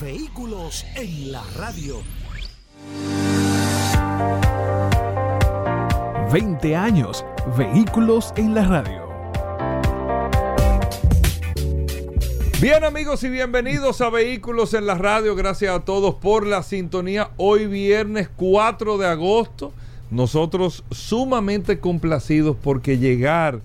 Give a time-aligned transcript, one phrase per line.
[0.00, 2.02] Vehículos en la radio.
[6.30, 7.24] 20 años.
[7.56, 9.08] Vehículos en la radio.
[12.60, 15.34] Bien amigos y bienvenidos a Vehículos en la radio.
[15.34, 17.30] Gracias a todos por la sintonía.
[17.38, 19.72] Hoy viernes 4 de agosto.
[20.10, 23.62] Nosotros sumamente complacidos porque llegar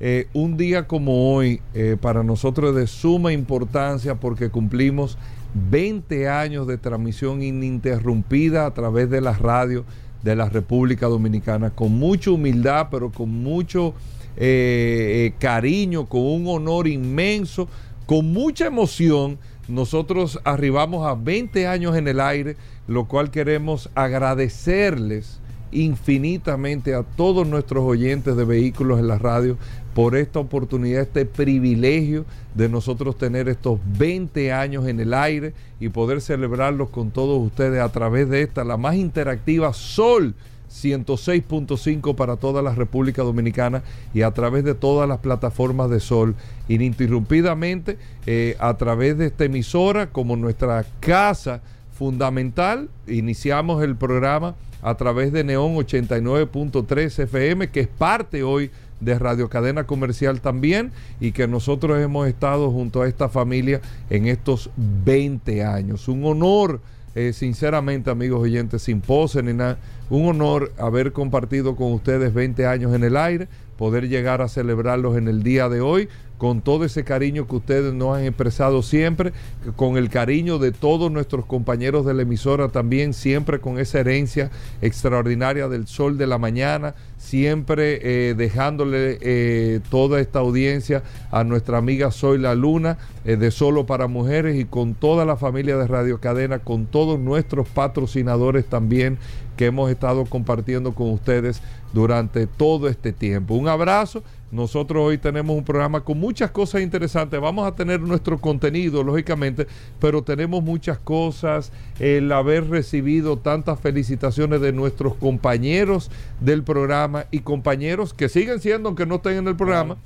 [0.00, 5.18] eh, un día como hoy eh, para nosotros es de suma importancia porque cumplimos
[5.54, 9.84] 20 años de transmisión ininterrumpida a través de la radio
[10.22, 13.94] de la República Dominicana, con mucha humildad, pero con mucho
[14.36, 17.68] eh, eh, cariño, con un honor inmenso,
[18.06, 19.38] con mucha emoción.
[19.68, 22.56] Nosotros arribamos a 20 años en el aire,
[22.88, 25.40] lo cual queremos agradecerles
[25.72, 29.58] infinitamente a todos nuestros oyentes de vehículos en la radio
[29.94, 35.88] por esta oportunidad, este privilegio de nosotros tener estos 20 años en el aire y
[35.88, 40.34] poder celebrarlos con todos ustedes a través de esta, la más interactiva Sol
[40.74, 46.34] 106.5 para toda la República Dominicana y a través de todas las plataformas de Sol,
[46.68, 51.60] ininterrumpidamente eh, a través de esta emisora como nuestra casa
[51.96, 52.88] fundamental.
[53.06, 59.84] Iniciamos el programa a través de Neón 89.3 FM, que es parte hoy Radio Cadena
[59.84, 66.08] Comercial también y que nosotros hemos estado junto a esta familia en estos 20 años.
[66.08, 66.80] Un honor,
[67.14, 69.78] eh, sinceramente amigos oyentes, sin pose ni nada,
[70.10, 75.16] un honor haber compartido con ustedes 20 años en el aire, poder llegar a celebrarlos
[75.16, 76.08] en el día de hoy
[76.44, 79.32] con todo ese cariño que ustedes nos han expresado siempre,
[79.76, 84.50] con el cariño de todos nuestros compañeros de la emisora también, siempre con esa herencia
[84.82, 91.78] extraordinaria del sol de la mañana, siempre eh, dejándole eh, toda esta audiencia a nuestra
[91.78, 95.86] amiga Soy la Luna eh, de Solo para Mujeres y con toda la familia de
[95.86, 99.16] Radio Cadena, con todos nuestros patrocinadores también
[99.56, 101.62] que hemos estado compartiendo con ustedes
[101.94, 103.54] durante todo este tiempo.
[103.54, 104.22] Un abrazo.
[104.54, 107.40] Nosotros hoy tenemos un programa con muchas cosas interesantes.
[107.40, 109.66] Vamos a tener nuestro contenido, lógicamente,
[109.98, 111.72] pero tenemos muchas cosas.
[111.98, 116.08] El haber recibido tantas felicitaciones de nuestros compañeros
[116.40, 119.96] del programa y compañeros que siguen siendo, aunque no estén en el programa,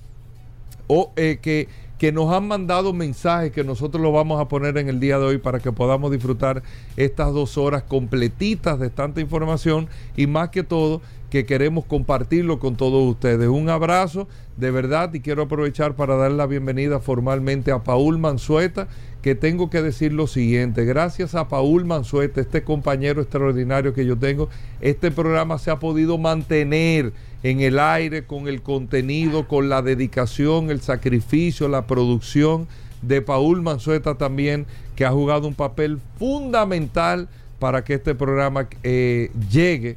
[0.86, 4.88] o eh, que que nos han mandado mensajes que nosotros los vamos a poner en
[4.88, 6.62] el día de hoy para que podamos disfrutar
[6.96, 12.76] estas dos horas completitas de tanta información y más que todo que queremos compartirlo con
[12.76, 13.48] todos ustedes.
[13.48, 18.88] Un abrazo de verdad y quiero aprovechar para dar la bienvenida formalmente a Paul Mansueta,
[19.22, 24.16] que tengo que decir lo siguiente, gracias a Paul Mansueta, este compañero extraordinario que yo
[24.16, 24.48] tengo,
[24.80, 27.12] este programa se ha podido mantener
[27.42, 32.66] en el aire con el contenido, con la dedicación, el sacrificio, la producción
[33.02, 34.66] de Paul Mansueta también,
[34.96, 37.28] que ha jugado un papel fundamental
[37.58, 39.96] para que este programa eh, llegue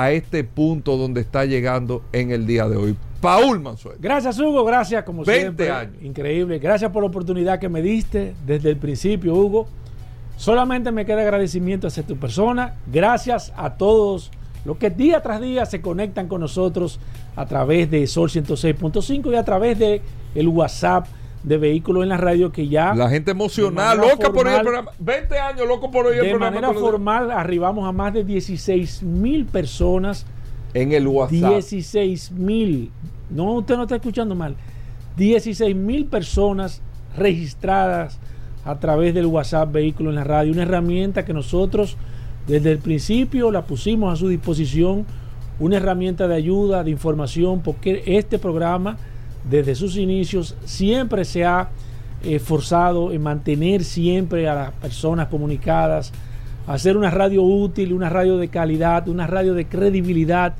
[0.00, 2.96] a este punto donde está llegando en el día de hoy.
[3.20, 3.98] Paul Mansueto.
[4.00, 4.64] Gracias, Hugo.
[4.64, 5.70] Gracias, como 20 siempre.
[5.70, 6.02] años.
[6.02, 6.58] Increíble.
[6.58, 9.68] Gracias por la oportunidad que me diste desde el principio, Hugo.
[10.36, 12.76] Solamente me queda agradecimiento hacia tu persona.
[12.90, 14.30] Gracias a todos
[14.64, 16.98] los que día tras día se conectan con nosotros
[17.36, 20.00] a través de Sol 106.5 y a través de
[20.34, 21.06] el WhatsApp
[21.42, 24.54] de vehículos en la radio que ya La gente emocionada, de manera loca por al
[24.56, 24.90] formal- programa.
[24.98, 26.46] 20 años loco por al de programa.
[26.50, 26.90] manera los días.
[26.90, 30.26] formal arribamos a más de 16 mil personas
[30.74, 31.50] En el WhatsApp.
[31.52, 32.90] 16 mil,
[33.30, 34.54] no, usted no está escuchando mal,
[35.16, 36.82] 16 mil personas
[37.16, 38.18] registradas
[38.64, 41.96] a través del WhatsApp Vehículo en la Radio, una herramienta que nosotros
[42.46, 45.06] desde el principio la pusimos a su disposición,
[45.58, 48.96] una herramienta de ayuda, de información, porque este programa
[49.44, 51.70] desde sus inicios siempre se ha
[52.22, 56.12] esforzado en mantener siempre a las personas comunicadas,
[56.66, 60.54] hacer una radio útil, una radio de calidad, una radio de credibilidad.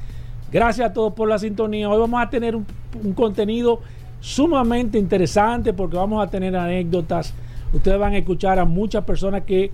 [0.51, 1.89] Gracias a todos por la sintonía.
[1.89, 2.67] Hoy vamos a tener un,
[3.03, 3.81] un contenido
[4.21, 7.35] sumamente interesante porque vamos a tener anécdotas.
[7.73, 9.71] Ustedes van a escuchar a muchas personas que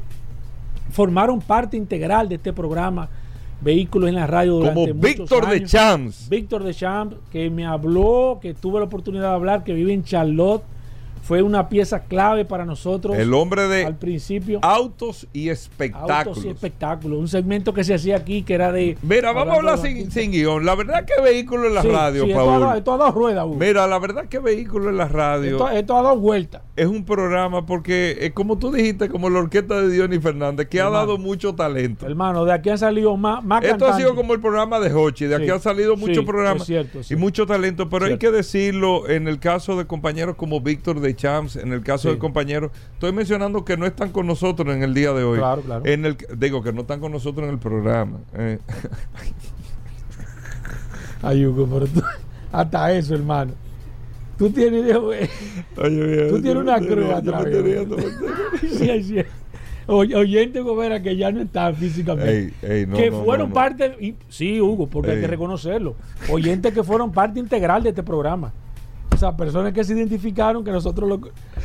[0.91, 3.09] formaron parte integral de este programa
[3.61, 5.64] Vehículos en la Radio durante Como muchos Víctor de.
[5.64, 6.29] Champs.
[6.29, 10.05] Víctor de Champs, que me habló, que tuve la oportunidad de hablar, que vive en
[10.05, 10.62] Charlotte,
[11.23, 14.61] fue una pieza clave para nosotros El hombre al de principio.
[14.62, 16.44] autos y Autos espectáculos.
[16.44, 17.19] y espectáculos.
[17.19, 18.97] Un segmento que se hacía aquí que era de.
[19.03, 20.64] Mira, vamos a hablar sin, sin guion.
[20.64, 22.79] La verdad que vehículo en la Sí, radio, sí, esto ha dado- Paul.
[22.79, 23.56] Esto ha dado rueda, Hugo.
[23.56, 26.62] Mira, la verdad que vehículo en la radio Esto, esto ha dado vuelta.
[26.76, 30.81] Es un programa porque, eh, como tú dijiste, como la orquesta de Diony Fernández, que
[30.81, 32.06] ha dado mucho talento.
[32.06, 35.25] Hermano, de aquí han salido más, más Esto ha sido como el programa de Hochi,
[35.26, 38.19] de aquí Sí, han salido sí, muchos programas cierto, es y mucho talento, pero hay
[38.19, 42.14] que decirlo en el caso de compañeros como Víctor de Champs, en el caso Sí.
[42.14, 45.38] de compañeros, estoy mencionando que no están con nosotros en el día de hoy.
[45.38, 45.87] Claro, claro.
[45.87, 48.19] En el, digo que no están con nosotros en el programa.
[48.34, 48.58] eh.
[51.23, 52.02] Ay, Hugo, pero tú,
[52.52, 53.52] hasta eso, hermano.
[54.38, 55.29] Tú tienes, Oye,
[56.29, 57.44] tú tienes una cruz atrás.
[58.61, 59.17] sí, sí.
[59.88, 62.38] Oy- Oyente Gobera que ya no está físicamente.
[62.38, 65.94] Ey, ey, no, que no, fueron no, parte, y- sí, Hugo, porque hay que reconocerlo.
[66.31, 68.53] Oyentes que fueron parte integral de este programa.
[69.15, 71.21] O sea, personas que se identificaron, que nosotros los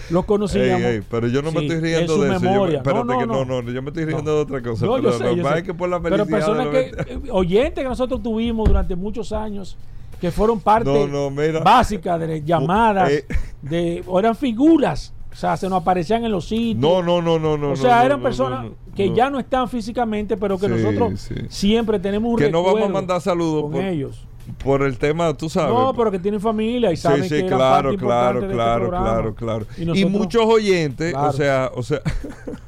[0.09, 0.81] lo conocíamos.
[0.81, 2.33] Ey, ey, pero yo no me Sí, estoy en riendo de eso.
[2.35, 2.77] Yo me- memoria.
[2.77, 3.61] espérate No, no, que no, no.
[3.63, 4.81] no, yo me estoy riendo de otra cosa.
[4.85, 5.57] Pero sé, lo sé.
[5.57, 9.77] es que por la Pero personas que, eh, oyentes que nosotros tuvimos durante muchos años,
[10.21, 11.59] que fueron parte No, no, mira.
[11.61, 13.25] básica de llamadas, Eh.
[13.63, 16.77] de, eran figuras, o sea, se nos aparecían en los sitios.
[16.79, 17.71] No, no, no, no, no.
[17.71, 21.33] o sea, eran personas que ya no están físicamente, pero que Sí, nosotros sí.
[21.49, 24.27] siempre tenemos un Que no vamos a mandar saludos con por- ellos.
[24.63, 25.73] Por el tema, tú sabes.
[25.73, 28.89] No, pero que tienen familia y Sí, saben sí, que eran claro, claro, este claro,
[28.89, 29.65] claro, claro.
[29.77, 32.01] Y, muchos oyentes, o sea, o sea,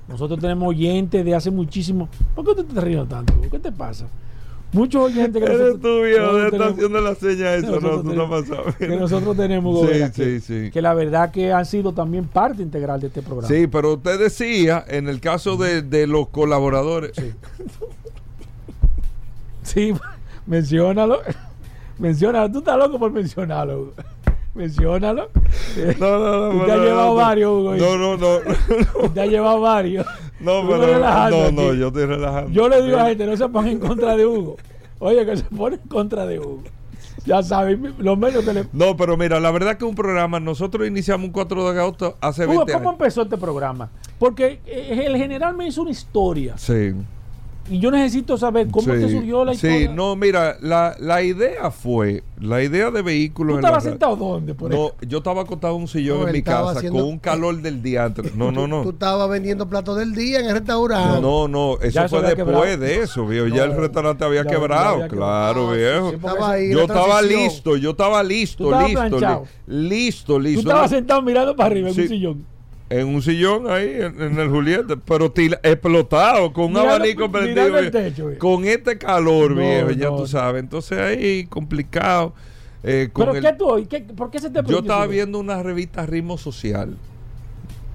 [0.08, 2.08] Nosotros tenemos oyentes de hace muchísimo.
[2.36, 3.34] ¿Por qué tú te riendo tanto?
[3.52, 4.06] ¿Qué te pasa?
[4.74, 7.80] Muchos oyentes que eres nosotros, tú, viejo, nosotros de estar tenemos- haciendo la seña eso,
[7.80, 8.75] no, tú no tenemos- pasas.
[8.75, 10.72] que nosotros tenemos Sí, Gobera, sí, que, sí.
[10.72, 13.48] que la verdad que han sido también parte integral de este programa.
[13.48, 17.31] Sí, pero usted decía, en el caso de, de los colaboradores, Sí.
[19.64, 19.94] Sí,
[20.48, 21.19] menciónalo.
[22.00, 22.52] Menciónalo.
[22.52, 23.94] Tú estás loco por mencionarlo.
[24.56, 25.30] Menciónalo.
[26.00, 26.60] No, no, no.
[26.60, 27.76] Usted ha llevado varios, Hugo.
[27.76, 28.38] No, no, no.
[29.04, 30.06] Usted ha llevado varios.
[30.40, 31.00] No, pero.
[31.00, 32.52] No, no, yo estoy relajando.
[32.52, 34.58] Yo le digo a la gente, no se pongan en contra de Hugo.
[35.00, 36.64] Oye, que se pone en contra de Hugo.
[37.26, 38.68] Ya saben, los medios que le...
[38.74, 42.44] No, pero mira, la verdad que un programa, nosotros iniciamos un 4 de agosto hace
[42.46, 43.00] Hugo, 20 ¿cómo años.
[43.00, 43.90] empezó este programa?
[44.20, 46.58] Porque eh, el general me hizo una historia.
[46.58, 46.94] Sí.
[47.69, 49.94] Y yo necesito saber cómo sí, te surgió la Sí, historia.
[49.94, 54.54] no, mira, la, la idea fue, la idea de vehículos ¿Tú estabas sentado dónde?
[54.54, 57.19] Por No, yo estaba acostado en un sillón No, en mi casa haciendo- con un
[57.19, 58.31] calor del diantre.
[58.36, 58.89] No, no, Tú no.
[58.89, 61.21] estabas vendiendo platos del día en el restaurante.
[61.21, 62.77] No, no, eso Ya fue después quebrado.
[62.77, 63.48] de eso, viejo.
[63.48, 66.09] ya el No, restaurante había ya- ya quebrado, claro, Ah, viejo.
[66.09, 69.45] sí, Estaba ahí yo estaba listo, yo estaba listo, Tú listo, planchado.
[69.68, 70.59] li- listo, Tú listo.
[70.69, 72.01] estabas sentado mirando para arriba en Sí.
[72.01, 72.53] un sillón.
[73.00, 77.31] En un sillón ahí, en, en el Julieta, pero tila- explotado, con un Mirando- abanico
[77.31, 77.92] prendido.
[77.92, 80.62] techo, con este calor, No, viejo, ya no, tú sabes.
[80.62, 82.34] Entonces ahí, complicado.
[82.84, 83.86] eh, con ¿Pero el- qué tú hoy?
[83.88, 86.98] ¿Qué- ¿Por qué se te Yo estaba viendo una revista Ritmo Social.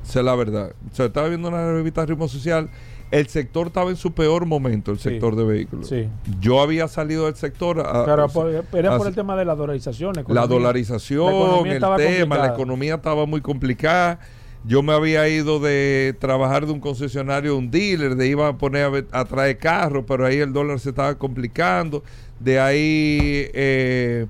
[0.09, 0.73] Es la verdad.
[0.91, 2.71] O sea, estaba viendo una revista Ritmo Social.
[3.11, 5.11] El sector estaba en su peor momento, el Sí.
[5.11, 5.89] sector de vehículos.
[5.89, 6.09] Sí.
[6.41, 7.81] Yo había salido del sector.
[7.81, 10.15] a- Pero a- por- era por el tema de la dolarización.
[10.15, 10.47] la economía.
[10.47, 11.27] dolarización,
[11.67, 14.19] La el tema, la economía estaba muy complicada.
[14.65, 19.07] Yo me había ido de trabajar de un concesionario, un dealer, de iba a poner
[19.13, 22.03] a, a traer carros, pero ahí el dólar se estaba complicando.
[22.41, 24.27] De ahí, eh,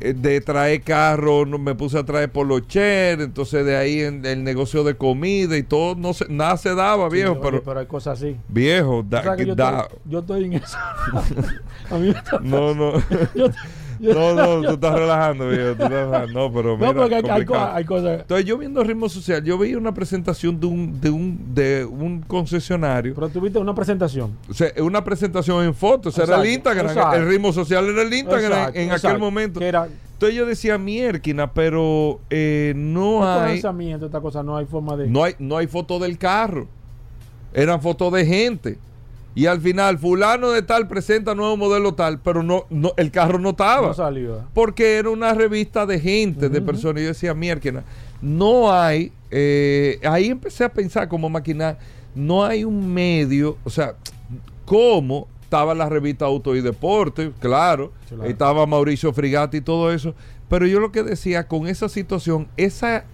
[0.00, 4.44] eh, de traer carros, no- me puse a traer polocher, entonces de ahí en el
[4.44, 7.86] negocio de comida y todo, no se, nada se daba, Sí, viejo, pero, pero hay
[7.86, 8.36] cosas así.
[8.48, 10.76] viejo, da- O sea que yo, da- estoy, yo estoy en eso.
[11.90, 12.92] a mí me está- no, no.
[13.34, 13.48] yo-
[14.12, 15.64] No, no, tú estás relajando, viejo.
[15.64, 16.32] Tú estás relajando.
[16.32, 18.20] No, pero mira, No, porque hay, cosas.
[18.20, 22.20] Entonces yo viendo ritmo social, yo veía una presentación de un, de un, de un
[22.20, 23.14] concesionario.
[23.14, 24.36] Pero tuviste una presentación.
[24.48, 27.16] O sea, una presentación en fotos, era el Instagram, exacto.
[27.16, 29.60] el ritmo social era el Instagram Exacto, en, aquel momento.
[29.60, 34.66] Que era Entonces yo decía mierquina, pero eh, no hay, lanzamientos, esta cosa, no hay
[34.66, 35.06] forma de.
[35.06, 36.66] no hay, no hay foto del carro.
[37.52, 38.78] Eran fotos de gente.
[39.36, 43.38] Y al final, fulano de tal presenta nuevo modelo tal, pero no, no el carro
[43.38, 43.88] no estaba.
[43.88, 44.42] no salió.
[44.54, 47.00] porque era una revista de gente, de personas.
[47.00, 47.82] Y yo decía, mierda,
[48.22, 49.10] no hay.
[49.30, 51.76] eh, ahí empecé a pensar como máquina,
[52.14, 53.94] no hay un medio, o sea,
[54.64, 55.26] ¿cómo?
[55.42, 58.24] Estaba la revista Auto y Deporte, claro, Claro.
[58.24, 60.14] estaba Mauricio Frigati y todo eso,
[60.48, 63.04] pero yo lo que decía, con esa situación, esa,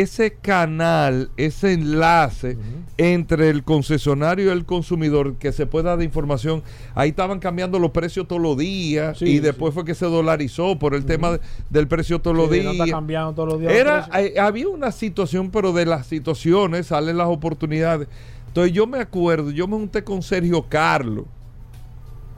[0.00, 2.56] ese canal, ese enlace
[2.98, 6.62] entre el concesionario y el consumidor que se pueda dar información,
[6.94, 9.74] ahí estaban cambiando los precios todos los días Sí, y después sí.
[9.74, 12.84] fue que se dolarizó por el tema de- del precio todos los Sí, no está
[12.84, 12.94] días.
[12.96, 13.72] cambiando todos los días.
[13.72, 14.08] los Era,
[14.46, 18.08] había una situación, pero de las situaciones salen las oportunidades.
[18.48, 21.24] Entonces yo me acuerdo, yo me junté con Sergio Carlos.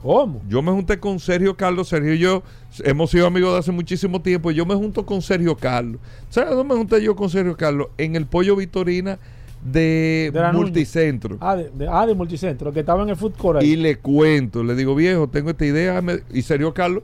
[0.06, 0.40] ¿Cómo?
[0.48, 1.88] Yo me junté con Sergio Carlos.
[1.88, 2.44] Sergio y yo
[2.84, 4.52] hemos sido amigos de hace muchísimo tiempo.
[4.52, 6.00] Yo me junto con Sergio Carlos.
[6.30, 7.88] ¿Sabes dónde me junté yo con Sergio Carlos?
[7.98, 9.18] En el Pollo Vitorina
[9.64, 10.32] de.
[10.52, 11.38] Multicentro.
[11.40, 13.72] Ah, de, de- ah, de Multicentro, que estaba en el Food Court ahí.
[13.72, 16.00] Y le cuento, le digo, viejo, tengo esta idea.
[16.00, 17.02] me- Y Sergio Carlos,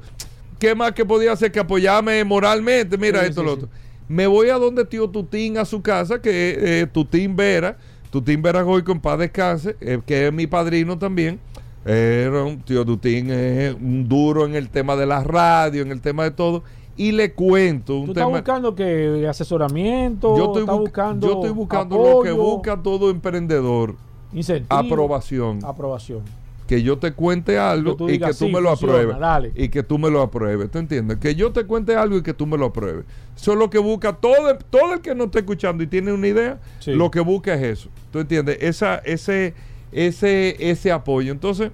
[0.61, 2.97] ¿qué más que podía hacer que apoyarme moralmente?
[2.97, 3.59] Mira Sí, esto, sí, lo sí.
[3.65, 3.69] otro.
[4.09, 7.77] Me voy a donde tío Tutín a su casa, que es eh, Tutín Vera.
[8.11, 11.41] Tutín Vera Goico en paz descanse, eh, que es mi padrino también.
[11.85, 16.01] Era un tío Tutín, es un duro en el tema de la radio, en el
[16.01, 16.63] tema de todo.
[16.97, 18.39] Y le cuento un ¿Tú estás tema.
[18.39, 20.37] buscando que asesoramiento?
[20.37, 23.97] yo, estoy ¿Estás bu- buscando yo estoy buscando lo que busca todo emprendedor:
[24.33, 25.59] incentivo, aprobación.
[25.65, 26.21] Aprobación.
[26.69, 29.19] que yo te cuente algo Que y digas, que tú "Sí, me lo funciona, apruebes.
[29.19, 29.53] dale".
[29.57, 30.71] Y que tú me lo apruebes.
[30.71, 31.19] ¿Tú entiendes?
[31.19, 33.05] Que yo te cuente algo y que tú me lo apruebes.
[33.37, 36.29] Eso es lo que busca todo, todo el que no está escuchando y tiene una
[36.29, 36.61] idea.
[36.79, 36.93] Sí.
[36.93, 37.89] Lo que busca es eso.
[38.11, 38.59] ¿Tú entiendes?
[38.61, 39.53] Esa, ese,
[39.93, 41.33] ese, ese apoyo.
[41.33, 41.71] Entonces,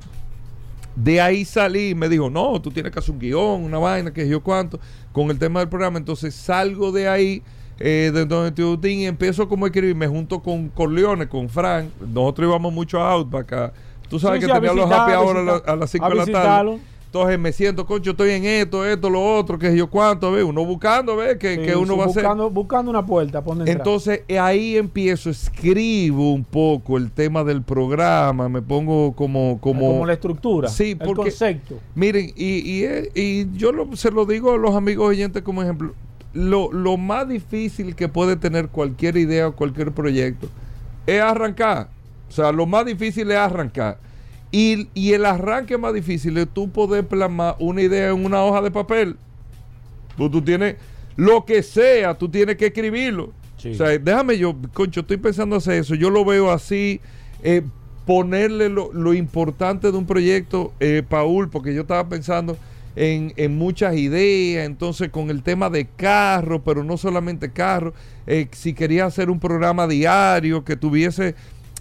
[0.96, 4.12] de ahí salí y me dijo, no, tú tienes que hacer un guion, una vaina,
[4.12, 4.80] que yo cuánto,
[5.12, 5.98] con el tema del programa.
[5.98, 7.42] Entonces salgo de ahí,
[7.78, 8.50] eh, de donde
[8.92, 11.86] y empiezo como a escribir, me junto con Corleone, con Frank.
[12.00, 13.52] Nosotros íbamos mucho a Outback.
[13.52, 13.72] a-
[14.08, 16.08] tú sabes Sí, que sí, tenía los happy a hour a, a las 5 a
[16.08, 16.48] de la tarde.
[17.08, 20.62] Entonces me siento, concho, estoy en esto, esto, lo otro, que yo cuánto, ve, uno
[20.66, 22.22] buscando, ve, que, Sí, que uno va a hacer.
[22.50, 23.42] buscando, una puerta.
[23.64, 29.58] Entonces eh, ahí empiezo, escribo un poco el tema del programa, me pongo como...
[29.58, 31.78] como, como la estructura, Sí, el porque- concepto.
[31.94, 35.62] Miren, y, y, eh, y yo lo- se lo digo a los amigos oyentes como
[35.62, 35.94] ejemplo,
[36.34, 40.46] lo, lo más difícil que puede tener cualquier idea o cualquier proyecto
[41.06, 41.88] es arrancar.
[42.28, 43.96] O sea, lo más difícil es arrancar.
[44.50, 48.62] Y, y el arranque más difícil es tú poder plasmar una idea en una hoja
[48.62, 49.16] de papel.
[50.16, 50.76] Tú, tú tienes,
[51.16, 53.32] lo que sea, tú tienes que escribirlo.
[53.58, 53.70] Sí.
[53.70, 55.94] O sea, déjame yo, concho, estoy pensando hacer eso.
[55.94, 57.00] Yo lo veo así,
[57.42, 57.62] eh,
[58.06, 62.56] ponerle lo, lo importante de un proyecto, eh, Paul, porque yo estaba pensando
[62.96, 67.94] en, en muchas ideas, entonces con el tema de carro, pero no solamente carro,
[68.26, 71.34] eh, si quería hacer un programa diario que tuviese,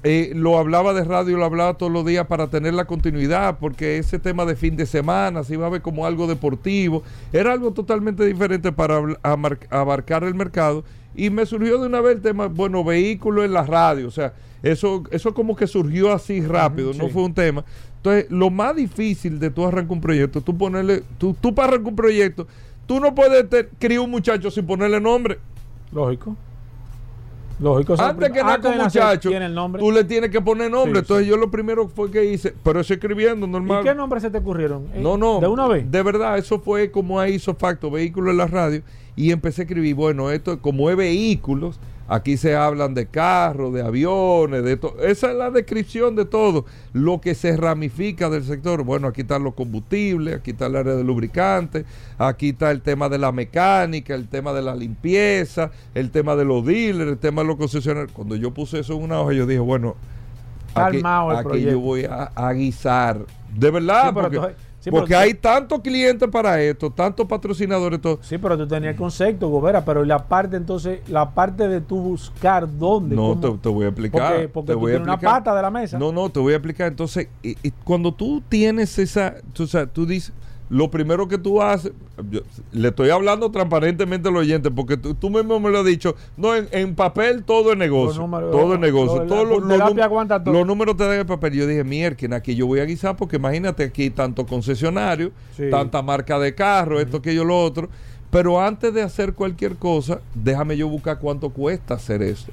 [0.04, 3.98] eh, lo hablaba de radio, lo hablaba todos los días para tener la continuidad, porque
[3.98, 7.72] ese tema de fin de semana se iba a ver como algo deportivo, era algo
[7.72, 10.84] totalmente diferente para abarcar el mercado
[11.16, 14.34] y me surgió de una vez el tema, bueno, vehículo en la radio, o sea,
[14.62, 17.66] eso, eso como que surgió así rápido, no fue un tema.
[17.98, 21.90] Entonces, lo más difícil de tú arrancar un proyecto, tú ponerle, tú, tú para arrancar
[21.90, 22.48] un proyecto,
[22.86, 23.46] tú no puedes
[23.80, 25.40] criar un muchacho sin ponerle nombre.
[25.92, 26.36] Lógico.
[27.60, 27.96] Lógico.
[28.00, 29.82] Antes que nacer muchacho, el nombre.
[29.82, 30.94] tú le tienes que poner nombre.
[30.94, 33.82] Sí, Entonces, yo lo primero fue que hice, pero eso escribiendo normal.
[33.82, 34.86] ¿Y qué nombres se te ocurrieron?
[34.94, 35.40] Eh, No, no.
[35.40, 35.90] ¿De una vez?
[35.90, 38.82] De verdad, eso fue como ahí hizo facto, vehículos en la radio.
[39.16, 43.82] Y empecé a escribir, bueno, esto como es vehículos, aquí se hablan de carros, de
[43.82, 45.02] aviones, de todo.
[45.02, 46.66] Esa es la descripción de todo.
[46.94, 48.84] Lo que se ramifica del sector.
[48.84, 51.86] Bueno, aquí están los combustibles, aquí está el área de lubricantes,
[52.18, 56.46] aquí está el tema de la mecánica, el tema de la limpieza, el tema de
[56.46, 58.12] los dealers, el tema de los concesionarios.
[58.14, 59.96] Cuando yo puse eso en una hoja, yo dije, bueno,
[60.74, 63.26] aquí, yo voy a, a guisar.
[63.56, 64.40] De verdad, Sí, porque,
[64.90, 68.20] sí, porque hay tantos clientes para esto, tantos patrocinadores, todo.
[68.22, 72.00] Sí, pero tú tenías el concepto, Gobera, pero la parte entonces, la parte de tú
[72.02, 73.16] buscar dónde.
[73.16, 74.32] No, te, te voy a explicar.
[74.34, 76.00] Porque, porque te tú voy a tienes una pata de la mesa.
[76.00, 76.88] No, no, te voy a explicar.
[76.88, 80.34] Entonces, y- y cuando tú tienes esa, tú, o sea, tú dices,
[80.70, 81.94] lo primero que tú haces,
[82.30, 82.42] yo-
[82.74, 86.56] le estoy hablando transparentemente al oyente, porque tú, tú mismo me lo has dicho, no,
[86.56, 88.22] en, en papel todo es negocio.
[88.22, 89.24] Números- todo es negocio.
[89.24, 89.64] la los,
[90.44, 90.66] los todo.
[90.66, 91.54] números te dan el papel.
[91.54, 95.70] Yo dije, mierda, aquí yo voy a guisar, porque imagínate aquí tanto concesionario, Sí.
[95.72, 97.90] tanta marca de carro, esto, aquello, lo otro.
[98.30, 102.48] Pero antes de hacer cualquier cosa, déjame yo buscar cuánto cuesta hacer eso.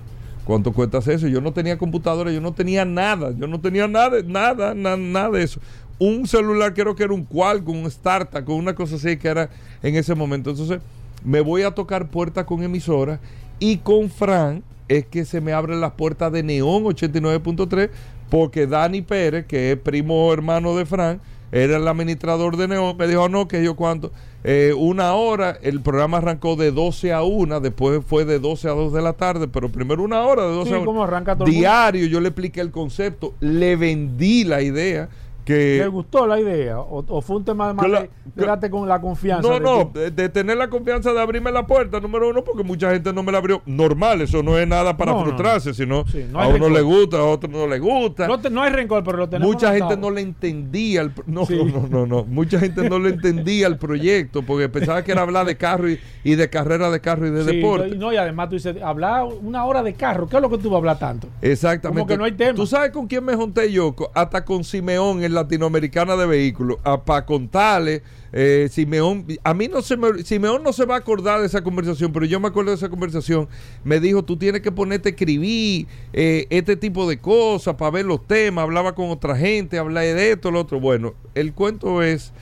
[0.44, 1.26] ¿Cuánto cuesta hacer eso?
[1.26, 5.30] Yo no tenía computadora, yo no tenía nada, yo no tenía nada, nada, nada, nada
[5.30, 5.58] de eso.
[5.98, 9.48] Un celular creo que era un Qualcomm, un Startup, con una cosa así que era
[9.82, 10.50] en ese momento.
[10.50, 10.80] Entonces,
[11.24, 13.20] me voy a tocar puertas con emisoras
[13.58, 17.88] y con Fran es que se me abren las puertas de Neón 89.3
[18.28, 21.20] porque Dani Pérez, que es primo hermano de Fran,
[21.52, 24.10] era el administrador de Neón, me dijo, no, que yo cuánto,
[24.46, 28.72] Eh, una hora, el programa arrancó de 12 a 1, después fue de 12 a
[28.72, 30.84] 2 de la tarde, pero primero una hora de 12 Sí, a 1.
[30.86, 31.46] como arranca todo.
[31.48, 35.08] Diario, yo le expliqué el concepto, le vendí la idea
[35.44, 35.78] que...
[35.82, 36.78] ¿Te gustó la idea?
[36.80, 38.10] ¿O, o fue un tema de más de,
[38.46, 39.46] darte con la confianza?
[39.48, 42.62] No, de no, de, de tener la confianza de abrirme la puerta, número uno, porque
[42.64, 43.62] mucha gente no me la abrió.
[43.66, 46.72] Normal, eso no es nada para No, no, frustrarse, sino Sí, no a uno rencor.
[46.72, 48.26] le gusta, a otro no le gusta.
[48.26, 49.52] No, te- no hay rencor, pero lo tenemos.
[49.54, 51.56] Mucha gente no le entendía el no, Sí.
[51.56, 52.24] no, no, no.
[52.24, 55.98] Mucha gente no le entendía el proyecto porque pensaba que era hablar de carro y,
[56.24, 57.94] y de carrera de carro y de Sí, deporte.
[57.96, 60.68] No, y además tú dices, hablar una hora de carro, ¿qué es lo que tú
[60.70, 61.28] vas a hablar tanto?
[61.42, 61.98] Exactamente.
[62.00, 62.54] Como que no hay tema.
[62.54, 63.94] ¿Tú sabes con quién me junté yo?
[64.14, 69.96] Hasta con Simeón en Latinoamericana de Vehículos, para contarle, eh, Simeón, a mí no se
[69.96, 72.76] me, Simeón no se va a acordar de esa conversación, pero yo me acuerdo de
[72.76, 73.48] esa conversación,
[73.84, 78.06] me dijo, tú tienes que ponerte a escribir eh, este tipo de cosas para ver
[78.06, 82.32] los temas, hablaba con otra gente, hablaba de esto, lo otro, bueno, el cuento es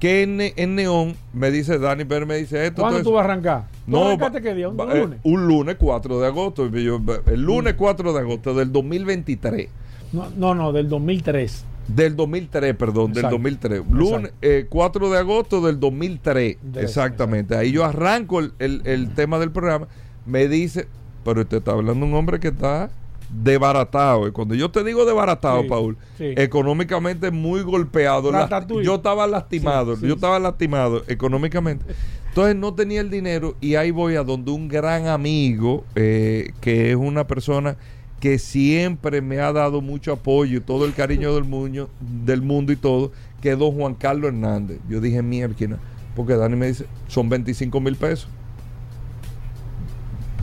[0.00, 2.82] que en, en Neón me dice Dani Pérez, me dice esto.
[2.82, 3.64] ¿Cuándo entonces- tú vas a arrancar?
[3.86, 4.68] ¿Tú no, arrancaste qué día?
[4.68, 5.18] ¿Un, un eh, lunes?
[5.22, 6.68] un lunes 4 de agosto.
[6.68, 9.68] yo- el lunes 4 de agosto del 2023.
[10.12, 11.64] No, no, no, del 2003.
[11.88, 13.36] Del 2003, perdón, del Exacto.
[13.36, 13.82] 2003.
[13.90, 16.56] Lunes eh, 4 de agosto del 2003.
[16.62, 17.56] De- exactamente.
[17.56, 19.86] Ahí yo arranco el, el- el tema del programa.
[20.26, 20.88] Me dice,
[21.24, 22.90] pero usted está hablando de un hombre que está
[23.30, 24.26] desbaratado.
[24.28, 26.34] Y cuando yo te digo desbaratado, Sí, Paul, sí.
[26.36, 28.32] económicamente muy golpeado.
[28.32, 28.48] La-
[28.82, 31.84] yo estaba lastimado, Sí, yo estaba lastimado económicamente.
[32.28, 36.90] Entonces no tenía el dinero y ahí voy a donde un gran amigo, eh, que
[36.90, 37.76] es una persona
[38.20, 42.72] que siempre me ha dado mucho apoyo y todo el cariño del mundo, del mundo
[42.72, 44.78] y todo, que es don Juan Carlos Hernández.
[44.88, 45.78] Yo dije, mierda,
[46.14, 48.28] porque Dani me dice, son 25 mil pesos.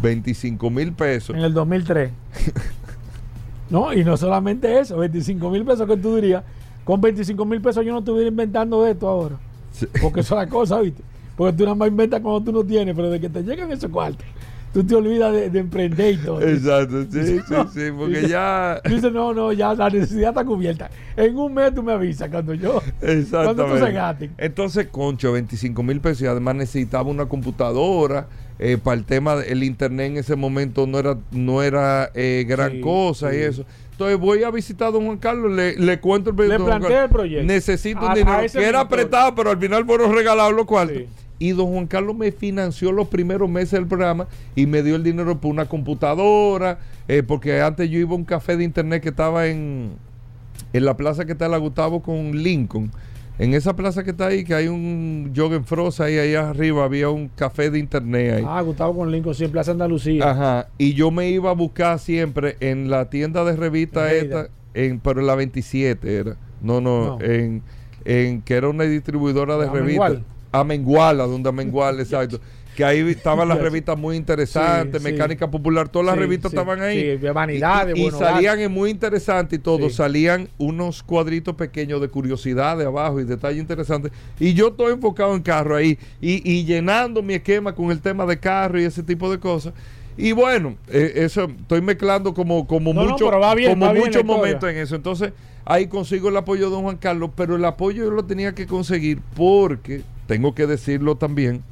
[0.01, 1.35] 25 mil pesos.
[1.35, 2.11] En el 2003.
[3.69, 6.43] no, y no solamente eso, 25 mil pesos que tú dirías.
[6.83, 9.37] Con 25 mil pesos yo no estuviera inventando esto ahora.
[9.71, 9.87] Sí.
[10.01, 11.01] Porque eso es la cosa, ¿viste?
[11.35, 13.89] Porque tú nada más inventas cuando tú no tienes, pero de que te llegan esos
[13.89, 14.25] cuartos,
[14.73, 16.41] tú te olvidas de, de emprender y todo.
[16.41, 18.81] Exacto, sí, sí, sí, porque ya...
[18.83, 20.89] Tú dices, no, no, ya la necesidad está cubierta.
[21.15, 22.81] En un mes tú me avisas cuando yo.
[23.01, 23.55] Exactamente.
[23.55, 24.31] Cuando tú se gasten.
[24.37, 28.27] Entonces, concho, 25 mil pesos y además necesitaba una computadora.
[28.59, 32.71] eh, para el tema del internet en ese momento no era no era eh, gran
[32.73, 33.65] Sí, cosa y eso.
[33.91, 36.63] Entonces voy a visitar a don Juan Carlos, le, le cuento el proyecto.
[36.63, 37.45] Le plantea el proyecto.
[37.45, 40.97] Necesito A- un dinero que era apretado, pero al final fueron regalados los cuartos.
[40.97, 41.05] Sí.
[41.43, 45.03] Y don Juan Carlos me financió los primeros meses del programa y me dio el
[45.03, 49.09] dinero por una computadora, eh, porque antes yo iba a un café de internet que
[49.09, 49.91] estaba en,
[50.71, 52.93] en la plaza que está la Gustavo con Lincoln.
[53.39, 57.09] En esa plaza que está ahí, que hay un Joggen Frost ahí, ahí arriba, había
[57.09, 58.45] un café de internet ahí.
[58.47, 60.29] Ah, Gustavo con Lincoln, sí, en Plaza Andalucía.
[60.29, 60.69] Ajá.
[60.77, 65.01] Y yo me iba a buscar siempre en la tienda de revista En esta, en,
[65.01, 66.37] pero en la 27 era.
[66.61, 67.21] No, no, No.
[67.21, 67.63] En,
[68.05, 69.67] en que era una distribuidora de
[70.53, 71.21] Amengual.
[71.21, 72.39] Amenguala, donde Amengual, exacto.
[72.75, 75.11] Que ahí estaban las revistas muy interesantes, Sí, sí.
[75.13, 77.01] Mecánica Popular, todas las Sí, revistas estaban ahí.
[77.01, 81.55] sí, de vanidades, y, y Buen salían en muy interesantes y todo, salían unos cuadritos
[81.55, 84.11] pequeños de curiosidad de abajo y detalles interesantes.
[84.39, 88.25] Y yo estoy enfocado en carro ahí y, y llenando mi esquema con el tema
[88.25, 89.73] de carro y ese tipo de cosas.
[90.17, 94.77] Y bueno, eh, eso estoy mezclando como, como No, mucho, bien, como muchos momentos en
[94.77, 94.95] eso.
[94.95, 95.31] Entonces,
[95.65, 98.65] ahí consigo el apoyo de don Juan Carlos, pero el apoyo yo lo tenía que
[98.67, 101.63] conseguir porque, tengo que decirlo también,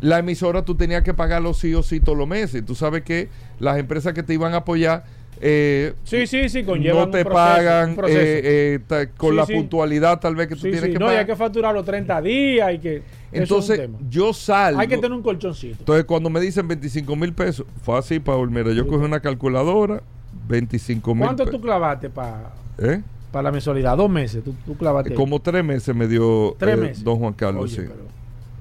[0.00, 2.64] la emisora tú tenías que pagarlo sí o sí todos los meses.
[2.64, 5.04] Tú sabes que las empresas que te iban a apoyar
[5.42, 9.54] eh, Sí, sí, sí, conlleva no te pagan eh, eh, con Sí, la sí.
[9.54, 11.20] puntualidad tal vez que tú Sí, tienes que no, pagar.
[11.20, 12.96] hay que facturar los 30 días y que.
[12.96, 14.80] es Entonces, yo salgo.
[14.80, 15.78] Hay que tener un colchoncito.
[15.78, 18.50] Entonces, cuando me dicen 25 mil pesos, fue así, Paul.
[18.50, 20.02] Mira, yo cogí una calculadora,
[20.48, 23.00] 25 mil ¿Cuánto tú clavaste para ¿Eh?
[23.32, 23.96] La mensualidad?
[23.96, 24.42] Dos meses.
[24.44, 25.10] Tú, tú clavaste.
[25.10, 25.16] ahí.
[25.16, 27.04] Como tres meses me dio Tres eh, meses.
[27.04, 27.82] don Juan Carlos, Oye, sí.
[27.82, 28.08] pero,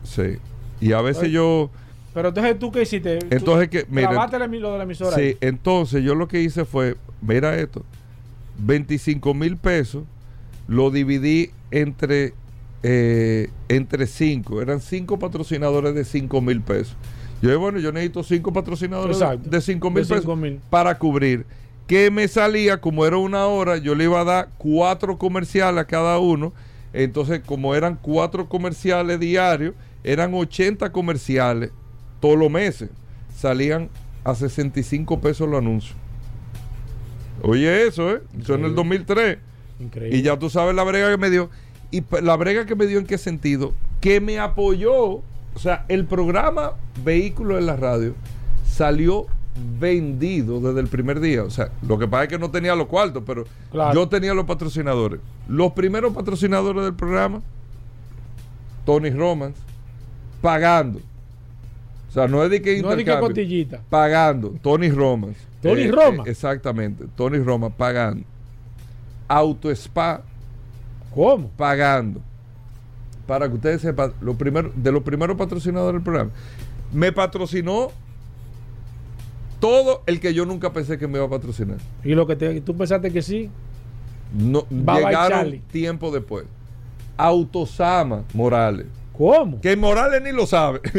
[0.03, 0.39] Sí.
[0.81, 1.69] Y a veces Oye, yo.
[2.13, 3.19] pero entonces, ¿tú qué hiciste?
[3.29, 5.15] Entonces, que, mira, la lo de la emisora.
[5.15, 5.37] Sí, ahí.
[5.41, 7.83] entonces yo lo que hice fue, mira esto,
[8.59, 10.03] 25 mil pesos,
[10.67, 12.33] lo dividí entre
[12.83, 16.95] eh, entre cinco, eran cinco patrocinadores de 5 mil pesos.
[17.41, 19.49] Yo dije, bueno, yo necesito cinco patrocinadores de- Exacto.
[19.49, 21.45] de 5 De mil cinco pesos para cubrir.
[21.89, 25.87] Que me salía, como era una hora, yo le iba a dar cuatro comerciales a
[25.87, 26.53] cada uno.
[26.93, 29.73] Entonces, como eran cuatro comerciales diarios,
[30.03, 31.71] eran 80 comerciales
[32.19, 32.91] todos los meses.
[33.35, 33.89] Salían
[34.23, 35.95] a 65 pesos los anuncios.
[37.41, 38.21] Oye, eso, ¿eh?
[38.39, 38.75] Eso en el Increíble.
[38.75, 39.37] 2003.
[39.79, 40.17] Increíble.
[40.17, 41.49] Y ya tú sabes la brega que me dio.
[41.89, 43.73] Y la brega que me dio en qué sentido?
[43.99, 44.93] Que me apoyó.
[45.55, 46.73] O sea, el programa
[47.03, 48.13] Vehículos en la Radio
[48.63, 49.25] salió
[49.79, 51.43] vendido desde el primer día.
[51.43, 53.93] O sea, lo que pasa es que no tenía los cuartos, pero Claro.
[53.93, 55.19] yo tenía los patrocinadores.
[55.47, 57.41] Los primeros patrocinadores del programa,
[58.85, 59.55] Tony Romans,
[60.41, 60.99] pagando.
[62.09, 63.81] O sea, no es de que No es de que intercambio, cotillita.
[63.89, 64.55] Pagando.
[64.61, 65.37] Tony Romans.
[65.61, 66.23] Tony Roma.
[66.25, 67.05] exactamente.
[67.15, 68.23] Tony Roma pagando.
[69.27, 70.21] Auto Spa
[71.13, 71.49] ¿Cómo?
[71.57, 72.21] pagando.
[73.27, 76.31] Para que ustedes sepan, lo primero, de los primeros patrocinadores del programa,
[76.91, 77.91] me patrocinó
[79.59, 81.77] todo el que yo nunca pensé que me iba a patrocinar.
[82.03, 83.49] Y lo que te- tú pensaste que sí.
[84.37, 86.45] No, Bye llegaron tiempo después.
[87.17, 88.85] Autosama Morales.
[89.17, 89.59] ¿Cómo?
[89.59, 90.79] Que Morales ni lo sabe.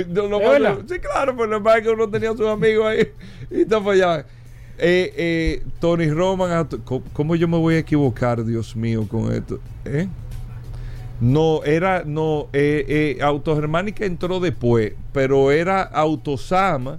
[0.89, 3.09] Sí, claro, pero lo que que uno tenía a sus amigos ahí
[3.51, 4.27] y está allá.
[4.79, 9.33] eh, eh, Tony Roman, ah, ¿cómo- ¿cómo yo me voy a equivocar, Dios mío, con
[9.33, 9.59] esto?
[9.87, 10.07] ¿Eh?
[11.21, 16.99] No, era, no, eh, eh, Autogermánica entró después, pero era Autosama.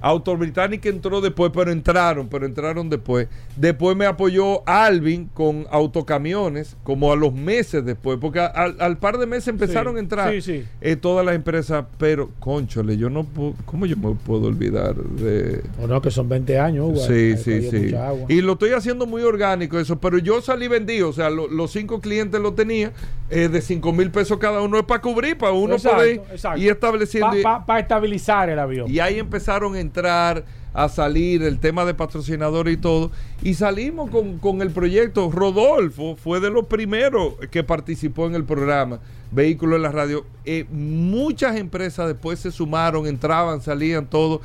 [0.00, 3.28] Autobritánica entró después, pero entraron, pero entraron después.
[3.56, 9.18] Después me apoyó Alvin con autocamiones, como a los meses después, porque al, al par
[9.18, 10.64] de meses empezaron Sí, a entrar sí, sí.
[10.80, 15.62] eh, todas las empresas, pero, conchole, yo no puedo, ¿cómo yo me puedo olvidar de...
[15.82, 17.94] O no, que son 20 años, Sí, sí, sí.
[18.28, 21.72] Y lo estoy haciendo muy orgánico eso, pero yo salí vendido, o sea, lo- los
[21.72, 22.92] cinco clientes lo tenía
[23.30, 26.60] eh, de 5 mil pesos cada uno, es para cubrir, para uno Exacto, poder exacto.
[26.60, 27.38] ir estableciendo.
[27.38, 28.90] y- Para estabilizar el avión.
[28.90, 33.10] y ahí empezaron a entrar, a salir el tema de patrocinador y todo.
[33.42, 35.30] Y salimos con, con el proyecto.
[35.30, 40.24] Rodolfo fue de los primeros que participó en el programa Vehículos en la Radio.
[40.44, 44.40] Eh, muchas empresas después se sumaron, entraban, salían, todo.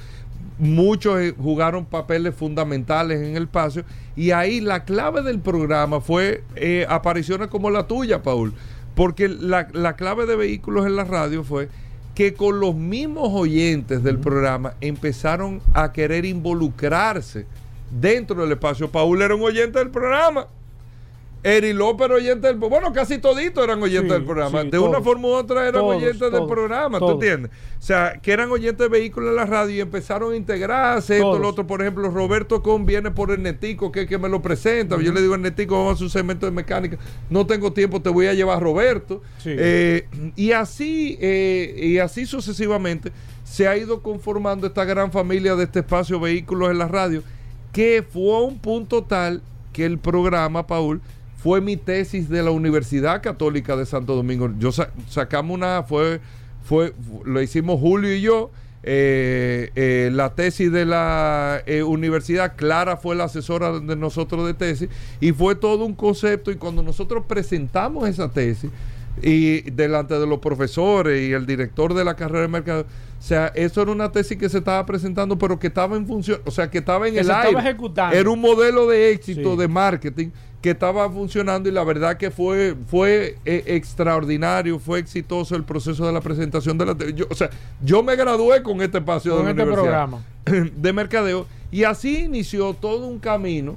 [0.60, 3.86] Muchos eh, jugaron papeles fundamentales en el espacio.
[4.16, 8.54] Y ahí la clave del programa fue eh, apariciones como la tuya, Paul.
[8.96, 11.70] Porque la, la clave de Vehículos en la Radio fue
[12.16, 17.46] que con los mismos oyentes del programa empezaron a querer involucrarse
[17.90, 18.90] dentro del espacio.
[18.90, 20.48] Paul era un oyente del programa.
[21.44, 24.62] Eri López era oyente del Bueno, casi toditos eran oyentes Sí, del programa.
[24.62, 27.00] sí, de una forma u otra eran Todos, oyentes del programa.
[27.00, 27.52] ¿Tú entiendes?
[27.78, 31.18] O sea, que eran oyentes de vehículos en la radio y empezaron a integrarse.
[31.18, 31.68] Esto, lo otro.
[31.68, 34.98] Por ejemplo, Roberto Con viene por el Netico, que es que me lo presenta.
[35.02, 36.98] Yo le digo al Netico, vamos a hacer un segmento de mecánica.
[37.30, 39.22] No tengo tiempo, te voy a llevar a Roberto.
[39.40, 39.50] Sí.
[39.58, 43.12] Eh, y así, eh, y así sucesivamente,
[43.44, 47.22] se ha ido conformando esta gran familia de este espacio Vehículos en la Radio,
[47.74, 49.42] que fue a un punto tal
[49.74, 51.02] que el programa, Paul,
[51.44, 54.50] fue mi tesis de la Universidad Católica de Santo Domingo.
[54.60, 56.22] Yo sa- sacamos una, fue,
[56.64, 56.94] fue,
[57.26, 58.50] lo hicimos Julio y yo.
[58.86, 64.54] eh, eh, la tesis de la eh, universidad, Clara fue la asesora de nosotros de
[64.54, 64.90] tesis,
[65.22, 66.52] y fue todo un concepto.
[66.52, 68.70] Y cuando nosotros presentamos esa tesis,
[69.22, 72.82] y delante de los profesores y el director de la carrera de mercado.
[72.82, 76.42] O sea, eso era una tesis que se estaba presentando, pero que estaba en función,
[76.46, 77.60] o sea, que estaba en Que el se estaba aire.
[77.60, 78.16] ejecutando.
[78.18, 79.60] Era un modelo de éxito Sí.
[79.60, 80.30] de marketing
[80.64, 86.08] que estaba funcionando y la verdad que fue fue eh, extraordinario, fue exitoso el proceso
[86.08, 87.50] de la presentación de la yo, o sea,
[87.84, 90.72] yo me gradué con este espacio Con de la este universidad programa.
[90.82, 93.76] de mercadeo y así inició todo un camino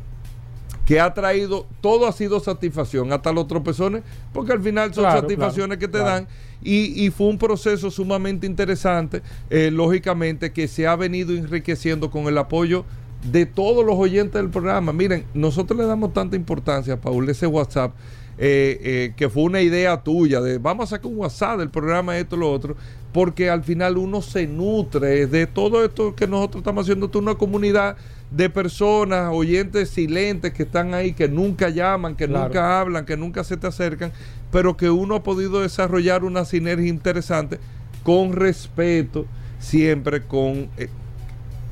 [0.84, 5.22] que ha traído, todo ha sido satisfacción, hasta los tropezones, porque al final son Claro,
[5.22, 6.14] satisfacciones claro, que te claro.
[6.14, 6.28] dan.
[6.62, 9.20] Y, y fue un proceso sumamente interesante,
[9.50, 12.84] eh, lógicamente, que se ha venido enriqueciendo con el apoyo
[13.30, 14.92] de todos los oyentes del programa.
[14.92, 17.92] Miren, nosotros le damos tanta importancia, Paul, ese WhatsApp,
[18.38, 22.18] eh, eh, que fue una idea tuya, de vamos a sacar un WhatsApp del programa,
[22.18, 22.76] esto, lo otro,
[23.12, 27.34] porque al final uno se nutre de todo esto que nosotros estamos haciendo, tú una
[27.34, 27.96] comunidad
[28.30, 32.48] de personas, oyentes silentes que están ahí, que nunca llaman, que Claro.
[32.48, 34.12] nunca hablan, que nunca se te acercan,
[34.52, 37.58] pero que uno ha podido desarrollar una sinergia interesante
[38.02, 39.24] con respeto,
[39.58, 40.88] siempre con eh,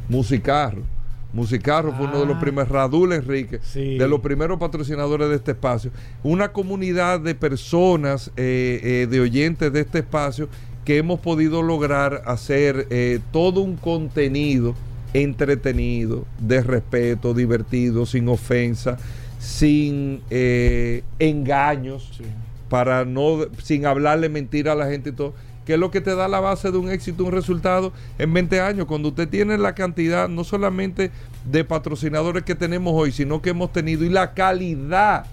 [0.09, 0.83] Musicarro.
[1.35, 2.41] Musicarro fue uno de los Ah.
[2.41, 3.99] primeros, Radul Enrique, Sí.
[3.99, 5.91] de los primeros patrocinadores de este espacio.
[6.23, 10.49] Una comunidad de personas, eh, eh, de oyentes de este espacio,
[10.85, 14.75] que hemos podido lograr hacer eh, todo un contenido
[15.13, 18.97] entretenido, de respeto, divertido, sin ofensa,
[19.41, 20.23] sin
[21.19, 22.25] engaños Sí.
[22.69, 26.15] para no sin hablarle mentira a la gente y todo, que es lo que te
[26.15, 29.75] da la base de un éxito, un resultado en 20 años, cuando usted tiene la
[29.75, 31.11] cantidad no solamente
[31.51, 35.27] de patrocinadores que tenemos hoy, sino que hemos tenido y la calidad,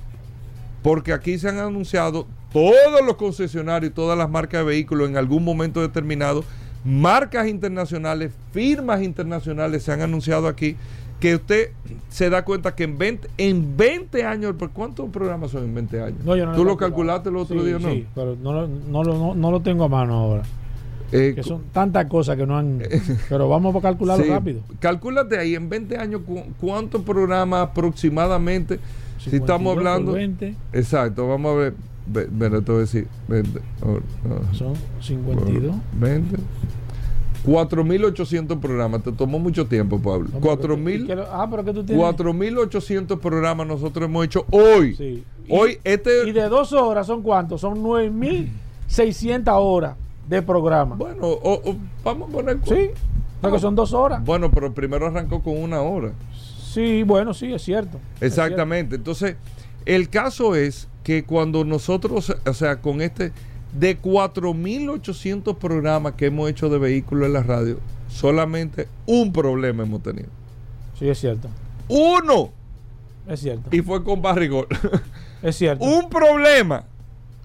[0.82, 5.18] porque aquí se han anunciado todos los concesionarios y todas las marcas de vehículos en
[5.18, 6.44] algún momento determinado,
[6.84, 10.76] marcas internacionales, firmas internacionales se han anunciado aquí
[11.22, 11.70] que usted
[12.10, 16.02] se da cuenta que en 20, en 20 años, ¿por ¿cuántos programas son en 20
[16.02, 16.20] años?
[16.26, 17.90] No, yo no ¿Tú lo calculaste el otro Sí, día, no?
[17.90, 20.44] Sí, pero no, lo- no, no, no lo tengo a mano ahora.
[21.14, 22.82] Eh, Que son tantas cosas que no han.
[23.30, 24.62] Pero vamos a calcularlo sí, rápido.
[24.80, 28.80] Calcúlate ahí, en 20 años, cu- ¿cuántos programas aproximadamente?
[29.18, 30.12] Si 52 estamos hablando...
[30.14, 31.74] 20 Exacto, vamos a ver.
[32.08, 33.08] Ve- Bueno, te voy a decir.
[33.28, 35.76] 20, oh, no, son 52.
[36.00, 36.38] 20.
[37.46, 39.04] 4.800 programas.
[39.04, 40.30] Te tomó mucho tiempo, Pablo.
[40.34, 41.04] No, pero que- 4.000.
[41.04, 41.50] y que lo- Ah,
[41.86, 41.98] tienes.
[41.98, 44.96] 4.800 programas nosotros hemos hecho hoy.
[44.96, 45.24] Sí.
[45.48, 46.28] Y- Hoy, este.
[46.28, 47.62] Y de dos horas son cuántos?
[47.62, 49.96] Son 9.600 horas
[50.28, 50.96] de programa.
[50.96, 52.60] Bueno, o- o vamos a poner.
[52.66, 52.90] Sí,
[53.42, 54.24] porque son dos horas.
[54.24, 56.14] Bueno, pero primero arrancó con una hora.
[56.72, 57.98] Sí, bueno, sí, es cierto.
[58.22, 58.96] Es Exactamente.
[58.96, 59.36] Entonces,
[59.86, 63.32] el caso es que cuando nosotros, o sea, con este,
[63.74, 67.78] de 4.800 programas que hemos hecho de vehículos en la radio,
[68.10, 70.30] solamente un problema hemos tenido.
[71.00, 71.50] Sí, es cierto.
[71.88, 72.52] Uno.
[73.28, 73.76] Es cierto.
[73.76, 74.68] Y fue con Barrigol.
[75.42, 75.84] Es cierto.
[75.84, 76.84] Un problema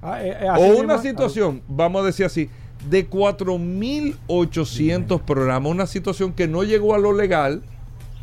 [0.02, 2.50] Ah, eh, eh, o una ah, situación, vamos a decir así,
[2.90, 7.62] de 4.800 programas, una situación que no llegó a lo legal,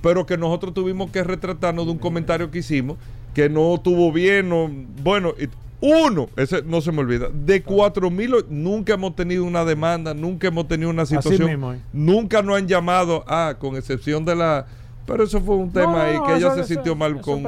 [0.02, 2.98] pero que nosotros tuvimos que retratarnos de un comentario que hicimos,
[3.34, 4.70] que no estuvo bien, no-
[5.02, 5.48] bueno, y-
[5.86, 10.66] uno, ese no se me olvida, de 4.000, nunca hemos tenido una demanda, nunca hemos
[10.70, 11.80] tenido una situación, mismo, eh.
[11.92, 14.66] nunca nos han llamado, ah, con excepción de la...
[15.06, 17.20] Pero eso fue un tema no, ahí no, que ella eso- se eso- sintió mal
[17.20, 17.44] con...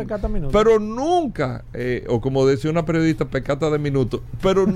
[0.52, 4.68] Pero nunca, eh, o como decía una periodista, pecata de minutos, pero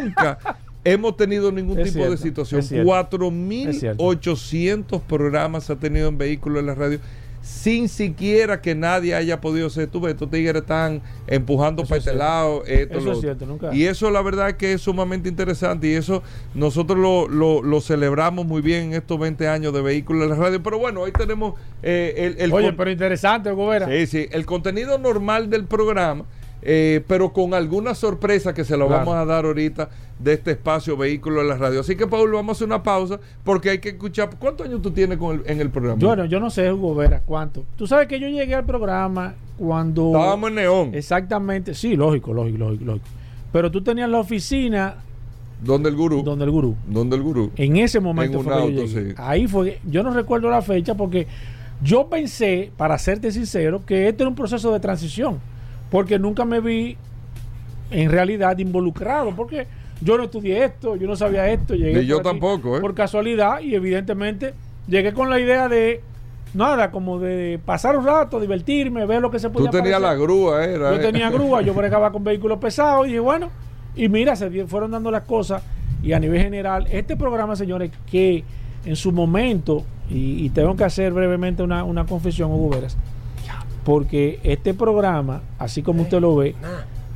[0.00, 0.38] nunca
[0.82, 2.58] hemos tenido ningún Es tipo de situación.
[2.58, 2.90] es cierto.
[2.90, 6.98] 4.800 programas ha tenido en vehículos en la radio
[7.46, 9.86] sin siquiera que nadie haya podido ser.
[9.86, 12.64] Tú estos tigres están empujando para es este lado.
[12.66, 13.72] Esto, Eso lo es cierto, nunca.
[13.72, 18.46] Y eso la verdad que es sumamente interesante y eso nosotros lo, lo- lo celebramos
[18.46, 20.60] muy bien en estos 20 años de vehículos en la radio.
[20.60, 21.54] Pero bueno, ahí tenemos
[21.84, 23.86] eh, el, el Oye, pero interesante, Hugo Vera.
[23.86, 26.24] Sí, sí, el contenido normal del programa,
[26.68, 29.04] eh, pero con alguna sorpresa que se lo Claro.
[29.06, 31.78] vamos a dar ahorita de este espacio Vehículo en la Radio.
[31.80, 34.30] Así que, Paul, vamos a hacer una pausa porque hay que escuchar.
[34.38, 36.00] ¿Cuántos años tú tienes con el- en el programa?
[36.02, 37.64] Bueno, yo no sé, Hugo Vera, cuánto.
[37.76, 40.06] Tú sabes que yo llegué al programa cuando.
[40.08, 43.06] Estábamos en Neón, Exactamente, sí, lógico, lógico, lógico, lógico.
[43.52, 44.96] Pero tú tenías la oficina
[45.62, 46.22] donde el gurú.
[46.22, 46.74] donde el gurú.
[46.88, 47.50] Donde el gurú.
[47.56, 49.14] En ese momento En fue yo sí.
[49.16, 51.26] Ahí fue, yo no recuerdo la fecha porque
[51.82, 55.38] yo pensé, para serte sincero, que este era un proceso de transición,
[55.90, 56.96] porque nunca me vi
[57.90, 59.66] en realidad involucrado, porque
[60.00, 62.80] yo no estudié esto, yo no sabía esto, llegué Ni yo tampoco, ¿eh?
[62.80, 64.54] por casualidad y evidentemente
[64.86, 66.02] llegué con la idea de
[66.54, 70.14] nada, como de pasar un rato, divertirme, ver lo que se Tú podía tenías la
[70.14, 70.90] grúa, era.
[70.90, 71.02] Yo eh.
[71.02, 73.50] tenía grúa, yo bregaba con vehículos pesados y dije, bueno,
[73.94, 75.62] y mira, se fueron dando las cosas
[76.02, 78.44] y a nivel general, este programa, señores, que
[78.84, 82.96] en su momento, y, y tengo que hacer brevemente una, una confesión, Hugo Veras,
[83.86, 86.56] porque este programa, así como usted lo ve,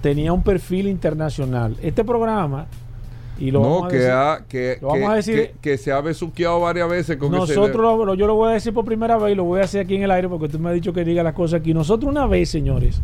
[0.01, 1.77] tenía un perfil internacional.
[1.83, 2.67] Este programa,
[3.41, 5.55] y lo no, vamos a que, decir- ha- que, lo vamos que- a decir- que-
[5.61, 8.53] que se ha besuqueado varias veces con ese- nosotros, lo- lo- yo lo voy a
[8.53, 10.61] decir por primera vez y lo voy a hacer aquí en el aire porque tú
[10.61, 11.75] me has dicho que diga las cosas aquí.
[11.75, 13.03] Nosotros una vez, señores,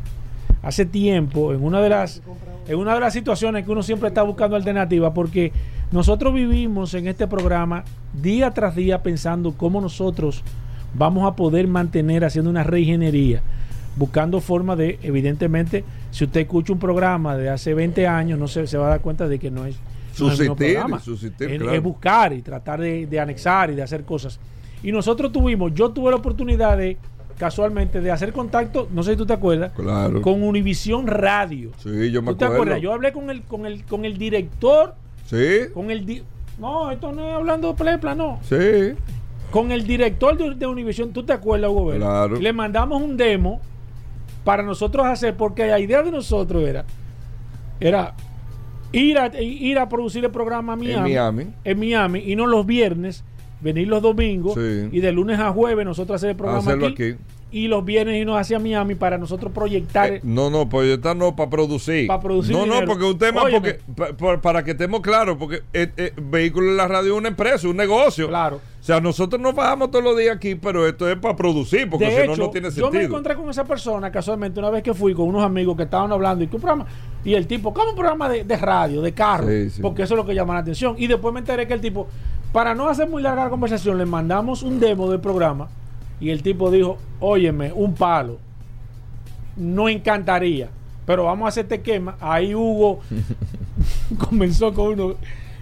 [0.63, 2.23] hace tiempo, en una de las,
[2.69, 5.53] en una de las situaciones que uno siempre está buscando alternativas, porque
[5.91, 7.83] nosotros vivimos en este programa
[8.23, 10.45] día tras día pensando cómo nosotros
[10.95, 13.43] vamos a poder mantener haciendo una reingeniería,
[13.97, 18.67] buscando formas de, evidentemente, si usted escucha un programa de hace 20 años, no se,
[18.67, 19.77] se va a dar cuenta de que no es,
[20.19, 20.99] no es programa.
[20.99, 21.73] Es- claro.
[21.73, 24.39] es buscar y tratar de, de anexar y de hacer cosas.
[24.83, 26.97] Y nosotros tuvimos, yo tuve la oportunidad de,
[27.39, 30.23] casualmente, de hacer contacto, no sé si tú te acuerdas, Claro.
[30.23, 31.71] con Univisión Radio.
[31.83, 32.63] Sí, yo me ¿Tú te acuerdo.
[32.63, 32.81] acuerdas?
[32.83, 34.95] Yo hablé con el, con el, con el director,
[35.27, 36.23] Sí, con el di-
[36.59, 38.39] no, esto no es hablando de plepla, no.
[38.43, 38.95] sí.
[39.57, 41.99] Con el director de, de Univisión, ¿tú te acuerdas, Hugo Vera?
[41.99, 42.37] Claro.
[42.37, 43.61] Le mandamos un demo
[44.45, 46.85] para nosotros hacer, porque la idea de nosotros era,
[47.81, 48.15] era
[48.93, 51.47] ir a, ir a producir el programa a Miami, Miami.
[51.65, 53.25] en Miami, y no los viernes,
[53.61, 54.89] venir los domingos, Sí.
[54.93, 57.17] y de lunes a jueves nosotros hacer el programa Hacerlo aquí, aquí.
[57.53, 60.15] Y los viernes irnos hacia Miami para nosotros proyectar.
[60.15, 62.07] Eh, no, no, proyectar no, para producir.
[62.09, 62.87] Pa' producir No, no, dinero.
[62.87, 63.75] porque un tema, Óyeme.
[63.75, 67.19] porque, pa- pa- para que estemos claros, porque eh, eh, Vehículo en la Radio es
[67.19, 68.29] una empresa, un negocio.
[68.29, 68.57] Claro.
[68.81, 72.09] O sea, nosotros nos bajamos todos los días aquí, pero esto es para producir, porque
[72.11, 73.03] si no, no tiene yo me sentido.
[73.03, 76.45] encontré con esa persona casualmente una vez que fui con unos amigos que estaban hablando
[76.45, 76.87] y que un programa
[77.25, 79.49] y el tipo, ¿cómo un programa de, de radio, de carro?
[79.49, 79.83] Sí, sí.
[79.83, 80.95] Porque eso es lo que llama la atención.
[80.99, 82.07] Y después me enteré que el tipo,
[82.53, 85.69] para no hacer muy larga la conversación, le mandamos un demo del programa
[86.21, 88.39] y el tipo dijo, óyeme, un palo,
[89.57, 90.69] no encantaría,
[91.07, 92.17] pero vamos a hacer este quema.
[92.21, 93.01] Ahí Hugo
[94.19, 95.15] comenzó con uno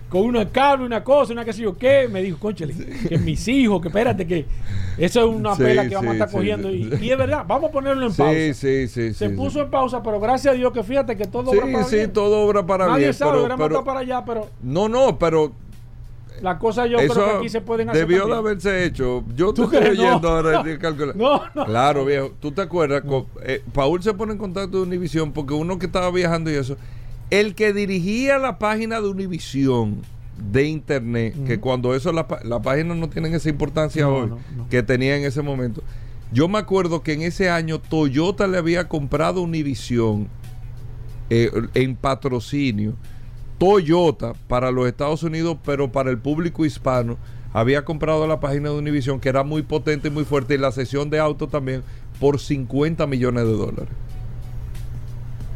[0.08, 2.72] con una cable, una cosa, una que sé yo qué, me dijo, conchale,
[3.08, 4.46] que mis hijos, que espérate, que
[4.96, 6.70] eso es una Sí, pela que vamos a sí, estar sí, cogiendo.
[6.70, 6.90] sí.
[7.00, 8.32] Y, y es verdad, vamos a ponerlo en pausa.
[8.32, 9.12] Sí, sí, sí.
[9.12, 9.58] Se sí, puso sí.
[9.60, 12.12] en pausa, pero gracias a Dios que fíjate que todo Sí, obra para sí, bien.
[12.12, 13.14] todo obra para Nadie bien.
[13.14, 15.50] sabe, pero- pero- para allá, pero no, no, pero
[16.42, 18.06] las cosas yo eso creo que aquí se pueden hacer.
[18.06, 19.24] debió de haberse hecho.
[19.36, 19.98] Yo te ¿Tú estoy crees?
[19.98, 20.62] No, oyendo ahora no.
[20.64, 21.16] de calcular.
[21.16, 21.64] No, no.
[21.66, 22.32] Claro, viejo.
[22.40, 23.02] ¿Tú te acuerdas?
[23.02, 26.54] Con- eh, Paul se pone en contacto de Univisión porque uno que estaba viajando y
[26.54, 26.76] eso.
[27.30, 30.02] El que dirigía la página de Univisión
[30.50, 34.30] de internet, que cuando eso la, pa- la página no tienen esa importancia hoy
[34.68, 35.82] que tenía en ese momento.
[36.32, 40.26] Yo me acuerdo que en ese año Toyota le había comprado Univisión
[41.30, 42.94] eh, en patrocinio.
[43.58, 47.16] Toyota para los Estados Unidos, pero para el público hispano,
[47.52, 50.72] había comprado la página de Univision, que era muy potente y muy fuerte, y la
[50.72, 51.82] sesión de auto también,
[52.18, 53.94] por 50 millones de dólares.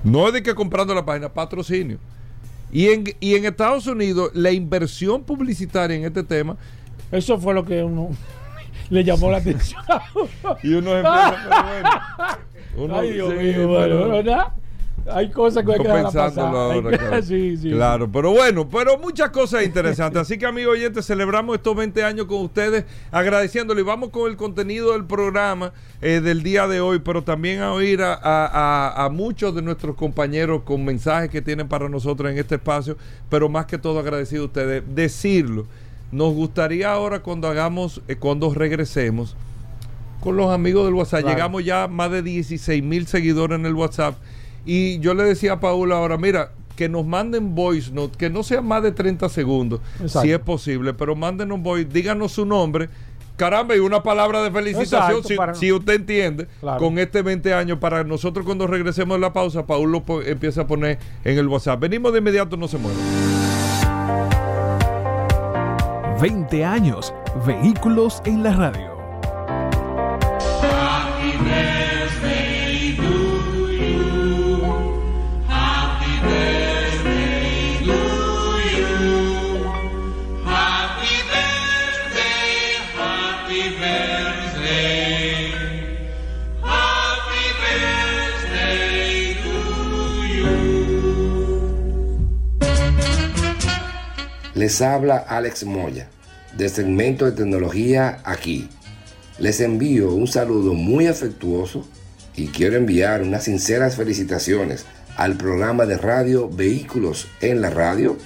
[0.04, 1.98] No es de que comprando la página, patrocinio.
[2.70, 6.56] Y en, y en Estados Unidos, la inversión publicitaria en este tema,
[7.11, 8.11] Eso fue lo que uno.
[8.90, 9.82] le llamó la atención.
[10.62, 11.90] y uno empieza, pero bueno.
[12.76, 14.52] Uno, Ay, Dios mío, bueno, ¿verdad?
[15.12, 17.70] Hay cosas que hay que ahora, sí, sí.
[17.70, 20.20] Claro, pero bueno, pero muchas cosas interesantes.
[20.22, 23.80] Así que, amigos oyentes, celebramos estos 20 años con ustedes, agradeciéndole.
[23.80, 27.72] Y vamos con el contenido del programa eh, del día de hoy, pero también a
[27.72, 28.46] oír a, a-
[28.92, 32.96] a- a muchos de nuestros compañeros con mensajes que tienen para nosotros en este espacio,
[33.28, 34.82] pero más que todo agradecido a ustedes.
[34.94, 35.66] Decirlo,
[36.12, 39.36] nos gustaría ahora cuando hagamos, eh, cuando regresemos,
[40.20, 41.20] con los amigos del WhatsApp.
[41.20, 41.36] Claro.
[41.36, 44.16] Llegamos ya a más de 16 mil seguidores en el WhatsApp.
[44.66, 48.42] Y yo le decía a Paula ahora, mira, que nos manden voice note, que no
[48.42, 50.20] sea más de 30 segundos, Exacto.
[50.20, 52.88] si es posible, pero mándenos voice, díganos su nombre.
[53.36, 56.78] Caramba, y una palabra de felicitación, Exacto, si, para- si usted entiende, Claro.
[56.80, 60.62] con este 20 años, para nosotros cuando regresemos de la pausa, Paul lo po- empieza
[60.62, 61.78] a poner en el WhatsApp.
[61.80, 63.00] Venimos de inmediato, no se muevan.
[66.20, 67.14] 20 años.
[67.46, 68.97] Vehículos en la radio.
[94.58, 96.08] Les habla Alex Moya,
[96.56, 98.68] de segmento de tecnología aquí.
[99.38, 101.86] Les envío un saludo muy afectuoso
[102.34, 104.84] y quiero enviar unas sinceras felicitaciones
[105.16, 108.16] al programa de radio Vehículos en la Radio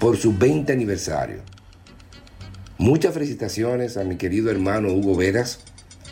[0.00, 1.42] por su 20 aniversario.
[2.78, 5.60] Muchas felicitaciones a mi querido hermano Hugo Veras,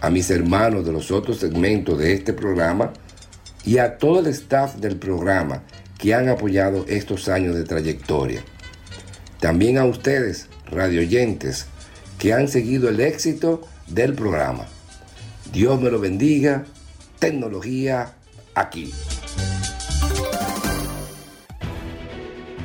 [0.00, 2.92] a mis hermanos de los otros segmentos de este programa
[3.64, 5.64] y a todo el staff del programa
[5.98, 8.44] que han apoyado estos años de trayectoria.
[9.40, 11.66] También a ustedes, radioyentes,
[12.18, 14.66] que han seguido el éxito del programa.
[15.50, 16.64] Dios me lo bendiga.
[17.18, 18.14] Tecnología
[18.54, 18.92] aquí.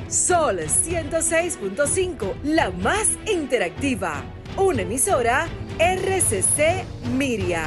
[0.09, 4.23] Sol 106.5, la más interactiva.
[4.57, 5.47] Una emisora
[5.79, 6.85] RCC
[7.17, 7.63] Miria.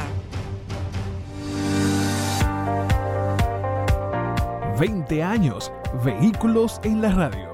[4.78, 5.72] 20 años.
[6.04, 7.47] Vehículos en la radio.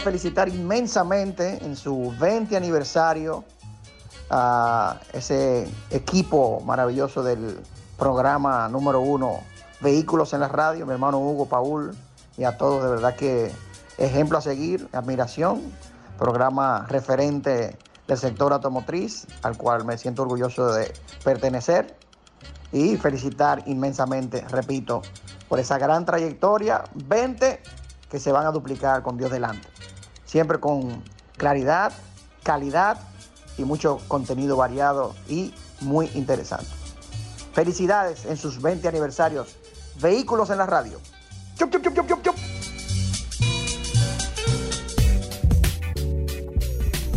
[0.00, 3.44] Felicitar inmensamente en su 20 aniversario
[4.30, 7.60] a ese equipo maravilloso del
[7.98, 9.40] programa número uno,
[9.80, 11.96] Vehículos en la Radio, mi hermano Hugo Paul,
[12.36, 13.50] y a todos, de verdad que
[13.98, 15.60] ejemplo a seguir, admiración,
[16.18, 20.92] programa referente del sector automotriz, al cual me siento orgulloso de
[21.24, 21.96] pertenecer,
[22.72, 25.02] y felicitar inmensamente, repito,
[25.48, 27.60] por esa gran trayectoria, 20
[28.10, 29.66] que se van a duplicar con Dios delante.
[30.30, 31.02] Siempre con
[31.36, 31.92] claridad,
[32.44, 32.98] calidad
[33.58, 36.70] y mucho contenido variado y muy interesante.
[37.52, 39.56] Felicidades en sus 20 aniversarios.
[40.00, 41.00] Vehículos en la radio.
[41.56, 41.82] Chup, chup,
[42.22, 42.22] chup,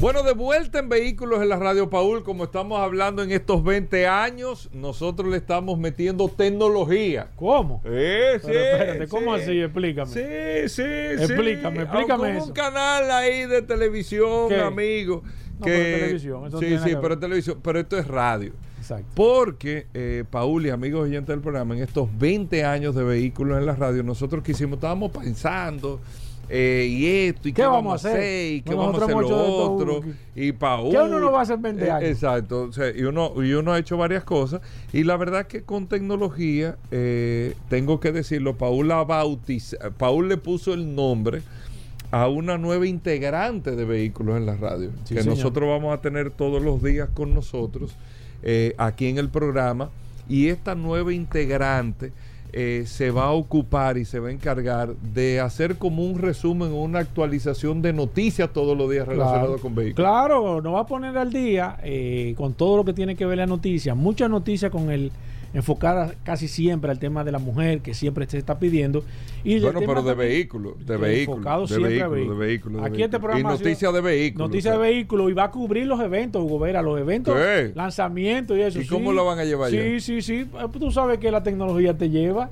[0.04, 4.06] Bueno, de vuelta en Vehículos en la Radio Paul, como estamos hablando en estos 20
[4.06, 7.30] años, nosotros le estamos metiendo tecnología.
[7.38, 7.82] ¿Cómo?
[7.86, 9.44] Eh, sí, espérate, ¿cómo sí.
[9.44, 9.62] así?
[9.62, 10.12] Explícame.
[10.12, 11.82] Sí, sí, Explícame, sí.
[11.84, 12.46] explícame Como eso.
[12.48, 14.60] un canal ahí de televisión, ¿Qué?
[14.60, 15.24] amigo.
[15.58, 18.52] No, que, pero televisión, eso sí, sí, que pero televisión, pero esto es radio.
[18.80, 19.06] Exacto.
[19.16, 23.66] Porque, eh, Paul y amigos oyentes del programa, en estos 20 años de vehículos en
[23.66, 26.02] la radio, nosotros quisimos, estábamos pensando,
[26.50, 30.02] eh, y esto, y qué, vamos a hacer, y qué vamos a hacer lo otro,
[30.36, 30.92] y Paul.
[30.92, 32.10] ¿Qué uno no va a hacer en 20 Eh, años?
[32.10, 35.64] exacto, o sea, y, uno, y uno ha hecho varias cosas, y la verdad que
[35.64, 41.42] con tecnología, eh, tengo que decirlo, Paul, la bautiza, Paul le puso el nombre
[42.12, 45.38] a una nueva integrante de vehículos en la radio, Sí, que señor.
[45.38, 47.96] nosotros vamos a tener todos los días con nosotros
[48.44, 49.90] eh, aquí en el programa.
[50.30, 52.12] Y esta nueva integrante
[52.56, 56.72] eh, se va a ocupar y se va a encargar de hacer como un resumen
[56.72, 59.96] o una actualización de noticias todos los días relacionados con vehículos.
[59.96, 63.40] Claro, nos va a poner al día eh, con todo lo que tiene que ver
[63.40, 63.96] la noticia.
[63.96, 65.12] Muchas noticias con el
[65.54, 69.04] enfocadas casi siempre al tema de la mujer que siempre se está pidiendo.
[69.44, 72.82] Y Bueno, pero de vehículos, de vehículos, de vehículos, de vehículos.
[72.82, 74.50] de Aquí este programa Y noticias de vehículos.
[74.50, 77.38] Noticias de vehículos y va a cubrir los eventos, Hugo Vera, los eventos,
[77.76, 78.82] lanzamientos y eso.
[78.82, 80.48] ¿Y cómo lo van a llevar Sí, sí, sí.
[80.54, 82.50] Eh, Tú sabes que la tecnología te lleva.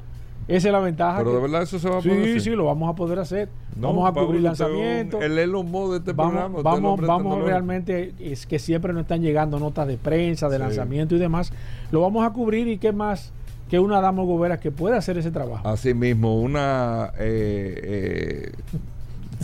[0.56, 1.18] Esa es la ventaja.
[1.20, 2.41] Pero que- de verdad eso se va a sí, poder hacer.
[2.41, 3.49] Sí, lo vamos a poder hacer.
[3.76, 5.22] No, vamos a cubrir lanzamientos.
[5.24, 6.60] El Elon Musk de este programa.
[6.62, 10.58] Vamos, el vamos, vamos realmente, es que siempre nos están llegando notas de prensa, de
[10.58, 10.62] Sí.
[10.64, 11.52] lanzamiento y demás.
[11.91, 13.32] Lo vamos a cubrir y qué más
[13.70, 15.66] que una dama gobera que pueda hacer ese trabajo.
[15.68, 17.12] Así mismo, una.
[17.18, 18.52] eh, eh,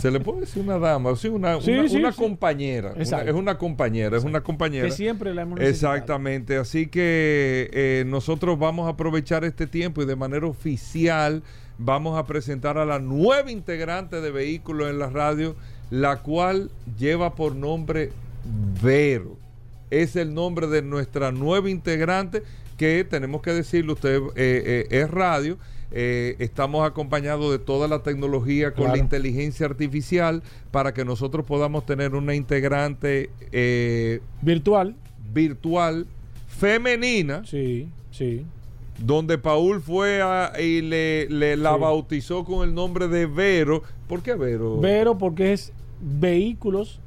[0.00, 2.92] se le puede decir una dama, sí, una, Sí, una, sí, una compañera.
[2.94, 4.86] una- es una compañera, es una compañera.
[4.86, 5.60] Que siempre la hemos.
[5.60, 11.42] Exactamente, así que eh, nosotros vamos a aprovechar este tiempo y de manera oficial
[11.78, 15.54] vamos a presentar a la nueva integrante de Vehículos en la Radio,
[15.90, 18.10] la cual lleva por nombre
[18.82, 19.36] Vero.
[19.90, 22.42] Es el nombre de nuestra nueva integrante
[22.76, 25.56] que tenemos que decirle, usted eh, eh, es radio.
[25.90, 31.86] Eh, estamos acompañados de toda la tecnología con la inteligencia artificial para que nosotros podamos
[31.86, 34.94] tener una integrante eh, Virtual.
[35.32, 36.06] virtual
[36.48, 38.44] femenina, Sí, sí.
[38.98, 41.80] donde Paul fue a- y le, le- la Sí.
[41.80, 43.82] bautizó con el nombre de Vero.
[44.08, 44.78] ¿Por qué Vero?
[44.80, 47.00] Vero porque es vehículos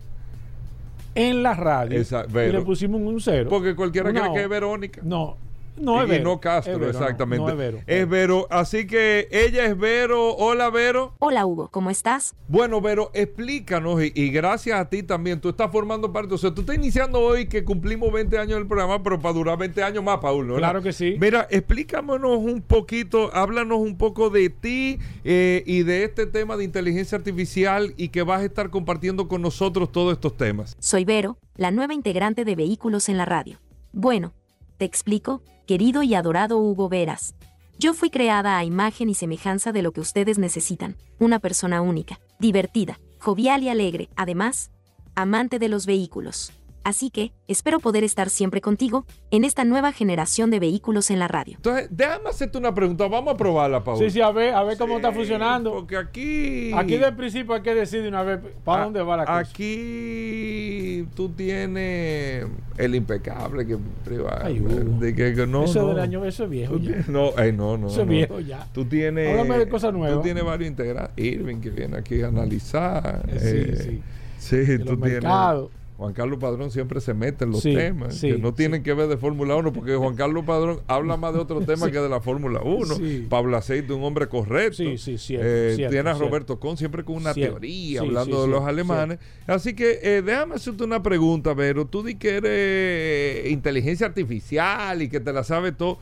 [1.15, 1.99] en la radio.
[1.99, 2.59] Esa- y Vero.
[2.59, 3.49] le pusimos un cero.
[3.49, 5.01] Porque cualquiera Una cree que es Verónica.
[5.03, 5.37] No,
[5.77, 6.23] no es y, y Vero.
[6.23, 7.45] no Castro, Es Vero, no, exactamente.
[7.45, 7.79] No, es Vero.
[7.85, 8.47] Es Vero.
[8.49, 10.35] Así que ella es Vero.
[10.35, 11.13] Hola, Vero.
[11.19, 12.35] Hola Hugo, ¿cómo estás?
[12.47, 15.39] Bueno, Vero, explícanos y, y gracias a ti también.
[15.39, 16.33] Tú estás formando parte.
[16.33, 19.57] O sea, tú estás iniciando hoy que cumplimos 20 años del programa, pero para durar
[19.57, 20.47] 20 años más, Paul.
[20.47, 20.55] ¿no?
[20.55, 21.17] Claro que sí.
[21.19, 26.63] Mira, explícanos un poquito, háblanos un poco de ti eh, y de este tema de
[26.63, 30.75] inteligencia artificial y que vas a estar compartiendo con nosotros todos estos temas.
[30.79, 33.59] Soy Vero, la nueva integrante de Vehículos en la Radio.
[33.93, 34.33] Bueno,
[34.81, 37.35] te explico, querido y adorado Hugo Veras.
[37.77, 42.19] Yo fui creada a imagen y semejanza de lo que ustedes necesitan, una persona única,
[42.39, 44.71] divertida, jovial y alegre, además,
[45.13, 46.51] amante de los vehículos.
[46.83, 51.27] Así que, espero poder estar siempre contigo en esta nueva generación de vehículos en la
[51.27, 51.53] radio.
[51.57, 53.07] Entonces, déjame hacerte una pregunta.
[53.07, 53.99] Vamos a probarla, Paul.
[53.99, 55.71] Sí, sí, a ver, a ver cómo está Sí, funcionando.
[55.73, 56.71] Porque aquí.
[56.73, 59.37] Aquí del principio hay que decir de una vez para a- dónde va la cosa.
[59.39, 62.45] Aquí tú tienes
[62.77, 64.39] el impecable que privado.
[64.43, 65.87] Ay, de que, que no, eso no.
[65.89, 66.87] del año, eso es viejo Tú ya.
[66.89, 67.87] tienes- No, ay, no, no.
[67.87, 68.11] Eso es no.
[68.11, 68.67] viejo ya.
[68.73, 69.29] Tú tienes.
[69.39, 70.17] Háblame de cosas nuevas.
[70.17, 71.13] Tú tienes varios integrantes.
[71.23, 73.23] Irving que viene aquí a analizar.
[73.29, 74.01] Sí, eh, sí.
[74.39, 75.21] Sí, De tú los tienes.
[75.23, 75.69] mercados.
[76.01, 78.91] Juan Carlos Padrón siempre se mete en los Sí, temas sí, que no tienen que
[78.95, 82.09] ver de Fórmula 1 porque Juan Carlos Padrón habla más de otros temas que de
[82.09, 82.95] la Fórmula 1.
[82.95, 83.27] Sí.
[83.29, 84.77] Pablo Aceite, un hombre correcto.
[84.77, 86.27] Sí, sí, cierto, Eh, cierto, tiene a cierto.
[86.27, 87.53] Roberto Con siempre con una Cierto.
[87.59, 89.19] teoría Sí, hablando sí, de los cierto, alemanes.
[89.45, 91.85] Así que eh, déjame hacerte una pregunta, Vero.
[91.85, 95.99] Tú di que eres inteligencia artificial y que te la sabes todo.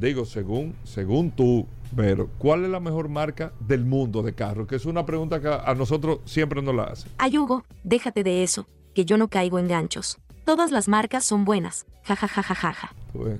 [0.00, 4.66] Digo, según, según tú, Vero, ¿cuál es la mejor marca del mundo de carro?
[4.66, 7.10] Que es una pregunta que a a nosotros siempre nos la hacen.
[7.18, 10.18] Ay Hugo, déjate de eso, que yo no caigo en ganchos.
[10.44, 11.86] Todas las marcas son buenas.
[12.04, 13.38] Ja ja ja ja ja ves,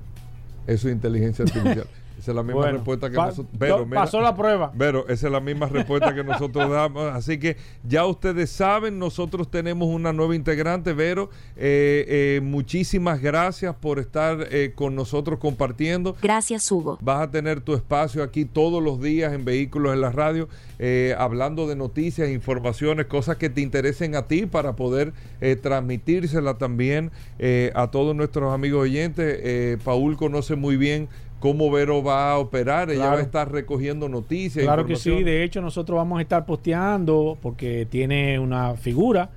[0.67, 1.87] Eso es inteligencia artificial.
[2.25, 3.55] Esa es la misma Bueno, respuesta que pa- nosotros.
[3.59, 4.71] Pero, mira, pasó la prueba.
[4.75, 7.13] Pero esa es la misma respuesta que nosotros damos.
[7.13, 7.55] Así que
[7.87, 11.29] ya ustedes saben, nosotros tenemos una nueva integrante, Vero.
[11.55, 16.15] Eh, eh, muchísimas gracias por estar eh, con nosotros compartiendo.
[16.19, 16.97] Gracias Hugo.
[16.99, 20.49] Vas a tener tu espacio aquí todos los días en Vehículos en la Radio,
[20.79, 26.57] eh, hablando de noticias, informaciones, cosas que te interesen a ti para poder eh, transmitírsela
[26.57, 29.39] también eh, a todos nuestros amigos oyentes.
[29.43, 31.07] Eh, Paul conoce muy bien
[31.39, 34.65] cómo Vero va a operar, ella va a estar recogiendo noticias.
[34.65, 39.29] Claro que sí, de hecho nosotros vamos a estar posteando porque tiene una figura,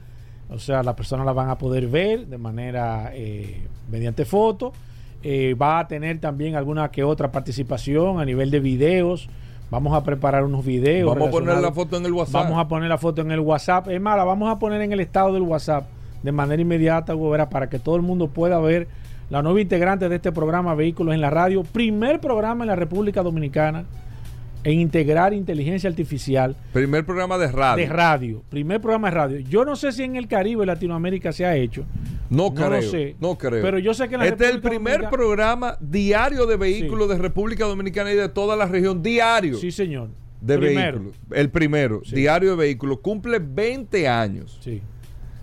[0.51, 4.73] o sea, las personas la van a poder ver de manera eh, mediante foto.
[5.23, 9.29] Eh, va a tener también alguna que otra participación a nivel de videos.
[9.71, 11.09] Vamos a preparar unos videos.
[11.09, 12.45] Vamos a poner la foto en el WhatsApp.
[12.45, 13.89] Vamos a poner la foto en el WhatsApp.
[13.89, 15.89] Es más, la vamos a poner en el estado del WhatsApp
[16.23, 18.89] de manera inmediata, Hugo Vera, para que todo el mundo pueda ver
[19.31, 21.62] la nueva integrante de este programa Vehículos en la Radio.
[21.62, 23.85] Primer programa en la República Dominicana
[24.64, 27.85] en integrar inteligencia artificial Primer programa de radio.
[27.87, 28.43] de radio.
[28.51, 29.39] Primer programa de radio.
[29.41, 31.85] Yo no sé si en el Caribe, Latinoamérica se ha hecho.
[32.29, 32.70] No, No creo.
[32.70, 33.16] lo sé.
[33.20, 33.62] No creo.
[33.62, 37.09] Pero yo sé que en la Este es el primer Dominicana- programa diario de vehículos
[37.09, 39.03] de República Dominicana y de toda la región.
[39.03, 39.57] Diario.
[39.59, 40.09] Sí, señor.
[40.41, 41.14] de vehículos.
[41.33, 42.14] El primero, Sí.
[42.14, 42.99] diario de vehículos.
[43.01, 44.57] Cumple 20 años.
[44.62, 44.81] Sí.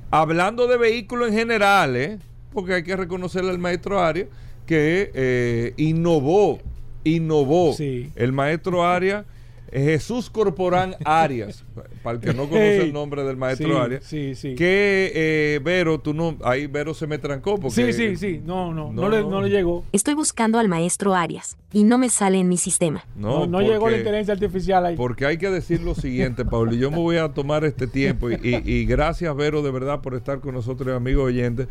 [0.10, 2.18] Hablando de vehículos en general, ¿eh?
[2.56, 4.30] Porque hay que reconocerle al maestro Arias
[4.66, 6.58] que eh, innovó,
[7.04, 8.10] innovó Sí.
[8.16, 9.26] el maestro Arias.
[9.72, 11.66] eh, Jesús Corporán Arias,
[12.02, 12.88] para el que no conoce Hey.
[12.88, 14.56] el nombre del maestro Sí, Arias, sí, sí.
[14.56, 18.42] que eh, Vero, tú no, ahí Vero se me trancó porque Sí, sí, sí.
[18.46, 19.30] No, no, no, No, le, no.
[19.32, 19.84] no le llegó.
[19.92, 23.04] Estoy buscando al maestro Arias y no me sale en mi sistema.
[23.18, 24.96] no, No, no llegó la inteligencia artificial ahí.
[24.96, 28.30] Porque hay que decir lo siguiente, Pablo, y yo me voy a tomar este tiempo
[28.30, 31.68] y, y- y gracias, Vero, de verdad por estar con nosotros, amigos oyentes,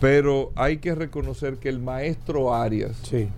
[0.00, 3.28] pero hay que reconocer que el maestro Arias Sí.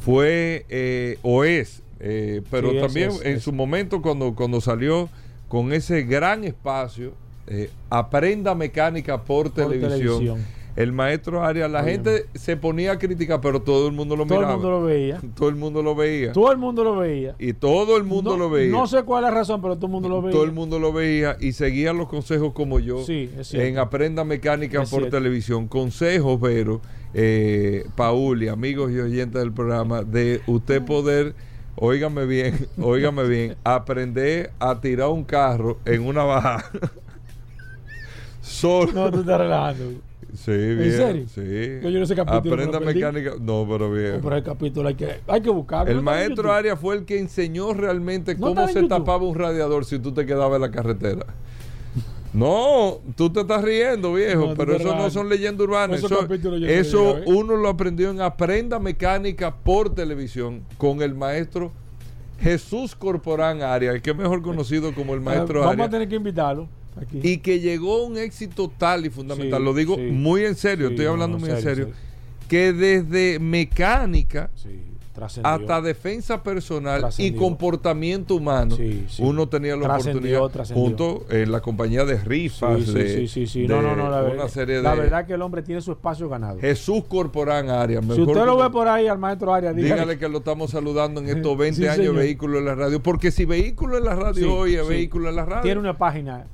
[0.00, 4.60] fue eh, o es, Eh, pero Sí, también es- en es- su momento cuando, cuando
[4.60, 5.08] salió
[5.48, 7.12] con ese gran espacio,
[7.48, 10.44] eh, Aprenda Mecánica por, televisión, televisión.
[10.78, 14.34] El maestro Arias, la gente se ponía a criticar, pero todo el mundo lo Todo
[14.34, 14.54] el miraba.
[14.58, 15.20] mundo lo veía.
[15.34, 16.32] Todo el mundo lo veía.
[16.32, 17.34] Todo el mundo lo veía.
[17.40, 18.70] Y todo el mundo no, lo veía.
[18.70, 20.32] No sé cuál es la razón, pero todo el mundo lo veía.
[20.32, 24.82] Todo el mundo lo veía y seguía los consejos como yo Sí, en Aprenda Mecánica
[24.82, 25.16] Es por cierto.
[25.16, 25.66] televisión.
[25.66, 26.80] Consejos, pero
[27.12, 31.34] eh, Paul y amigos y oyentes del programa, de usted poder,
[31.74, 36.70] óigame bien, óigame bien, aprender a tirar un carro en una bajada.
[38.40, 38.92] Solo.
[38.92, 40.07] No, tú estás relajando.
[40.34, 40.92] Sí, bien.
[40.92, 41.26] serio?
[41.28, 41.80] Sí.
[41.90, 43.32] Yo no sé capítulo, Aprenda mecánica.
[43.40, 44.20] No, pero bien.
[44.22, 45.90] Pero el capítulo hay que, hay que buscarlo.
[45.90, 46.52] El ¿No está en maestro?
[46.52, 50.12] Arias fue el que enseñó realmente ¿No cómo en se tapaba un radiador si tú
[50.12, 51.26] te quedabas en la carretera.
[52.34, 56.02] No, tú te estás riendo, viejo, No, pero eso no son leyendas urbanas.
[56.02, 56.28] Eso,
[56.66, 61.72] eso uno lo aprendió en Aprenda Mecánica por televisión con el maestro
[62.38, 65.90] Jesús Corporán Arias, el que es mejor conocido como el maestro Ah, Vamos a Arias.
[65.90, 66.68] tener que invitarlo
[67.00, 67.20] aquí.
[67.22, 70.02] Y que llegó a un éxito tal y fundamental, Sí, lo digo sí.
[70.02, 71.94] muy en serio, estoy hablando no, muy en serio, serio,
[72.48, 74.50] que desde mecánica
[75.42, 79.20] hasta defensa personal y comportamiento humano, Sí, sí.
[79.20, 80.84] uno tenía la Trascendió, oportunidad trascendió.
[80.84, 83.60] junto en la compañía de rifas, Sí, de, sí, sí, sí.
[83.62, 84.08] de No, no, no.
[84.10, 86.60] La, verdad- serie la de verdad que el hombre tiene su espacio ganado.
[86.60, 88.04] Jesús Corporán Arias.
[88.14, 91.20] Si usted lo ve por ahí al maestro Arias, dígale, Dígale que lo estamos saludando
[91.20, 93.02] en estos 20 Sí, años de vehículos en la radio.
[93.02, 95.62] Porque si vehículo en la radio hoy es vehículo en la radio.
[95.62, 96.46] tiene una página.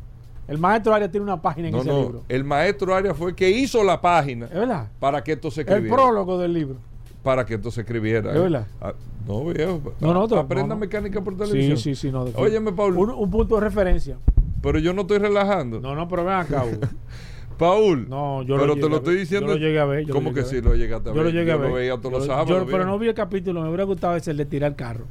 [0.47, 2.01] El maestro Arias tiene una página en no, ese no.
[2.01, 2.23] libro.
[2.29, 4.89] El maestro Arias fue el que hizo la página ¿Es verdad?
[5.01, 5.97] para que esto se El escribiera.
[5.97, 6.77] prólogo del libro.
[7.23, 8.35] Para que esto se escribiera.
[8.35, 8.67] ¿Es verdad?
[8.81, 8.93] Ah,
[9.27, 9.81] no, viejo.
[10.01, 11.79] No, no, te- Aprenda no, mecánica por televisión.
[11.79, 12.13] Sí, sí, sí.
[12.13, 12.97] No, Óyeme, Paul.
[12.99, 14.19] Un, un punto de referencia.
[14.61, 15.81] Pero yo no estoy relajando.
[15.81, 16.65] No, no, pero ven acá.
[17.59, 18.09] Paul.
[18.09, 19.49] No, yo pero lo te lo estoy diciendo.
[19.49, 21.17] Yo lo llegué a ver, yo ¿Cómo que sí lo llegaste a ver?
[21.23, 21.69] Yo lo llegué a ver.
[21.71, 22.49] lo veía todos los Yo- sábados.
[22.49, 23.63] yo- pero no vi el capítulo.
[23.63, 25.05] Me hubiera gustado ese el de tirar el carro.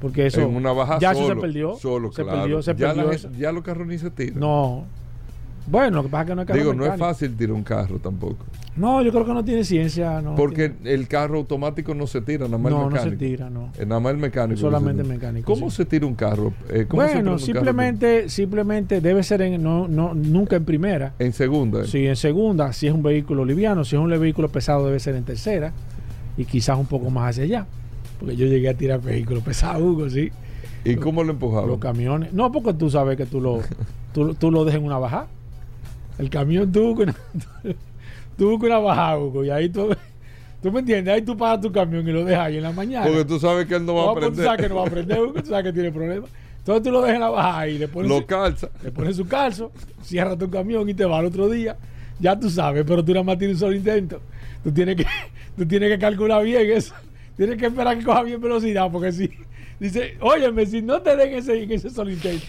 [0.00, 0.40] Porque eso.
[0.40, 1.76] en una baja ya solo, eso se perdió.
[1.76, 2.40] Solo, se claro.
[2.40, 4.40] perdió, se ya, perdió la ya los carros ni se tiran.
[4.40, 4.84] No.
[5.66, 7.06] Bueno, lo que pasa es que no es carro Digo, no es mecánico.
[7.06, 8.44] fácil tirar un carro tampoco.
[8.76, 10.20] No, yo creo que no tiene ciencia.
[10.22, 13.10] No, porque tiene- el carro automático no se tira, nada más el no, no mecánico.
[13.10, 13.70] se tira, no.
[13.78, 14.58] Eh, Nada más el mecánico.
[14.58, 15.76] Solamente se- mecánico, ¿Cómo sí.
[15.76, 16.54] se tira un carro?
[16.70, 17.38] Eh, ¿cómo se prende un Bueno, carro?
[17.38, 21.12] simplemente, simplemente debe ser en, no, no, nunca en primera.
[21.18, 21.84] En segunda.
[21.84, 25.14] Si en segunda, si es un vehículo liviano, si es un vehículo pesado, debe ser
[25.14, 25.72] en tercera
[26.38, 27.66] y quizás un poco más hacia allá.
[28.20, 30.30] Porque yo llegué a tirar vehículos pesados, Hugo, sí.
[30.84, 31.66] ¿Y cómo lo empujaba?
[31.66, 32.32] Los camiones.
[32.32, 33.60] No, porque tú sabes que tú lo,
[34.12, 35.26] tú, tú lo dejas en una bajada.
[36.18, 37.74] El camión tú buscas una,
[38.36, 39.88] tú buscas una bajada, Hugo, y ahí tú,
[40.62, 43.06] tú me entiendes, ahí tú paras tu camión y lo dejas ahí en la mañana.
[43.06, 44.46] Porque tú sabes que él no va a No, pues tú aprender.
[44.46, 46.30] sabes que no va a aprender, Hugo, tú sabes que tiene problemas.
[46.58, 48.68] Entonces tú lo dejas en la bajada y le pones, Lo su- calza.
[48.84, 51.76] le pones su calzo, cierra tu camión y te va al otro día.
[52.20, 54.20] Ya tú sabes, pero tú nada más tienes un solo intento.
[54.62, 55.06] Tú tienes que,
[55.56, 56.94] tú tienes que calcular bien eso.
[57.40, 59.30] Tienes que esperar que coja bien velocidad, porque si
[59.78, 62.44] dice, óyeme, si no te den ese, en ese solo intento,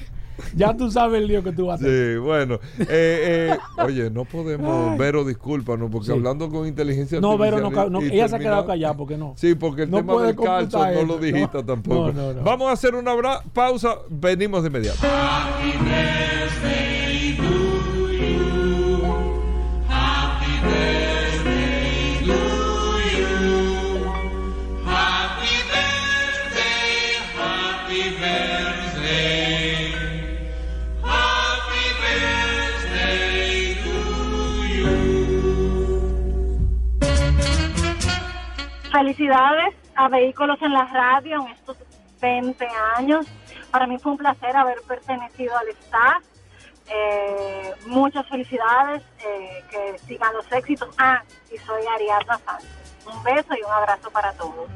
[0.54, 2.16] ya tú sabes el lío que tú vas a hacer.
[2.16, 2.56] Sí, bueno.
[2.78, 4.98] Eh, eh, oye, no podemos, Ay.
[4.98, 6.12] Vero, discúlpanos, porque Sí.
[6.12, 8.98] hablando con inteligencia No, Vero, no, artificial ca- no, y ella se ha quedado callada
[8.98, 9.34] porque no.
[9.38, 11.64] Sí, porque el No tema del computar no lo dijiste no.
[11.66, 12.12] tampoco.
[12.12, 12.44] No, no, no.
[12.44, 13.14] Vamos a hacer una
[13.54, 15.00] pausa, venimos de inmediato.
[38.92, 41.78] Felicidades a Vehículos en la Radio en estos
[42.22, 42.68] 20
[42.98, 43.26] años.
[43.72, 46.24] Para mí fue un placer haber pertenecido al staff.
[46.94, 50.90] Eh, muchas felicidades, eh, que sigan los éxitos.
[50.98, 51.24] Ah,
[51.54, 52.70] y soy Ariadna Sánchez.
[53.06, 54.70] Un beso y un abrazo para todos.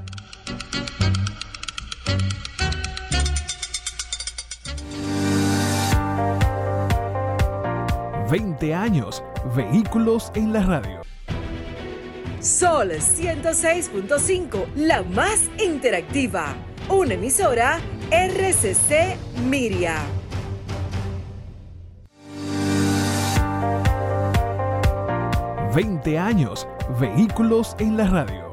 [8.31, 9.21] Veinte años.
[9.53, 11.14] Vehículos en la radio.
[12.45, 16.53] Sol 106.5, la más interactiva.
[16.89, 17.79] Una emisora
[18.11, 19.17] RCC
[19.49, 19.95] Miria.
[25.73, 26.67] Veinte años.
[26.99, 28.44] Vehículos en la radio.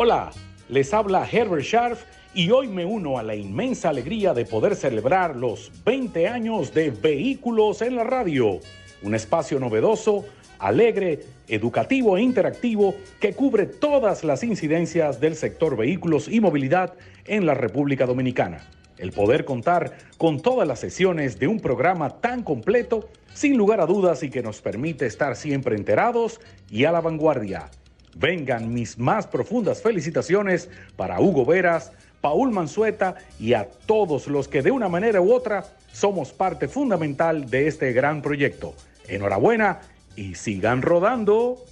[0.00, 0.30] Hola,
[0.68, 5.34] les habla Herbert Scharf y hoy me uno a la inmensa alegría de poder celebrar
[5.34, 8.60] los 20 años de Vehículos en la Radio,
[9.02, 10.24] un espacio novedoso,
[10.60, 16.94] alegre, educativo e interactivo que cubre todas las incidencias del sector vehículos y movilidad
[17.24, 18.70] en la República Dominicana.
[18.98, 23.86] El poder contar con todas las sesiones de un programa tan completo, sin lugar a
[23.86, 26.40] dudas y que nos permite estar siempre enterados
[26.70, 27.68] y a la vanguardia.
[28.16, 34.62] Vengan mis más profundas felicitaciones para Hugo Veras, Paul Manzueta y a todos los que
[34.62, 38.74] de una manera u otra somos parte fundamental de este gran proyecto.
[39.06, 39.80] Enhorabuena
[40.16, 41.64] y sigan rodando.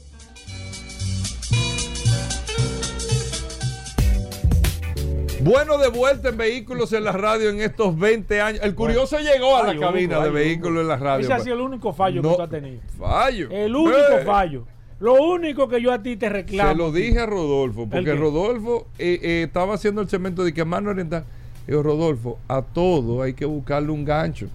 [5.42, 8.60] Bueno, de vuelta en Vehículos en la Radio en estos 20 años.
[8.64, 11.24] El curioso llegó a la Fallo, cabina de Vehículos en la Radio.
[11.24, 12.80] Ese ha sido el único fallo No, que tú has tenido.
[12.98, 13.48] Fallo.
[13.50, 14.24] El único Eh.
[14.24, 14.64] fallo.
[14.98, 16.70] Lo único que yo a ti te reclamo.
[16.70, 18.14] Se lo dije a Rodolfo, ¿El porque?
[18.14, 21.24] Rodolfo eh, eh, estaba haciendo el cemento de que mano oriental.
[21.66, 24.46] Digo, Rodolfo, a todo hay que buscarle un gancho.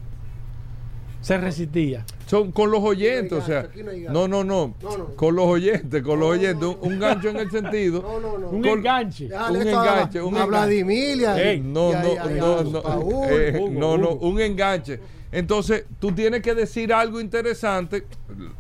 [1.22, 2.04] Se resistía.
[2.26, 3.70] Son con los oyentes, o sea.
[4.10, 4.28] no.
[4.28, 4.74] No, no, no.
[4.82, 5.06] No, no.
[5.16, 6.64] Con los oyentes, con los oyentes.
[6.82, 8.02] Un, un gancho en el sentido.
[8.02, 8.50] No, no, no.
[8.50, 9.26] Un Con- enganche.
[9.28, 10.48] Un enganche, un a enganche.
[10.50, 15.00] Vladimir y a- Ey, No, y no, no, no, no, no, un enganche.
[15.32, 18.04] Entonces, tú tienes que decir algo interesante.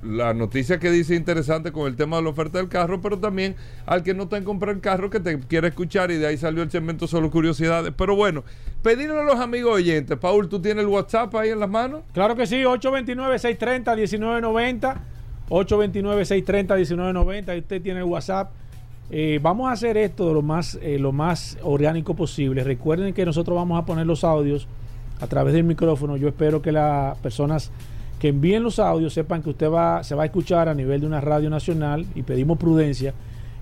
[0.02, 3.58] La noticia que dice interesante con el tema de la oferta del carro, pero también
[3.86, 6.62] al que no te comprar el carro que te quiere escuchar y de ahí salió
[6.64, 7.92] el segmento solo curiosidades.
[7.98, 8.46] Pero bueno,
[8.82, 10.18] pedirle a los amigos oyentes.
[10.18, 12.04] Paul, ¿tú tienes el WhatsApp ahí en las manos?
[12.14, 14.96] Claro que sí, 829-630-1990.
[15.50, 17.50] 829-630-1990.
[17.50, 18.54] Ahí usted tiene el WhatsApp.
[19.10, 22.64] Eh, vamos a hacer esto lo más, eh, lo más orgánico posible.
[22.64, 24.70] Recuerden que nosotros vamos a poner los audios
[25.22, 26.18] a través del micrófono.
[26.18, 27.72] Yo espero que las personas
[28.20, 31.08] que envíen los audios sepan que usted va, se va a escuchar a nivel de
[31.08, 33.14] una radio nacional y pedimos prudencia.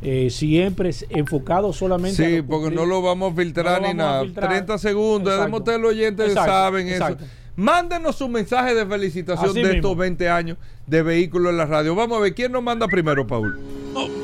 [0.02, 3.96] eh, siempre es enfocado solamente Sí, porque no lo vamos a filtrar No ni vamos
[3.98, 4.22] nada.
[4.24, 4.50] filtrar.
[4.50, 5.40] 30 segundos, Exacto.
[5.42, 7.24] debemos tener los oyentes Exacto, saben exacto.
[7.26, 7.34] eso.
[7.58, 9.76] Mándenos su mensaje de felicitación Así de mismo.
[9.76, 10.58] estos 20 años
[10.88, 11.96] de vehículos en la radio.
[11.96, 13.60] Vamos a ver quién nos manda primero, Paul.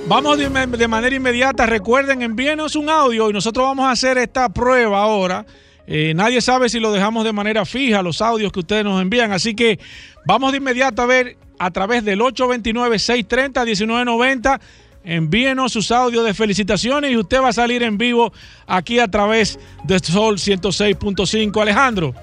[0.07, 1.65] Vamos de, inme- de manera inmediata.
[1.65, 5.45] Recuerden, envíenos un audio y nosotros vamos a hacer esta prueba ahora.
[5.88, 9.31] Eh, nadie sabe si lo dejamos de manera fija, los audios que ustedes nos envían.
[9.31, 9.79] Así que
[10.25, 14.59] vamos de inmediato a ver a través del 829-630-1990.
[15.03, 18.33] Envíenos sus audios de felicitaciones y usted va a salir en vivo
[18.65, 21.61] aquí a través de Sol 106.5.
[21.61, 22.15] Alejandro,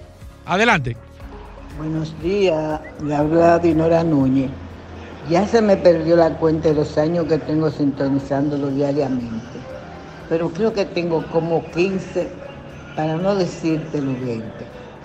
[0.44, 0.96] adelante.
[1.78, 4.50] Buenos días, le habla Dinora Núñez.
[5.30, 9.60] Ya se me perdió la cuenta de los años que tengo sintonizándolo diariamente,
[10.28, 12.28] pero creo que tengo como 15,
[12.96, 14.44] para no decirte los 20.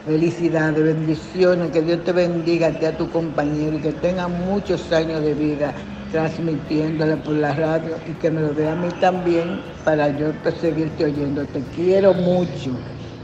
[0.05, 4.91] Felicidades, bendiciones, que Dios te bendiga a ti, a tu compañero y que tenga muchos
[4.91, 5.73] años de vida
[6.11, 10.31] transmitiéndole por la radio y que me lo dé a mí también para yo
[10.61, 11.45] seguirte oyendo.
[11.45, 12.71] Te quiero mucho.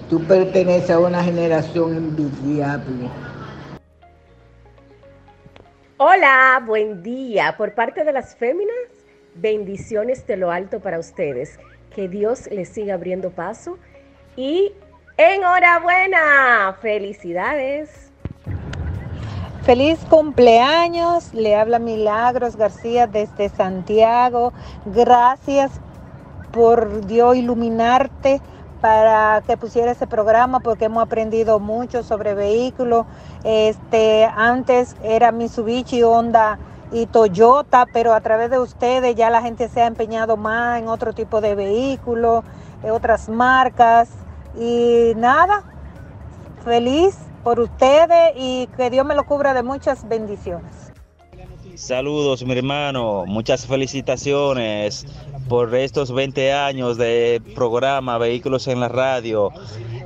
[0.10, 3.10] Tú perteneces a una generación envidiable.
[5.98, 7.56] Hola, buen día.
[7.58, 8.76] Por parte de las féminas,
[9.36, 11.58] bendiciones de lo alto para ustedes.
[11.96, 13.78] Que Dios les siga abriendo paso.
[14.36, 14.72] Y
[15.18, 16.76] enhorabuena.
[16.82, 18.12] Felicidades.
[19.64, 24.52] Feliz cumpleaños, le habla Milagros García desde Santiago.
[24.86, 25.72] Gracias
[26.52, 28.42] por Dios iluminarte
[28.82, 33.06] para que pusiera ese programa porque hemos aprendido mucho sobre vehículos.
[33.46, 36.60] Este, antes era Mitsubishi, Honda
[36.92, 40.90] y Toyota, pero a través de ustedes ya la gente se ha empeñado más en
[40.90, 42.44] otro tipo de vehículos,
[42.84, 44.10] otras marcas
[44.60, 45.64] y nada,
[46.64, 50.94] feliz por ustedes y que Dios me lo cubra de muchas bendiciones.
[51.76, 53.26] Saludos, mi hermano.
[53.26, 55.06] Muchas felicitaciones
[55.50, 59.52] por estos 20 años de programa Vehículos en la Radio.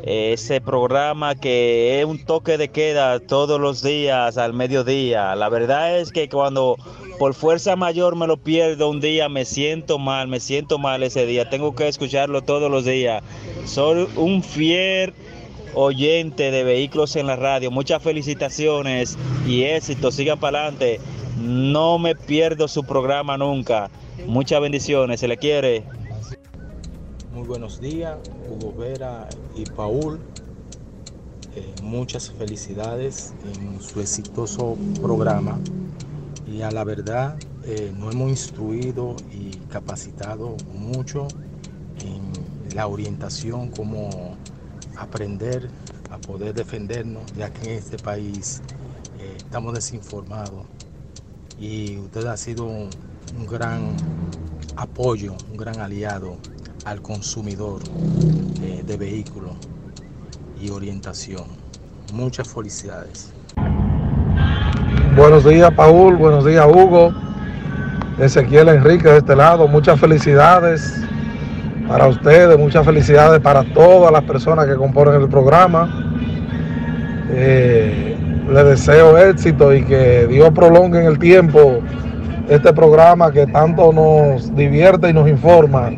[0.10, 5.36] Ese programa que es un toque de queda todos los días al mediodía.
[5.36, 6.78] La verdad es que cuando
[7.20, 11.26] por fuerza mayor me lo pierdo un día, me siento mal, me siento mal ese
[11.26, 11.50] día.
[11.50, 13.22] Tengo que escucharlo todos los días.
[13.66, 15.14] Soy un fiel
[15.74, 17.70] oyente de Vehículos en la Radio.
[17.70, 20.12] Muchas felicitaciones y éxito.
[20.12, 21.02] Sigan para adelante.
[21.38, 23.90] No me pierdo su programa nunca.
[24.26, 25.20] Muchas bendiciones.
[25.20, 25.84] Se le quiere.
[27.38, 28.18] Muy buenos días,
[28.50, 30.20] Hugo Vera y Paul.
[31.56, 35.60] Eh, muchas felicidades en su exitoso programa.
[36.48, 41.28] Y a la verdad, eh, nos hemos instruido y capacitado mucho
[42.00, 44.36] en la orientación, cómo
[44.98, 45.70] aprender
[46.10, 48.64] a poder defendernos, ya que en este país
[49.20, 50.66] eh, estamos desinformados.
[51.60, 52.90] Y usted ha sido un,
[53.38, 53.96] un gran
[54.76, 56.38] apoyo, un gran aliado
[56.86, 57.82] al consumidor
[58.62, 59.54] eh, de vehículos
[60.62, 61.44] y orientación.
[62.14, 63.34] Muchas felicidades.
[65.16, 66.16] Buenos días, Paul.
[66.16, 67.14] Buenos días, Hugo.
[68.20, 69.68] Ezequiel Enrique de este lado.
[69.68, 71.02] Muchas felicidades
[71.88, 72.58] para ustedes.
[72.58, 76.04] Muchas felicidades para todas las personas que componen el programa.
[77.30, 78.18] Eh,
[78.50, 81.80] les deseo éxito y que Dios prolongue en el tiempo
[82.48, 85.92] este programa que tanto nos divierte y nos informa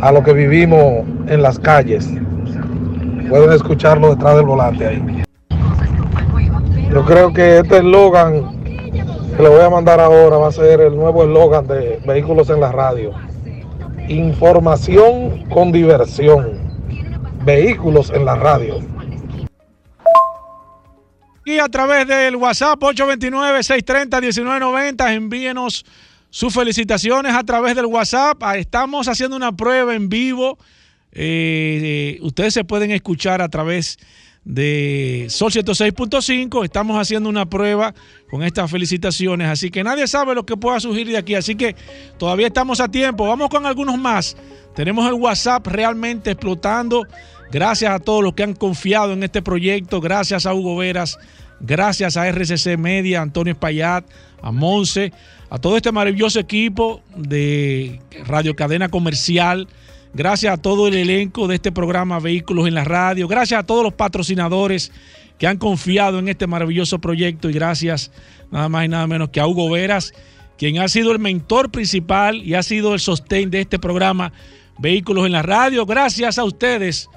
[0.00, 2.08] a lo que vivimos en las calles.
[3.28, 5.22] Pueden escucharlo detrás del volante ahí.
[6.92, 8.60] Yo creo que este eslogan
[9.36, 12.60] que le voy a mandar ahora va a ser el nuevo eslogan de Vehículos en
[12.60, 13.12] la Radio.
[14.08, 16.58] Información con diversión.
[17.44, 18.80] Vehículos en la radio.
[21.44, 25.84] Y a través del WhatsApp 829-630-1990, envíenos
[26.30, 28.42] sus felicitaciones a través del WhatsApp.
[28.42, 30.58] Ah, Estamos haciendo una prueba en vivo.
[31.12, 33.98] Eh, eh, ustedes se pueden escuchar a través
[34.44, 36.64] de Sol 106.5.
[36.64, 37.94] Estamos haciendo una prueba
[38.30, 39.48] con estas felicitaciones.
[39.48, 41.34] Así que nadie sabe lo que pueda surgir de aquí.
[41.34, 41.74] Así que
[42.18, 43.26] todavía estamos a tiempo.
[43.26, 44.36] Vamos con algunos más.
[44.74, 47.06] Tenemos el WhatsApp realmente explotando.
[47.50, 50.00] Gracias a todos los que han confiado en este proyecto.
[50.00, 51.18] Gracias a Hugo Veras.
[51.60, 54.04] Gracias a RCC Media, Antonio Espaillat,
[54.40, 55.12] a Monse,
[55.50, 59.66] a todo este maravilloso equipo de Radio Cadena Comercial.
[60.14, 63.26] Gracias a todo el elenco de este programa Vehículos en la Radio.
[63.26, 64.92] Gracias a todos los patrocinadores
[65.38, 67.50] que han confiado en este maravilloso proyecto.
[67.50, 68.12] Y gracias
[68.52, 70.12] nada más y nada menos que a Hugo Veras,
[70.56, 74.32] quien ha sido el mentor principal y ha sido el sostén de este programa
[74.78, 75.84] Vehículos en la Radio.
[75.84, 77.10] Gracias a ustedes.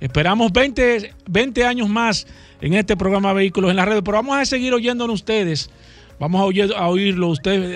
[0.00, 2.26] Esperamos 20, 20 años más
[2.60, 5.70] en este programa Vehículos en la Radio, pero vamos a seguir oyéndonos ustedes.
[6.20, 7.28] Vamos a, oír, a oírlo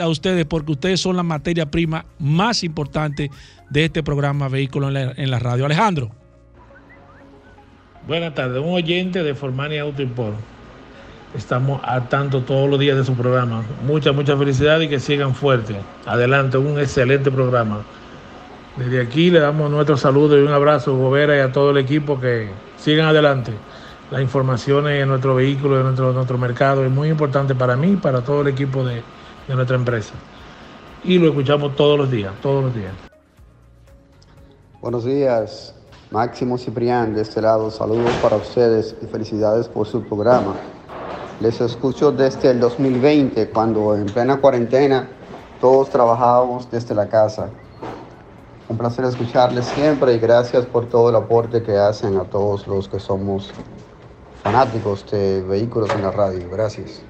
[0.03, 3.31] a ustedes porque ustedes son la materia prima más importante
[3.71, 5.65] de este programa Vehículos en la, Radio.
[5.65, 6.11] Alejandro.
[8.07, 10.37] Buenas tardes, un oyente de Formania Auto Import.
[11.35, 13.65] Estamos al tanto todos los días de su programa.
[13.87, 15.79] Mucha, mucha felicidad y que sigan fuertes.
[16.05, 17.83] Adelante, un excelente programa.
[18.77, 22.21] Desde aquí le damos nuestro saludo y un abrazo Gobera y a todo el equipo
[22.21, 23.53] que sigan adelante.
[24.15, 27.97] Las informaciones en nuestro vehículo, en nuestro, nuestro mercado es muy importante para mí y
[27.97, 29.03] para todo el equipo de,
[29.49, 30.15] de nuestra empresa.
[31.03, 32.93] Y lo escuchamos todos los días, todos los días.
[34.81, 35.75] Buenos días,
[36.13, 37.73] Máximo Ciprián de este lado.
[37.73, 40.55] Saludos para ustedes y felicidades por su programa.
[41.41, 45.09] Les escucho desde el 2020, cuando en plena cuarentena
[45.61, 47.49] todos trabajábamos desde la casa.
[48.69, 52.89] Un placer escucharles siempre y gracias por todo el aporte que hacen a todos los
[52.89, 53.53] que somos
[54.45, 56.51] fanáticos de vehículos en la radio.
[56.51, 57.01] Gracias.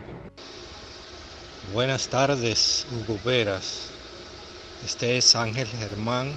[1.73, 3.91] Buenas tardes, Hugo Veras.
[4.85, 6.31] Este es Ángel Germán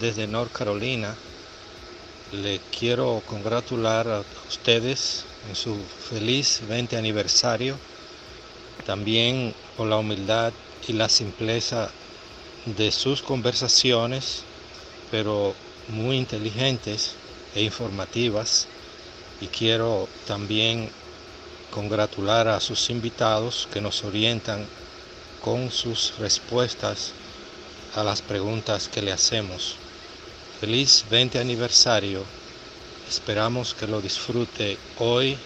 [0.00, 1.12] desde North Carolina.
[2.30, 5.74] Le quiero congratular a ustedes en su
[6.08, 7.76] feliz 20 aniversario.
[8.86, 10.52] También por la humildad
[10.86, 11.90] y la simpleza
[12.64, 14.44] de sus conversaciones,
[15.10, 15.52] pero
[15.88, 17.16] muy inteligentes
[17.56, 18.68] e informativas.
[19.42, 20.88] Y quiero también
[21.72, 24.64] congratular a sus invitados que nos orientan
[25.44, 27.12] con sus respuestas
[27.96, 29.74] a las preguntas que le hacemos.
[30.60, 32.22] Feliz 20 aniversario.
[33.08, 35.36] Esperamos que lo disfrute hoy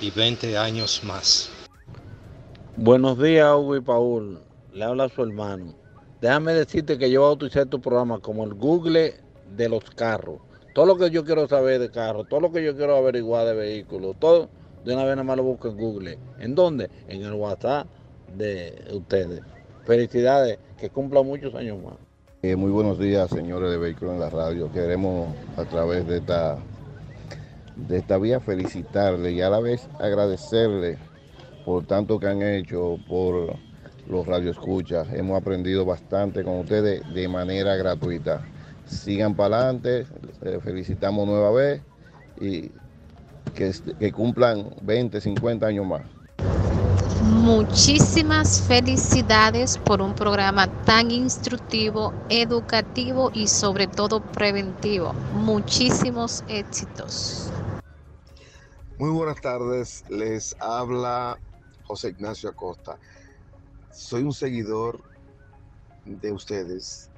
[0.00, 1.48] y 20 años más.
[2.76, 4.40] Buenos días, Hugo y Paul.
[4.72, 5.76] Le habla su hermano.
[6.20, 9.20] Déjame decirte que yo bauticé tu programa como el Google
[9.56, 10.40] de los carros.
[10.78, 13.52] Todo lo que yo quiero saber de carros, todo lo que yo quiero averiguar de
[13.52, 14.48] vehículos, todo
[14.84, 16.18] de una vez nada más lo busco en Google.
[16.38, 16.88] ¿En dónde?
[17.08, 17.88] En el WhatsApp
[18.36, 19.40] de ustedes.
[19.84, 21.94] Felicidades, que cumplan muchos años más.
[22.42, 24.70] Eh, muy buenos días, señores de Vehículos en la Radio.
[24.70, 26.58] Queremos a través de esta,
[27.74, 30.96] de esta vía felicitarle y a la vez agradecerle
[31.64, 33.56] por tanto que han hecho por
[34.06, 35.12] los radioescuchas.
[35.12, 38.44] Hemos aprendido bastante con ustedes de manera gratuita.
[38.88, 40.06] Sigan para adelante,
[40.42, 41.82] eh, felicitamos nueva vez
[42.40, 42.70] y
[43.54, 46.02] que, que cumplan 20, 50 años más.
[47.22, 55.12] Muchísimas felicidades por un programa tan instructivo, educativo y sobre todo preventivo.
[55.34, 57.50] Muchísimos éxitos.
[58.98, 61.38] Muy buenas tardes, les habla
[61.84, 62.98] José Ignacio Acosta.
[63.92, 65.00] Soy un seguidor
[66.04, 67.10] de ustedes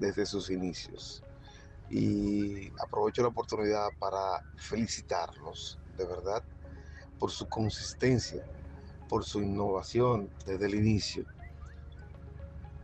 [0.00, 1.22] desde sus inicios
[1.90, 6.42] y aprovecho la oportunidad para felicitarlos de verdad
[7.18, 8.44] por su consistencia,
[9.08, 11.26] por su innovación desde el inicio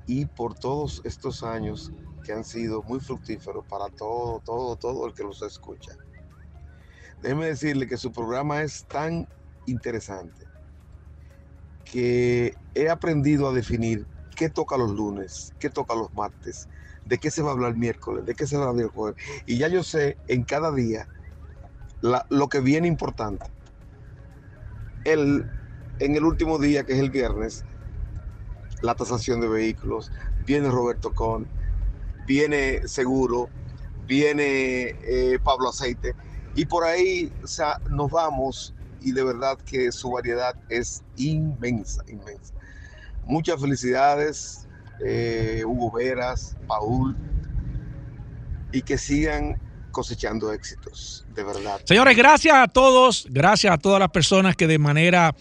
[0.07, 1.91] y por todos estos años
[2.23, 5.93] que han sido muy fructíferos para todo, todo, todo el que los escucha.
[7.23, 9.27] Déjeme decirle que su programa es tan
[9.67, 10.47] interesante
[11.85, 16.69] que he aprendido a definir qué toca los lunes, qué toca los martes,
[17.07, 19.23] de qué se va a hablar miércoles, de qué se va a hablar el jueves.
[19.47, 21.09] Y ya yo sé en cada día
[22.01, 23.47] lo que viene importante.
[25.05, 25.49] El,
[26.01, 27.65] en el último día, que es el viernes,
[28.83, 30.11] la tasación de vehículos,
[30.45, 31.47] viene Roberto Con,
[32.27, 33.49] viene Seguro,
[34.07, 36.15] viene eh, Pablo Aceite,
[36.55, 37.33] y por ahí
[37.91, 42.55] nos vamos y de verdad que su variedad es inmensa, inmensa.
[43.25, 44.66] Muchas felicidades,
[45.05, 47.17] eh, Hugo Veras, Paul,
[48.73, 51.81] y que sigan cosechando éxitos, de verdad.
[51.85, 55.35] Señores, gracias a todos, gracias a todas las personas que de manera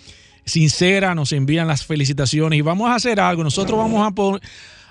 [0.45, 3.43] sincera nos envían las felicitaciones y vamos a hacer algo.
[3.43, 4.13] Nosotros vamos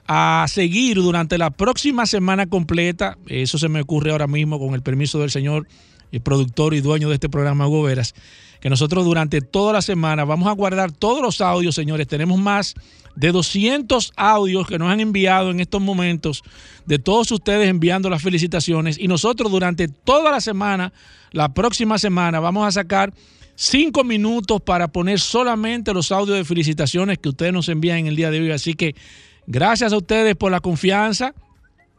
[0.06, 4.74] a, a seguir durante la próxima semana completa, eso se me ocurre ahora mismo con
[4.74, 5.66] el permiso del señor
[6.14, 8.14] el productor y dueño de este programa, Hugo Veras,
[8.64, 12.08] que nosotros durante toda la semana vamos a guardar todos los audios, señores.
[12.08, 12.72] Tenemos más
[13.14, 16.42] de 200 audios que nos han enviado en estos momentos,
[16.86, 18.98] de todos ustedes enviando las felicitaciones.
[18.98, 20.94] Y nosotros durante toda la semana,
[21.32, 23.12] la próxima semana, vamos a sacar
[23.54, 28.16] cinco minutos para poner solamente los audios de felicitaciones que ustedes nos envían en el
[28.16, 28.50] día de hoy.
[28.50, 28.94] Así que
[29.46, 31.34] gracias a ustedes por la confianza.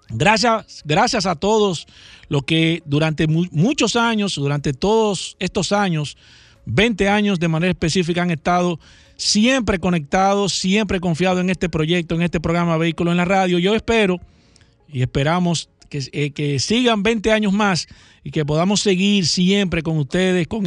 [0.09, 1.85] Gracias, gracias a todos
[2.27, 6.17] los que durante mu- muchos años, durante todos estos años,
[6.65, 8.79] 20 años de manera específica han estado
[9.17, 13.59] siempre conectados, siempre confiados en este proyecto, en este programa Vehículo en la Radio.
[13.59, 14.19] Yo espero
[14.91, 17.87] y esperamos que, eh, sigan 20 años más
[18.23, 20.65] y que podamos seguir siempre con ustedes, con,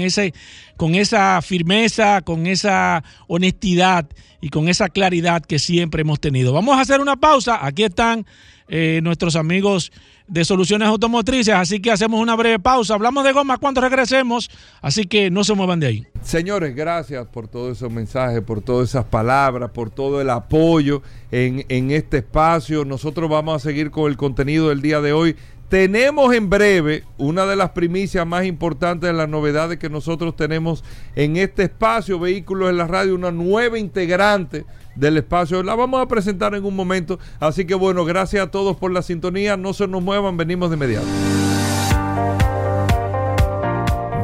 [0.76, 4.08] con esa firmeza, con esa honestidad
[4.40, 6.52] y con esa claridad que siempre hemos tenido.
[6.52, 7.64] Vamos a hacer una pausa.
[7.66, 8.24] Aquí están
[8.68, 9.90] eh, nuestros amigos
[10.28, 12.94] de Soluciones Automotrices, así que hacemos una breve pausa.
[12.94, 14.50] Hablamos de goma cuando regresemos,
[14.82, 16.06] así que no se muevan de ahí.
[16.22, 21.64] Señores, gracias por todos esos mensajes, por todas esas palabras, por todo el apoyo en,
[21.68, 22.84] en este espacio.
[22.84, 25.36] Nosotros vamos a seguir con el contenido del día de hoy.
[25.68, 30.82] Tenemos en breve una de las primicias más importantes de las novedades que nosotros tenemos
[31.14, 34.64] en este espacio, Vehículos en la Radio, una nueva integrante
[34.98, 35.62] del espacio.
[35.62, 37.18] La vamos a presentar en un momento.
[37.40, 39.56] Así que bueno, gracias a todos por la sintonía.
[39.56, 41.06] No se nos muevan, venimos de inmediato.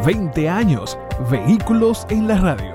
[0.05, 0.99] 20 años,
[1.31, 2.74] vehículos en la radio.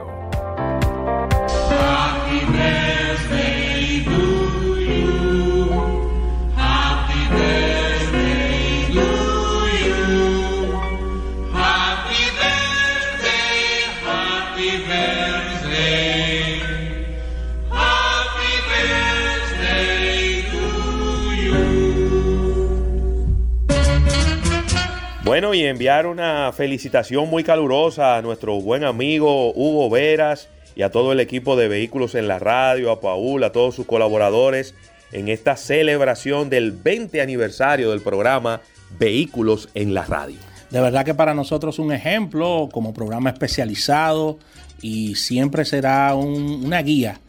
[25.30, 30.90] Bueno, y enviar una felicitación muy calurosa a nuestro buen amigo Hugo Veras y a
[30.90, 34.74] todo el equipo de Vehículos en la Radio, a Paul, a todos sus colaboradores
[35.12, 38.62] en esta celebración del 20 aniversario del programa
[38.98, 40.40] Vehículos en la Radio.
[40.72, 44.40] De verdad que para nosotros un ejemplo como programa especializado
[44.82, 47.20] y siempre será un- una guía.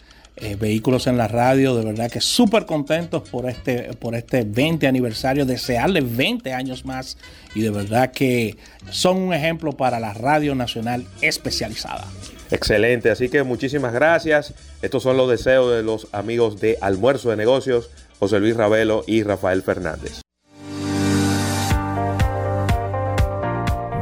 [0.43, 4.87] Eh, vehículos en la radio, de verdad que súper contentos por este, por este 20
[4.87, 7.19] aniversario, desearles 20 años más
[7.55, 8.57] y de verdad que
[8.91, 12.07] son un ejemplo para la radio nacional especializada.
[12.51, 14.55] Excelente, así que muchísimas gracias.
[14.81, 19.23] Estos son los deseos de los amigos de Almuerzo de Negocios, José Luis Ravelo y
[19.23, 20.23] Rafael Fernández.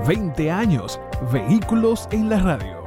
[0.07, 0.99] 20 años,
[1.32, 2.78] vehículos en la radio.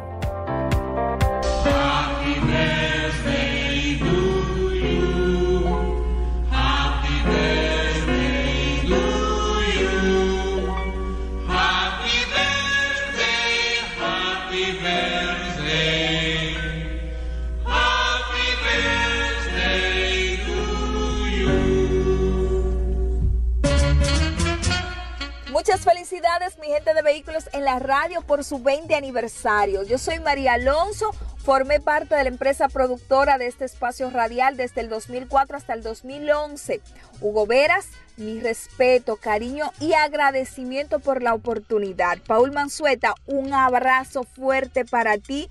[26.59, 29.82] Mi gente de vehículos en la radio por su 20 aniversario.
[29.82, 34.82] Yo soy María Alonso, formé parte de la empresa productora de este espacio radial desde
[34.82, 36.82] el 2004 hasta el 2011.
[37.22, 42.19] Hugo Veras, mi respeto, cariño y agradecimiento por la oportunidad.
[42.28, 45.49] Paul Mansueta, un abrazo fuerte para ti.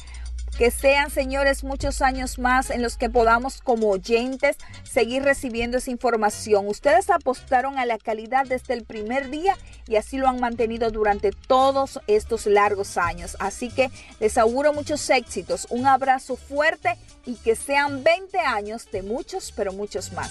[0.56, 5.90] Que sean, señores, muchos años más en los que podamos como oyentes seguir recibiendo esa
[5.90, 6.68] información.
[6.68, 11.32] Ustedes apostaron a la calidad desde el primer día y así lo han mantenido durante
[11.32, 13.36] todos estos largos años.
[13.40, 13.90] Así que
[14.20, 19.72] les auguro muchos éxitos, un abrazo fuerte y que sean 20 años de muchos, pero
[19.72, 20.30] muchos más.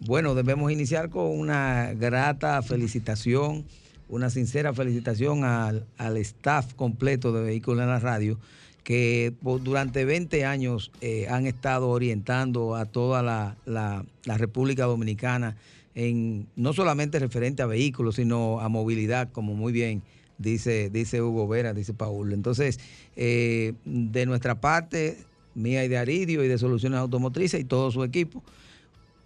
[0.00, 3.64] Bueno, debemos iniciar con una grata felicitación,
[4.08, 8.38] una sincera felicitación al, al staff completo de Vehículos en la Radio,
[8.84, 14.84] que por- durante 20 años eh, han estado orientando a toda la, la- la República
[14.84, 15.56] Dominicana
[15.94, 20.02] en no solamente referente a vehículos, sino a movilidad, como muy bien
[20.38, 22.32] dice, dice Hugo Vera, dice Paul.
[22.32, 22.80] Entonces,
[23.14, 25.18] eh, de nuestra parte,
[25.54, 28.42] mía y de Aridio y de Soluciones Automotrices y todo su equipo,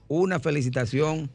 [0.08, 1.30] una felicitación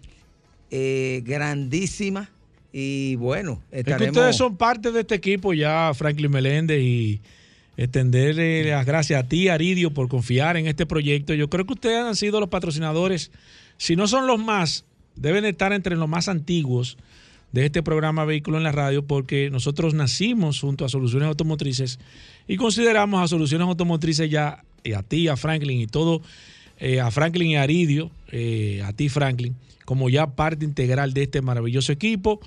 [0.70, 2.30] eh, grandísima
[2.74, 4.18] y bueno, Es que estaremos...
[4.18, 7.20] ustedes son parte de este equipo ya, Franklin Meléndez, y
[7.78, 11.34] extenderle las gracias a ti, Aridio, por confiar en este proyecto.
[11.34, 13.32] Yo creo que ustedes han sido los patrocinadores,
[13.78, 16.98] si no son los más, deben estar entre los más antiguos
[17.52, 22.00] de este programa Vehículo en la Radio, porque nosotros nacimos junto a Soluciones Automotrices
[22.48, 26.22] y consideramos a Soluciones Automotrices ya, y a ti, a Franklin y todo,
[26.80, 29.56] eh, a Franklin y Aridio, eh, a ti, Franklin,
[29.86, 32.40] como ya parte integral de este maravilloso equipo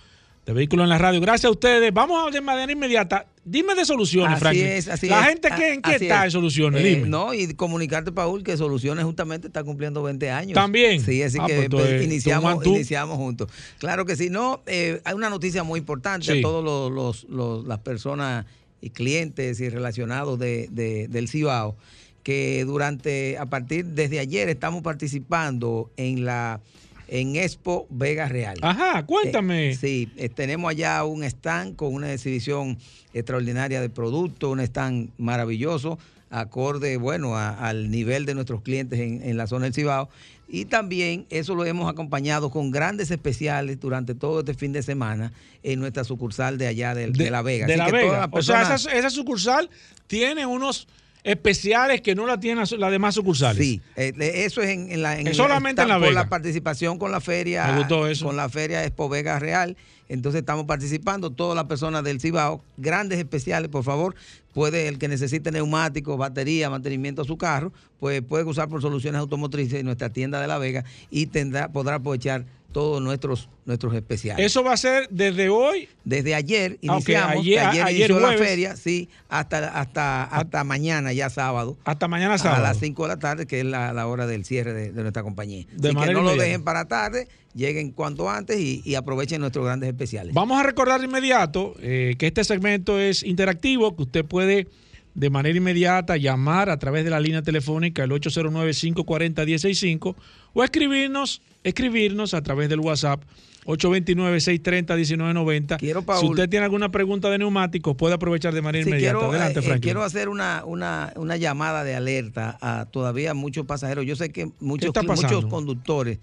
[0.46, 1.20] de Vehículos en la Radio.
[1.20, 1.92] Gracias a ustedes.
[1.94, 3.26] Vamos a de manera inmediata.
[3.46, 4.66] Dime de soluciones, Así Franklin.
[4.66, 5.26] es, así la es.
[5.28, 6.24] gente que, en qué Así está es.
[6.24, 7.08] de soluciones, Eh, dime.
[7.08, 10.54] No, y comunicarte, Paul, que Soluciones justamente está cumpliendo 20 años.
[10.54, 11.00] ¿También?
[11.02, 13.48] Sí, así Ah, que pues, iniciamos, iniciamos juntos.
[13.78, 14.28] Claro que sí.
[14.30, 16.38] No, eh, hay una noticia muy importante Sí.
[16.38, 18.44] a todos los, los- los- las personas
[18.82, 21.76] y clientes y relacionados de, de- del Cibao,
[22.22, 26.60] que durante, a partir, desde ayer estamos participando en la
[27.08, 28.56] en Expo Vega Real.
[28.62, 29.70] Ajá, cuéntame.
[29.70, 32.78] Eh, sí, eh, tenemos allá un stand con una exhibición
[33.12, 35.98] extraordinaria de productos, un stand maravilloso,
[36.30, 40.08] acorde, bueno, a- al nivel de nuestros clientes en, en la zona del Cibao.
[40.48, 45.32] Y también eso lo hemos acompañado con grandes especiales durante todo este fin de semana
[45.62, 47.66] en nuestra sucursal de allá de, La Vega.
[47.66, 48.18] De Así La que Vega.
[48.18, 49.70] las O sea, personas- esa, esa sucursal
[50.06, 50.86] tiene unos
[51.24, 53.56] especiales que no la tienen las demás sucursales.
[53.66, 54.12] Sí, eh,
[54.46, 56.22] eso es en, en la en Es solamente en La por Vega.
[56.22, 58.26] la participación con la feria Me gustó eso.
[58.26, 59.76] con la feria Expo Vega Real.
[60.10, 64.14] Entonces estamos participando todas las personas del Cibao, grandes especiales, por favor,
[64.52, 69.18] puede el que necesite neumáticos, batería, mantenimiento a su carro, pues puede usar por soluciones
[69.18, 72.44] automotrices en nuestra tienda de La Vega y tendrá podrá aprovechar
[72.74, 74.44] todos nuestros nuestros especiales.
[74.44, 75.88] Eso va a ser desde hoy.
[76.04, 81.14] Desde ayer iniciamos, ayer- de ayer, ayer inició la feria, sí, hasta, hasta, hasta mañana
[81.14, 81.78] ya sábado.
[81.84, 82.62] Hasta mañana A sábado.
[82.62, 85.22] las 5 de la tarde, que es la, la hora del cierre de, de nuestra
[85.22, 85.64] compañía.
[85.72, 89.64] De Así que no lo dejen para tarde, lleguen cuanto antes y, y aprovechen nuestros
[89.64, 90.34] grandes especiales.
[90.34, 94.66] Vamos a recordar de inmediato eh, que este segmento es interactivo, que usted puede
[95.14, 100.16] de manera inmediata llamar a través de la línea telefónica el 809-540-165
[100.54, 103.22] o escribirnos, escribirnos a través del WhatsApp
[103.66, 105.78] 829-630-1990.
[105.80, 109.18] si Paul- usted tiene alguna pregunta de neumáticos, puede aprovechar de manera inmediata.
[109.18, 113.66] quiero, Adelante, eh, eh, quiero hacer una, una, una llamada de alerta a todavía muchos
[113.66, 114.06] pasajeros.
[114.06, 116.18] Yo sé que muchos, muchos conductores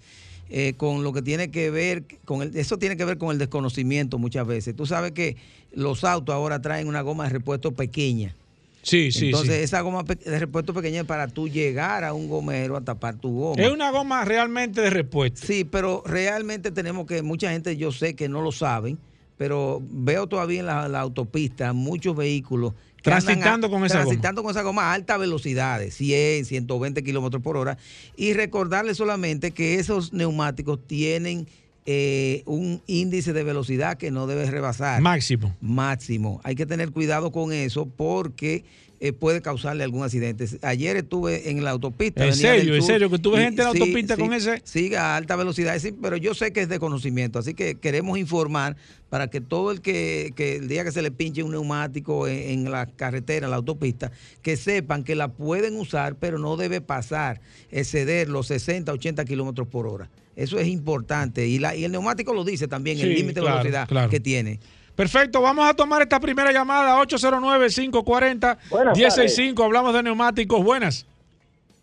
[0.50, 3.38] eh, con lo que tiene que ver con el, eso tiene que ver con el
[3.38, 4.76] desconocimiento muchas veces.
[4.76, 5.36] Tú sabes que
[5.74, 8.34] los autos ahora traen una goma de repuesto pequeña.
[8.82, 9.62] Sí, sí, Entonces, sí.
[9.62, 13.32] esa goma de repuesto pequeña es para tú llegar a un gomero a tapar tu
[13.32, 13.62] goma.
[13.62, 15.46] Es una goma realmente de repuesto.
[15.46, 18.98] Sí, pero realmente tenemos que, mucha gente yo sé que no lo saben,
[19.38, 24.04] pero veo todavía en la, la autopista muchos vehículos que andan Transitando con esa goma.
[24.04, 27.78] transitando con esa goma a altas velocidades, 100, 120 kilómetros por hora.
[28.16, 31.46] Y recordarles solamente que esos neumáticos tienen
[31.84, 35.00] eh, un índice de velocidad que no debe rebasar.
[35.00, 35.56] Máximo.
[35.60, 36.40] Máximo.
[36.44, 38.64] Hay que tener cuidado con eso porque
[39.04, 40.46] eh, puede causarle algún accidente.
[40.62, 42.24] Ayer estuve en la autopista.
[42.24, 42.76] ¿En serio?
[42.76, 43.10] ¿En serio?
[43.10, 44.62] ¿Que tuve gente en la autopista con ese?
[44.62, 48.16] Sí, a alta velocidad, sí, pero yo sé que es de conocimiento, así que queremos
[48.16, 48.76] informar
[49.10, 52.60] para que todo el que, que el día que se le pinche un neumático en,
[52.60, 56.80] en la carretera, en la autopista, que sepan que la pueden usar, pero no debe
[56.80, 57.40] pasar,
[57.72, 60.10] exceder los 60, 80 kilómetros por hora.
[60.36, 61.48] Eso es importante.
[61.48, 64.08] Y, la, y el neumático lo dice también, el límite de velocidad claro.
[64.08, 64.60] que tiene.
[65.02, 69.64] Perfecto, vamos a tomar esta primera llamada, 809-540-165.
[69.64, 70.62] Hablamos de neumáticos.
[70.62, 71.04] Buenas.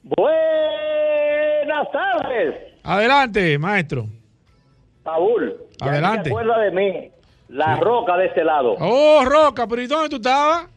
[0.03, 4.05] Buenas tardes, Adelante, maestro.
[5.03, 5.53] Paul.
[5.82, 6.24] Adelante.
[6.24, 7.11] ¿Te acuerdas de mí?
[7.49, 8.78] La roca de este lado.
[8.80, 10.67] Oh, Roca, pero ¿y dónde tú estabas?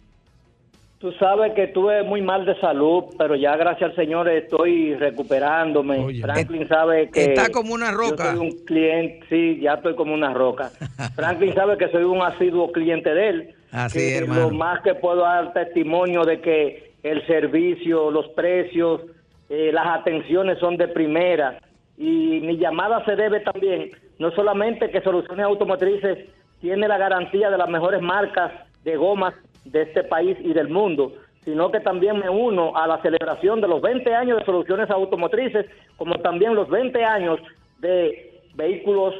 [1.02, 6.20] Tú sabes que estuve muy mal de salud, pero ya gracias al Señor estoy recuperándome.
[6.20, 7.24] Franklin sabe que...
[7.24, 8.26] Está como una roca.
[8.26, 10.70] Yo soy un cliente, sí, ya estoy como una roca.
[11.16, 13.54] Franklin sabe que soy un asiduo cliente de él.
[13.72, 14.28] Así que es.
[14.28, 19.00] Lo más que puedo dar testimonio de que el servicio, los precios,
[19.48, 21.58] eh, las atenciones son de primera.
[21.98, 23.90] Y mi llamada se debe también,
[24.20, 26.28] no solamente que Soluciones Automotrices
[26.60, 28.52] tiene la garantía de las mejores marcas
[28.84, 29.34] de gomas
[29.64, 31.12] de este país y del mundo,
[31.44, 35.66] sino que también me uno a la celebración de los 20 años de Soluciones Automotrices,
[35.96, 37.40] como también los 20 años
[37.80, 39.14] de vehículos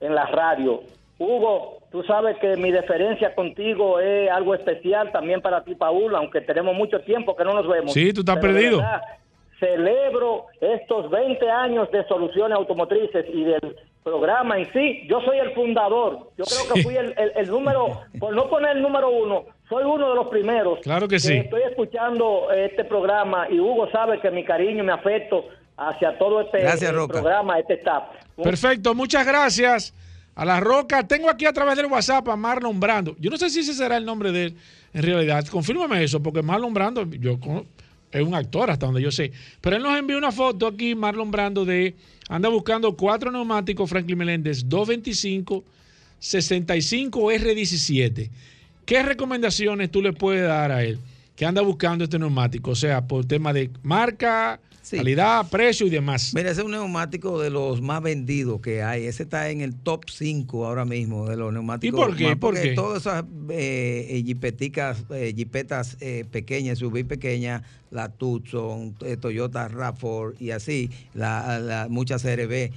[0.00, 0.80] en la radio.
[1.18, 6.40] Hugo, tú sabes que mi deferencia contigo es algo especial también para ti, Paul, aunque
[6.42, 7.92] tenemos mucho tiempo que no nos vemos.
[7.92, 8.76] Sí, tú estás Pero perdido.
[8.78, 9.02] verdad,
[9.60, 15.06] celebro estos 20 años de soluciones automotrices y del programa en sí.
[15.08, 16.30] Yo soy el fundador.
[16.36, 17.86] Yo creo que fui el, el- el número,
[18.20, 20.78] por no poner el número uno, soy uno de los primeros.
[20.82, 21.34] Claro que sí.
[21.34, 25.44] Estoy escuchando este programa y Hugo sabe que mi cariño y mi afecto
[25.76, 28.04] hacia todo este Gracias, programa, este staff.
[28.42, 29.94] Perfecto, muchas gracias.
[30.34, 33.16] A la Roca, tengo aquí a través del WhatsApp a Marlon Brando.
[33.18, 34.56] Yo no sé si ese será el nombre de él
[34.92, 35.46] en realidad.
[35.46, 37.38] Confírmame eso, porque Marlon Brando yo,
[38.12, 39.32] es un actor hasta donde yo sé.
[39.62, 41.94] Pero él nos envió una foto aquí, Marlon Brando, de
[42.28, 45.64] anda buscando cuatro neumáticos Franklin Meléndez 225
[46.18, 48.30] 65 R17.
[48.86, 51.00] ¿Qué recomendaciones tú le puedes dar a él
[51.34, 52.70] que anda buscando este neumático?
[52.70, 54.60] O sea, por tema de marca,
[54.90, 56.32] calidad, precio y demás.
[56.34, 59.06] Mira, ese es un neumático de los más vendidos que hay.
[59.06, 61.98] Ese está en el top 5 ahora mismo de los neumáticos.
[61.98, 62.24] ¿Y por qué?
[62.24, 62.74] más- ¿Por porque qué?
[62.74, 70.34] todas esas eh, jipeticas, eh, jipetas eh, pequeñas, SUV pequeñas, la Tucson, eh, Toyota RAV4
[70.40, 72.70] y así, la, la- muchas CRB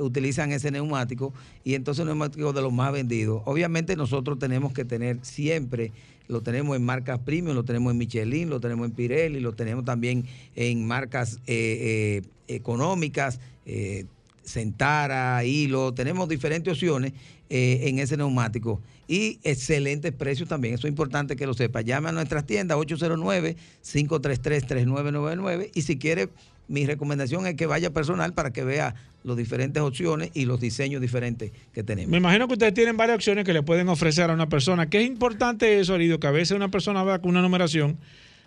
[0.00, 1.32] utilizan ese neumático
[1.64, 3.42] y entonces el neumático de los más vendidos.
[3.44, 5.92] Obviamente nosotros tenemos que tener siempre
[6.28, 9.84] lo tenemos en marcas premium, lo tenemos en Michelin, lo tenemos en Pirelli, lo tenemos
[9.84, 14.04] también en marcas eh, eh, económicas, eh,
[14.46, 17.12] Centara, Hilo, tenemos diferentes opciones
[17.50, 20.74] eh, en ese neumático y excelentes precios también.
[20.74, 21.80] Eso es importante que lo sepa.
[21.80, 26.28] Llame a nuestras tiendas 809-533-3999 y si quiere,
[26.68, 28.94] mi recomendación es que vaya personal para que vea
[29.26, 32.10] las diferentes opciones y los diseños diferentes que tenemos.
[32.10, 34.88] Me imagino que ustedes tienen varias opciones que le pueden ofrecer a una persona.
[34.88, 36.20] ¿Qué es importante eso, Arido?
[36.20, 37.98] Que a veces una persona va con una numeración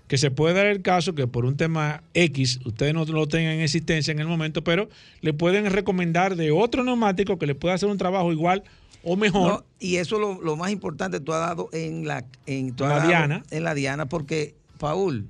[0.07, 3.53] que se puede dar el caso que por un tema X ustedes no lo tengan
[3.53, 4.89] en existencia en el momento, pero
[5.21, 8.63] le pueden recomendar de otro neumático que le pueda hacer un trabajo igual
[9.03, 9.51] o mejor.
[9.51, 12.85] No, y eso es lo, lo más importante, tú has dado en la, en, tú
[12.85, 13.43] la dado diana.
[13.51, 15.27] En la diana, porque, Paul,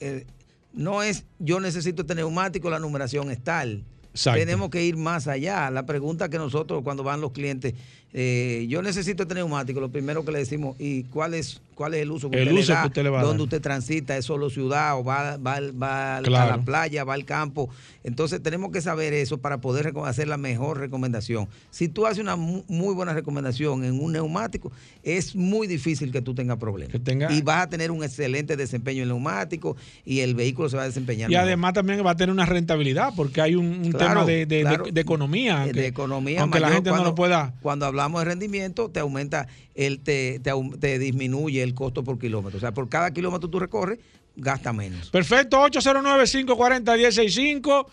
[0.00, 0.26] eh,
[0.74, 3.84] no es yo necesito este neumático, la numeración es tal.
[4.24, 5.70] Tenemos que ir más allá.
[5.70, 7.74] La pregunta que nosotros cuando van los clientes,
[8.14, 12.02] eh, yo necesito este neumático, lo primero que le decimos, ¿y cuál es, cuál es
[12.02, 12.80] el uso que El usted uso le da?
[12.82, 13.44] que usted le va a ¿Dónde dar.
[13.44, 14.16] usted transita?
[14.16, 17.68] ¿Es solo ciudad o va, va, va a la playa, va al campo?
[18.04, 21.48] Entonces tenemos que saber eso para poder hacer la mejor recomendación.
[21.70, 26.22] Si tú haces una mu- muy buena recomendación en un neumático, es muy difícil que
[26.22, 26.96] tú tengas problemas.
[27.30, 30.84] Y vas a tener un excelente desempeño en el neumático y el vehículo se va
[30.84, 31.28] a desempeñar.
[31.30, 31.46] Y mejor.
[31.46, 34.56] además también va a tener una rentabilidad porque hay un, un Claro, tema de, de-
[34.56, 34.84] de- claro.
[34.90, 35.56] de economía.
[35.56, 37.52] de aunque- economía Aunque la mayor gente no lo pueda.
[37.60, 42.56] Cuando hablamos de rendimiento, te aumenta, el, te, te, disminuye el costo por kilómetro.
[42.58, 43.98] O sea, por cada kilómetro tú recorres,
[44.36, 45.10] gasta menos.
[45.10, 47.86] Perfecto, 809-540-165.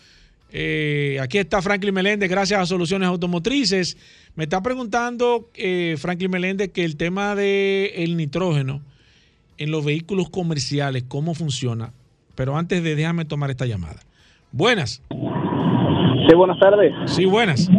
[0.51, 3.97] Eh, aquí está Franklin Meléndez, gracias a Soluciones Automotrices.
[4.35, 8.81] Me está preguntando eh, Franklin Meléndez que el tema del nitrógeno
[9.57, 11.91] en los vehículos comerciales, ¿cómo funciona?
[12.35, 14.01] Pero antes de déjame tomar esta llamada.
[14.51, 15.01] Buenas.
[15.09, 16.93] Sí, buenas tardes.
[17.07, 17.69] Sí, buenas.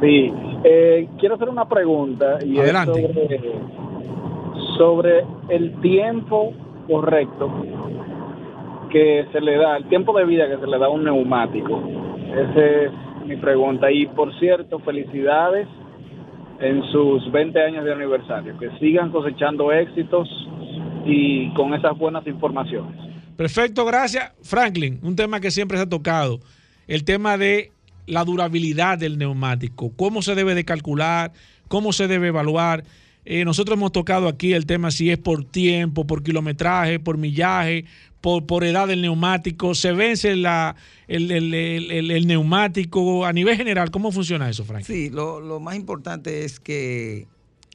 [0.00, 0.32] Sí,
[0.64, 3.40] eh, quiero hacer una pregunta y es sobre,
[4.76, 6.52] sobre el tiempo
[6.86, 7.50] correcto
[8.90, 11.82] que se le da, el tiempo de vida que se le da a un neumático.
[12.32, 12.92] Esa es
[13.26, 13.90] mi pregunta.
[13.90, 15.68] Y por cierto, felicidades
[16.60, 18.58] en sus 20 años de aniversario.
[18.58, 20.28] Que sigan cosechando éxitos
[21.04, 22.96] y con esas buenas informaciones.
[23.36, 24.32] Perfecto, gracias.
[24.42, 26.40] Franklin, un tema que siempre se ha tocado,
[26.88, 27.70] el tema de
[28.08, 31.32] la durabilidad del neumático, cómo se debe de calcular,
[31.68, 32.84] cómo se debe evaluar.
[33.24, 37.84] Eh, nosotros hemos tocado aquí el tema si es por tiempo, por kilometraje, por millaje,
[38.22, 40.74] por, por edad del neumático, se vence la,
[41.06, 43.90] el, el- el- el- neumático a nivel general.
[43.90, 44.96] ¿Cómo funciona eso, Franklin?
[44.96, 47.26] Sí, lo, lo más importante es que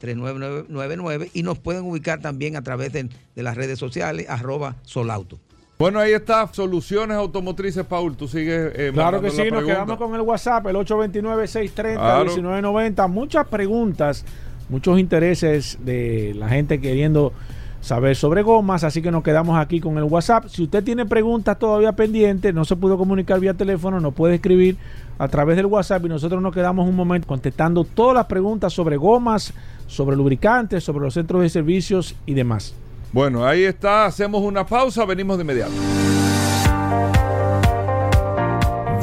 [0.00, 5.38] 809-533-3999 y nos pueden ubicar también a través de, de las redes sociales, arroba Solauto.
[5.82, 8.16] Bueno, ahí está, soluciones automotrices, Paul.
[8.16, 8.70] Tú sigues.
[8.76, 9.74] eh, Claro que sí, nos pregunta.
[9.74, 13.08] quedamos con el WhatsApp, el 829-630-1990.
[13.08, 14.24] Muchas preguntas,
[14.68, 17.32] muchos intereses de la gente queriendo
[17.80, 20.46] saber sobre gomas, así que nos quedamos aquí con el WhatsApp.
[20.46, 24.76] Si usted tiene preguntas todavía pendientes, no se pudo comunicar vía teléfono, nos puede escribir
[25.18, 28.96] a través del WhatsApp y nosotros nos quedamos un momento contestando todas las preguntas sobre
[28.96, 29.52] gomas,
[29.88, 32.72] sobre lubricantes, sobre los centros de servicios y demás.
[33.12, 34.06] Bueno, ahí está.
[34.06, 35.04] Hacemos una pausa.
[35.04, 35.72] Venimos de inmediato.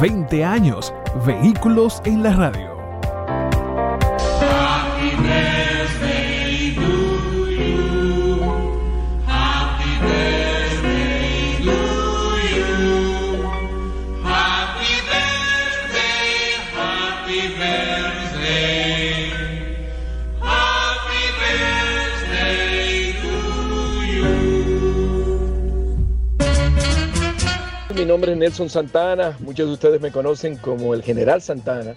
[0.02, 0.94] 20 años,
[1.26, 2.69] vehículos en la radio.
[28.00, 31.96] Mi nombre es Nelson Santana, muchos de ustedes me conocen como el General Santana,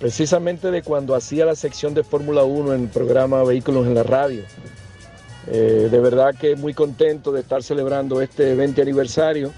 [0.00, 4.02] precisamente de cuando hacía la sección de Fórmula 1 en el programa Vehículos en la
[4.02, 4.42] Radio.
[5.46, 9.52] Eh, de verdad que muy contento de estar celebrando este 20 aniversario,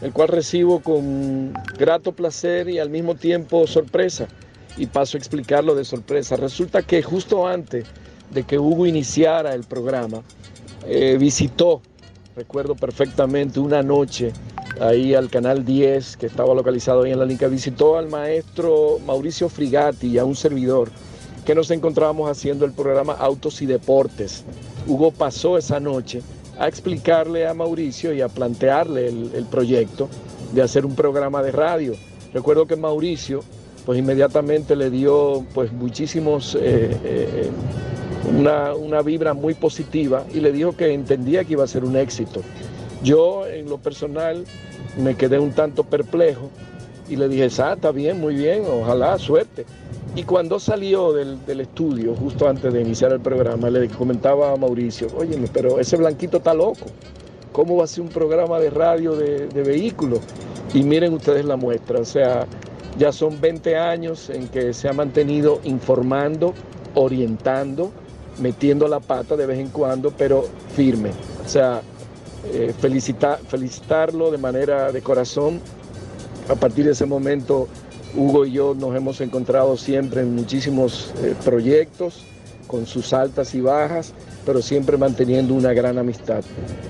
[0.00, 4.28] el cual recibo con grato placer y al mismo tiempo sorpresa.
[4.76, 6.36] Y paso a explicarlo de sorpresa.
[6.36, 7.84] Resulta que justo antes
[8.30, 10.22] de que Hugo iniciara el programa,
[10.86, 11.82] eh, visitó,
[12.36, 14.32] recuerdo perfectamente, una noche
[14.80, 19.48] ahí al canal 10, que estaba localizado ahí en la Linca, visitó al maestro Mauricio
[19.48, 20.90] Frigatti y a un servidor
[21.44, 24.44] que nos encontrábamos haciendo el programa Autos y Deportes.
[24.86, 26.22] Hugo pasó esa noche
[26.58, 30.08] a explicarle a Mauricio y a plantearle el, proyecto
[30.52, 31.94] de hacer un programa de radio.
[32.32, 33.42] Recuerdo que Mauricio
[33.84, 37.50] pues inmediatamente le dio pues muchísimos eh, eh,
[38.28, 41.96] una, una vibra muy positiva y le dijo que entendía que iba a ser un
[41.96, 42.40] éxito.
[43.02, 44.44] Yo en lo personal
[44.96, 46.50] me quedé un tanto perplejo
[47.08, 49.66] y le dije, ah, está bien, muy bien, ojalá, suerte.
[50.14, 54.56] Y cuando salió del, del estudio, justo antes de iniciar el programa, le comentaba a
[54.56, 56.86] Mauricio, oye, pero ese blanquito está loco.
[57.52, 60.20] ¿Cómo va a ser un programa de radio de, de vehículos?
[60.72, 62.46] Y miren ustedes la muestra, o sea,
[62.98, 66.54] ya son 20 años en que se ha mantenido informando,
[66.94, 67.90] orientando,
[68.42, 70.44] metiendo la pata de vez en cuando, pero
[70.74, 71.10] firme.
[71.46, 71.80] sea,
[72.52, 75.60] eh, felicita- felicitarlo de manera de corazón.
[76.48, 77.68] A partir de ese momento,
[78.16, 82.24] Hugo y yo nos hemos encontrado siempre en muchísimos eh, proyectos,
[82.66, 84.12] con sus altas y bajas,
[84.46, 86.42] pero siempre manteniendo una gran amistad.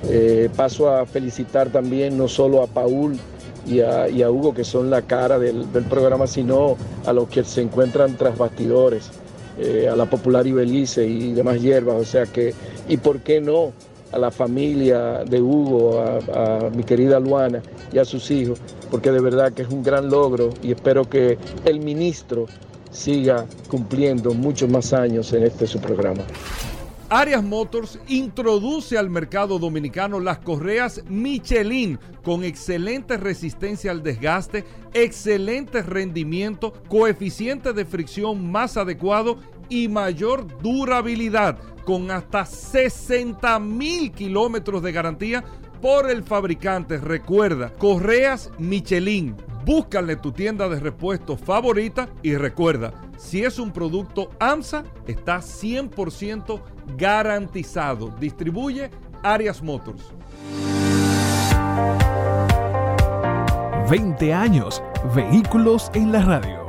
[0.09, 3.19] Eh, paso a felicitar también no solo a Paul
[3.67, 7.29] y a, y a Hugo, que son la cara del, del programa, sino a los
[7.29, 9.11] que se encuentran tras bastidores,
[9.59, 11.97] eh, a la popular Ibelice y demás hierbas.
[11.97, 12.55] O sea que,
[12.89, 13.73] y por qué no,
[14.13, 17.63] a la familia de Hugo, a, a mi querida Luana
[17.93, 18.59] y a sus hijos,
[18.91, 22.47] porque de verdad que es un gran logro y espero que el ministro
[22.91, 26.23] siga cumpliendo muchos más años en este su programa.
[27.15, 34.65] Arias Motors introduce al mercado dominicano las correas Michelin con excelente resistencia al desgaste,
[34.95, 39.37] excelente rendimiento, coeficiente de fricción más adecuado
[39.69, 45.45] y mayor durabilidad con hasta 60 mil kilómetros de garantía
[45.83, 46.97] por el fabricante.
[46.97, 49.37] Recuerda, correas Michelin.
[49.67, 56.61] Búscale tu tienda de repuestos favorita y recuerda, si es un producto AMSA, está 100%
[56.97, 58.09] garantizado.
[58.19, 58.91] Distribuye
[59.23, 60.03] Arias Motors.
[63.89, 64.83] 20 años,
[65.15, 66.63] vehículos en la radio.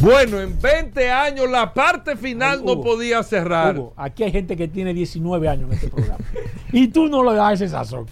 [0.00, 3.78] Bueno, en 20 años la parte final no Hugo, podía cerrar.
[3.78, 6.24] Hugo, aquí hay gente que tiene 19 años en este programa.
[6.72, 8.06] y tú no le das ese sazón.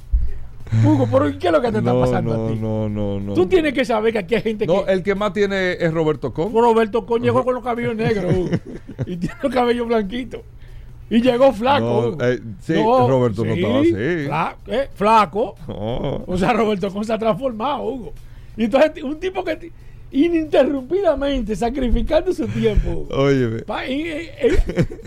[0.85, 2.59] Hugo, ¿pero qué es lo que te está No, pasando no, a ti?
[2.61, 3.35] no, no, no.
[3.35, 4.93] Tú tienes que saber que aquí hay gente No, que.
[4.93, 6.53] el que más tiene es Roberto Con.
[6.53, 8.51] Roberto Con llegó con los cabellos negros Hugo,
[9.07, 10.41] y tiene los cabellos blanquitos.
[11.11, 12.17] Y llegó flaco.
[12.19, 13.93] No, eh, sí, Roberto no estaba así.
[13.93, 15.55] fla- eh, flaco.
[15.67, 16.25] No.
[16.27, 18.13] O sea, Roberto Con se ha transformado, Hugo.
[18.59, 19.73] Y entonces, un tipo que
[20.11, 23.07] ininterrumpidamente sacrificando su tiempo.
[23.89, 24.11] Y-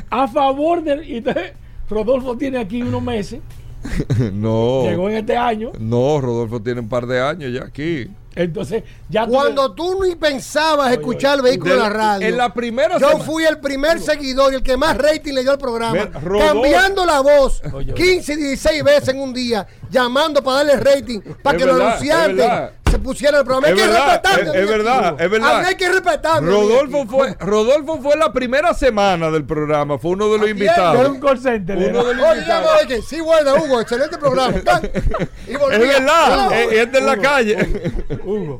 [0.09, 1.05] a favor de.
[1.05, 1.53] Y entonces,
[1.89, 3.39] Rodolfo tiene aquí unos meses.
[4.33, 4.83] no.
[4.83, 5.71] Llegó en este año.
[5.79, 8.09] No, Rodolfo tiene un par de años ya aquí.
[8.33, 12.27] Entonces, ya tú- Cuando tú ni pensabas escuchar el vehículo De en la radio.
[12.27, 15.41] en la primera Yo semana- fui el primer seguidor y el que más rating le
[15.41, 16.09] dio al programa.
[16.11, 17.93] Cambiando la voz Oye, oye.
[17.93, 22.37] 15, 16 veces en un día, llamando para darle rating, para que los verdad, anunciantes
[22.37, 22.71] verdad.
[22.91, 23.67] Se pusieran el programa.
[23.67, 24.59] Hay Es que verdad, respetarme.
[24.61, 25.65] es- verdad, es verdad.
[25.65, 25.89] Hay que
[26.41, 30.99] mí Rodolfo fue, Rodolfo fue la primera semana del programa, fue uno de los invitados.
[30.99, 31.77] Era un call center.
[31.77, 32.71] Uno de los Oye, invitados.
[32.83, 34.53] oye, sí, bueno, Hugo, excelente programa.
[35.47, 35.53] Y.
[35.53, 37.57] Es verdad, es, es de la Hugo, calle.
[38.23, 38.57] Hugo.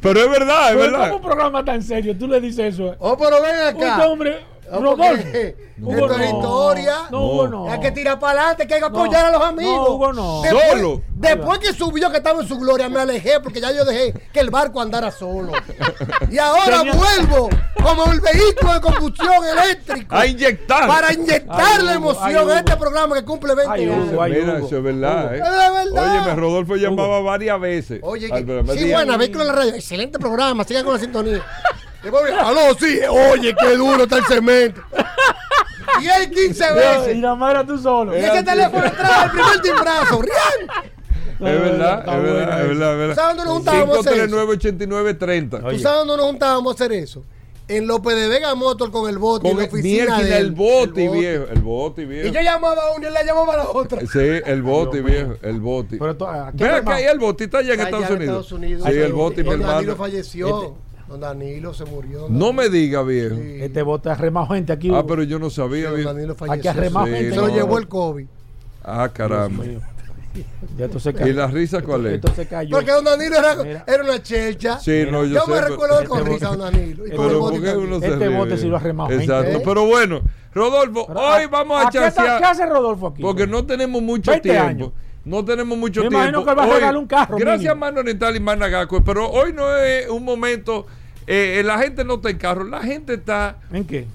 [0.00, 0.98] Pero es verdad, es Pero verdad.
[1.10, 2.14] ¿cómo un programa tan serio?
[2.18, 2.94] Tú le dices eso.
[2.98, 3.94] Oh, pero ven acá.
[3.96, 6.24] Este hombre, No, Hugo Esto es no.
[6.24, 6.96] historia.
[7.10, 7.70] No, Hugo no.
[7.70, 8.98] Hay que tirar para adelante, que hay que No.
[8.98, 9.74] apoyar a los amigos.
[9.88, 10.42] No, Hugo no.
[10.42, 11.02] Después, Solo.
[11.14, 14.40] Después que subió que estaba en su gloria, me alejé porque ya yo dejé que
[14.40, 15.52] el barco andara solo.
[16.30, 17.48] Y ahora Tenía- vuelvo
[17.82, 20.14] como el vehículo de combustión eléctrico.
[20.14, 20.86] A inyectar.
[20.86, 24.18] Para inyectar Ay, la emoción ay, a este programa que cumple 20 Ay, Hugo, años.
[24.20, 25.34] ay, Mira, eso es verdad.
[25.34, 25.38] ¿eh?
[25.38, 26.14] Es verdad.
[26.24, 28.00] Óyeme, Rodolfo llamaba varias veces.
[28.02, 28.38] Oye, que,
[28.78, 29.74] sí, buena, vehículo en la radio.
[29.74, 31.42] Excelente programa, sigan con la sintonía.
[32.04, 34.80] Y Aló, sí, oye, qué duro está el cemento.
[36.02, 37.16] Y hay 15 Y veces.
[37.18, 38.16] la madre tú solo.
[38.16, 40.22] Y ese teléfono entraba el primer timbrazo.
[40.22, 40.84] ¡Rian!
[41.34, 43.14] Es verdad, es verdad, es verdad, es verdad.
[43.14, 44.46] ¿Sabes dónde nos juntábamos a hacer eso?
[44.56, 45.50] 539-8930.
[45.70, 47.22] ¿Tú sabes dónde nos juntábamos a hacer eso?
[47.66, 50.36] En López de Vega Motor con el bote en Con la el, oficina mierda, de
[50.38, 50.46] él.
[50.46, 51.18] el boti El bote.
[51.20, 51.44] viejo.
[51.50, 52.28] El boti viejo.
[52.28, 54.00] Y yo llamaba a uno y él la llamaba a la otra.
[54.00, 55.34] Sí, el boti viejo.
[55.42, 55.96] El boti.
[55.98, 56.14] Pero
[56.84, 56.94] más.
[56.94, 58.84] ahí el boti está allá en Estados en Unidos.
[58.84, 59.96] Sí, el boti, mi hermano.
[59.96, 60.74] falleció.
[61.08, 62.26] Don Danilo se murió.
[62.30, 63.36] No me diga, viejo.
[63.36, 64.90] Este bote ha remado gente aquí.
[64.92, 66.12] Ah, pero yo no sabía, Don viejo.
[66.14, 66.70] Danilo Aquí falleció.
[66.70, 67.30] ha remado Sí, gente.
[67.30, 67.54] Se lo no.
[67.54, 68.26] llevó el COVID.
[68.84, 69.64] Ah, caramba.
[70.76, 71.32] Ya esto se ¿Y cayó.
[71.34, 72.14] la risa cuál es?
[72.14, 72.70] Esto se cayó.
[72.76, 74.80] Porque Don Danilo era, era una chelcha.
[74.80, 77.06] Sí, no, yo Yo sé, me recuerdo Este con bote- risa a Don Danilo.
[77.06, 77.88] Y con el Pero bote ¿por qué también.
[77.92, 78.36] uno se Este ríe?
[78.36, 79.58] bote sí lo ha remado gente, Exacto.
[79.58, 79.62] ¿eh?
[79.64, 80.20] Pero bueno,
[80.52, 82.38] Rodolfo, Pero, hoy ¿a- vamos a a chancear.
[82.40, 83.22] ¿Qué hace Rodolfo aquí?
[83.22, 84.68] Porque no tenemos mucho 20 tiempo.
[84.68, 84.90] años.
[85.24, 86.16] No tenemos mucho Me tiempo.
[86.18, 87.76] imagino que va a regalar un carro, Gracias.
[87.76, 89.00] Mano Oriental y Managacue.
[89.02, 90.86] Pero hoy no es un momento.
[91.26, 92.64] eh, la gente no está en carro.
[92.64, 93.58] La gente está.
[93.72, 94.06] ¿En qué?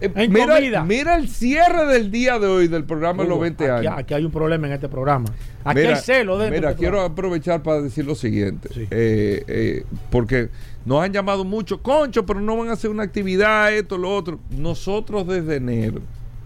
[0.00, 0.84] eh, En mira, comida.
[0.84, 3.98] mira el cierre del día de hoy del programa de los Hugo, 20 aquí, años.
[3.98, 5.28] aquí hay un problema en este programa.
[5.64, 6.54] Aquí Mira, hay celo dentro.
[6.56, 7.12] Mira, de este quiero programa.
[7.14, 8.68] aprovechar para decir lo siguiente.
[8.72, 8.86] Sí.
[8.90, 10.50] Eh, eh, porque
[10.84, 14.38] nos han llamado mucho, concho, pero no van a hacer una actividad, esto, lo otro.
[14.50, 16.00] Nosotros desde enero,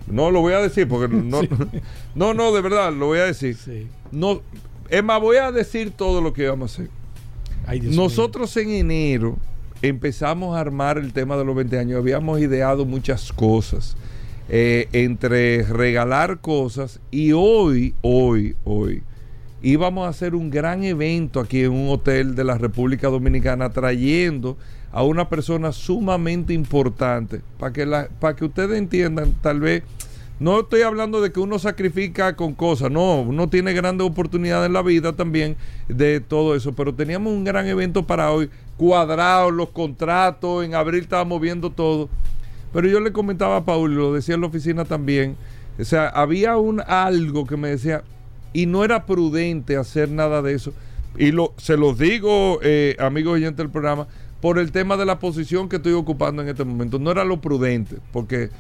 [0.07, 1.41] no lo voy a decir porque no,
[2.15, 3.57] no, no, de verdad, lo voy a decir.
[3.57, 3.87] Sí.
[4.11, 4.43] No,
[4.89, 6.91] es más, voy a decir todo lo que vamos a hacer.
[7.67, 8.03] Ay, Dios mío.
[8.03, 9.39] Nosotros en enero
[9.81, 11.99] empezamos a armar el tema de los 20 años.
[11.99, 13.97] Habíamos ideado muchas cosas.
[14.49, 19.03] eh, entre regalar cosas y hoy, hoy, hoy,
[19.63, 24.59] íbamos a hacer un gran evento aquí en un hotel de la República Dominicana trayendo
[24.93, 27.87] a una persona sumamente importante para que,
[28.21, 29.83] para que ustedes entiendan tal vez
[30.39, 34.73] No estoy hablando de que uno sacrifica con cosas, no, uno tiene grandes oportunidades en
[34.73, 35.57] la vida también
[35.89, 41.03] de todo eso, pero teníamos un gran evento para hoy, cuadrados, los contratos, en abril
[41.03, 42.09] estábamos viendo todo.
[42.73, 45.37] Pero yo le comentaba a Paul, lo decía en la oficina también,
[45.79, 48.03] o sea, había un algo que me decía,
[48.53, 50.75] y no era prudente hacer nada de eso.
[51.17, 54.09] Y lo, se los digo, eh, amigos oyentes del programa,
[54.43, 56.99] por el tema de la posición que estoy ocupando en este momento.
[56.99, 58.51] No era lo prudente, porque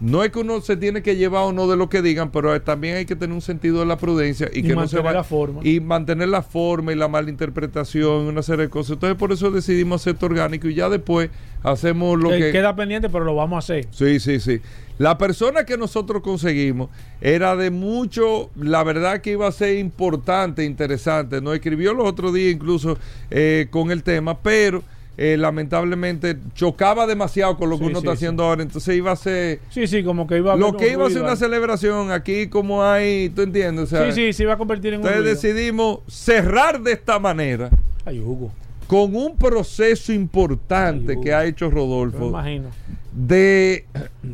[0.00, 2.54] no es que uno se tiene que llevar o no de lo que digan, pero
[2.54, 5.02] eh, también hay que tener un sentido de la prudencia y, Y que no se
[5.02, 5.60] la forma.
[5.64, 8.92] y mantener la forma y la malinterpretación, una serie de cosas.
[8.94, 11.30] Entonces por eso decidimos hacer esto orgánico y ya después
[11.62, 13.86] hacemos lo Eh, que Queda pendiente, pero lo vamos a hacer.
[13.90, 14.60] Sí, sí, sí.
[14.98, 16.90] La persona que nosotros conseguimos
[17.20, 21.40] era de mucho, la verdad que iba a ser importante, interesante.
[21.40, 22.98] Nos escribió los otros días incluso
[23.30, 24.82] eh, con el tema, pero
[25.16, 28.16] eh, lamentablemente chocaba demasiado con lo que Sí, uno sí, está sí.
[28.24, 28.62] haciendo ahora.
[28.62, 29.60] Entonces iba a ser...
[29.70, 32.82] Sí, sí, como que iba a Lo que iba a ser una celebración aquí como
[32.82, 33.84] hay, ¿tú entiendes?
[33.84, 37.18] O sea, Sí, sí, se iba a convertir en un entonces decidimos cerrar de esta
[37.18, 37.70] manera
[38.04, 38.50] Ay, Hugo.
[38.88, 42.68] con un proceso importante Ay, que ha hecho Yo me Rodolfo imagino.
[43.12, 43.84] de,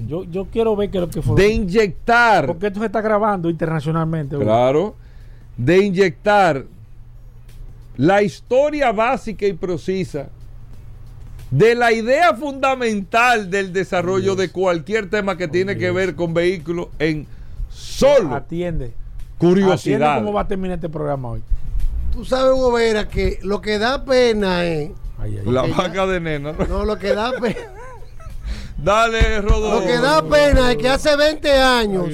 [0.08, 1.36] Yo, yo quiero ver qué es lo que fue.
[1.40, 4.36] de inyectar Porque esto se está grabando internacionalmente.
[4.36, 4.44] Hugo.
[4.46, 4.96] Claro.
[5.58, 6.64] De inyectar
[7.96, 10.30] la historia básica y precisa
[11.50, 16.88] de la idea fundamental del desarrollo de cualquier tema que tiene que ver con vehículos
[16.98, 17.26] en
[17.70, 18.86] solo Atiende.
[18.86, 18.92] Atiende
[19.38, 20.18] curiosidad.
[20.18, 21.42] cómo va a terminar este programa hoy.
[22.12, 24.90] Tú sabes, Hugo Vera, que lo que da pena es.
[25.44, 26.52] La vaca de nena.
[26.52, 26.66] ¿no?
[26.66, 27.56] No, lo que da pena.
[28.82, 29.80] Dale, Rodolfo.
[29.80, 32.08] Lo que da pena es que hace 20 años,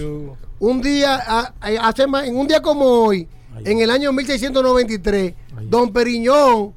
[0.59, 1.17] un día,
[1.61, 3.29] hace más- en un día como hoy,
[3.65, 6.75] en el año 1693, Don Periñón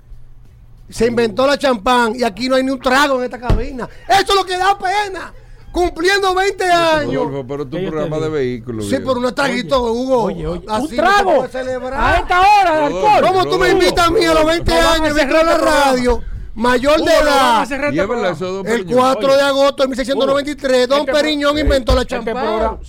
[0.90, 3.88] se inventó la champán y aquí no hay ni un trago en esta cabina.
[4.07, 5.34] Eso es lo que da pena.
[5.72, 7.14] Cumpliendo 20 años.
[7.26, 8.86] Rodolfo, pero tu programa de vehículos.
[8.86, 9.06] Sí, viejo.
[9.06, 10.24] por unos traguitos, Hugo.
[10.24, 11.44] oye, oye, Así un trago.
[11.44, 13.22] A esta hora de alcohol.
[13.22, 15.28] ¿Cómo tú me invitas a mí a los 20 No van a años, a la
[15.28, 15.57] programa.
[15.57, 16.24] radio,
[16.60, 17.64] mayor de edad?
[17.64, 18.98] este El Periñón.
[18.99, 22.80] 4 Oye, de agosto de 1693, Don este Periñón pro- inventó la este champán.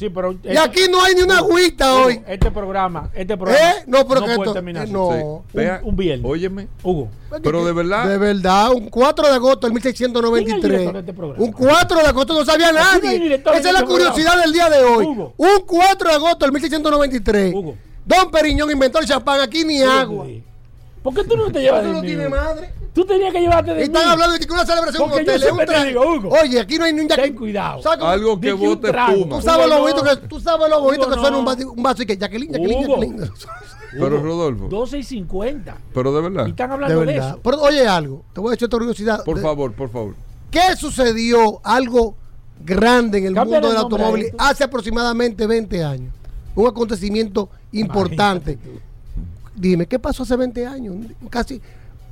[0.45, 2.23] y aquí no hay ni una agüita hoy.
[2.27, 3.61] Este programa, este programa.
[3.71, 3.85] ¿Eh?
[3.87, 5.07] No, pero que puede esto- terminar eh, no.
[5.09, 6.31] Un, Vea, un viernes.
[6.31, 6.69] Óyeme.
[6.83, 7.09] Hugo.
[7.43, 8.09] Pero de verdad.
[8.09, 10.63] De verdad, un 4 de agosto de ¿Quién es el 1693.
[10.71, 11.45] director de este programa?
[11.45, 13.35] Un 4 de agosto no sabía nadie.
[13.37, 15.07] Esa es la este curiosidad del día de hoy.
[15.07, 17.55] Un 4 de agosto del 1693.
[17.55, 17.77] Hugo.
[18.05, 20.27] Don Periñón inventó el champán, aquí ni agua.
[21.03, 22.31] ¿Por qué tú no te llevas Tú de no Hugo?
[22.31, 22.71] madre.
[22.93, 24.11] Tú tenías que llevarte de Y están mí.
[24.13, 25.85] hablando de que una celebración yo hotel es un te trago.
[25.87, 26.29] digo, Hugo.
[26.43, 27.81] Oye, aquí no hay ni un Ten cuidado.
[27.83, 29.37] ¿Sabes cómo- Algo que bote espuma.
[29.37, 30.11] Tú sabes Hugo, lo bonito no.
[30.11, 32.53] que, tú sabes lo bonito Hugo, que suena un vaso, un vaso y que Jacqueline,
[32.53, 32.81] Jacqueline.
[32.89, 33.31] Jacqueline.
[33.93, 34.69] Pero Rodolfo.
[34.69, 35.77] 12 y 50.
[35.95, 36.47] Pero de verdad.
[36.47, 37.29] Y están De hablando de, verdad.
[37.31, 37.41] eso.
[37.43, 39.25] Pero oye algo, te voy a echar esta curiosidad.
[39.25, 40.15] Por De- favor, por favor.
[40.51, 42.15] ¿Qué sucedió algo
[42.65, 46.13] grande en el Cámbiale mundo del automóvil hace aproximadamente 20 años?
[46.57, 48.59] Un acontecimiento importante.
[49.55, 50.97] Dime, ¿qué pasó hace 20 años?
[51.29, 51.61] Casi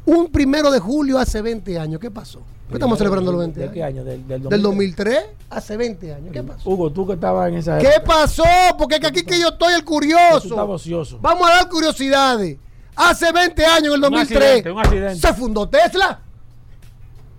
[0.04, 2.00] un primero de julio hace 20 años.
[2.00, 2.40] ¿Qué pasó?
[2.68, 4.00] ¿Qué estamos celebrando los 20 ¿De qué años?
[4.00, 4.04] año?
[4.04, 5.18] Del, del, Del 2003
[5.50, 6.32] hace 20 años.
[6.32, 6.68] ¿Qué pasó?
[6.68, 8.04] Hugo, tú que estabas en esa ¿Qué época.
[8.20, 8.44] pasó?
[8.76, 10.48] Porque es que aquí que yo estoy el curioso.
[10.48, 11.18] estabas ocioso.
[11.22, 12.58] Vamos a dar curiosidades.
[12.94, 15.14] Hace 20 años, en el 2003, accidente, un accidente.
[15.20, 16.20] se fundó Tesla.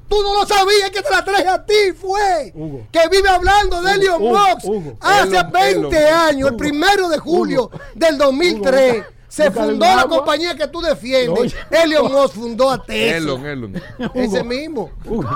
[0.07, 2.51] Tú no lo sabías que te la traje a ti, fue.
[2.55, 2.87] Hugo.
[2.91, 4.65] Que vive hablando de Elon Musk.
[4.65, 4.97] Hugo.
[5.01, 6.13] Hace Elon, 20 Elon.
[6.19, 9.05] años, el primero de julio del 2003, Hugo.
[9.29, 10.17] Se fundó un la agua.
[10.17, 11.39] compañía que tú defiendes.
[11.39, 11.55] Oye.
[11.71, 13.17] Elon Musk fundó a Tesla.
[13.17, 13.81] Elon, Elon.
[14.13, 14.89] Ese mismo.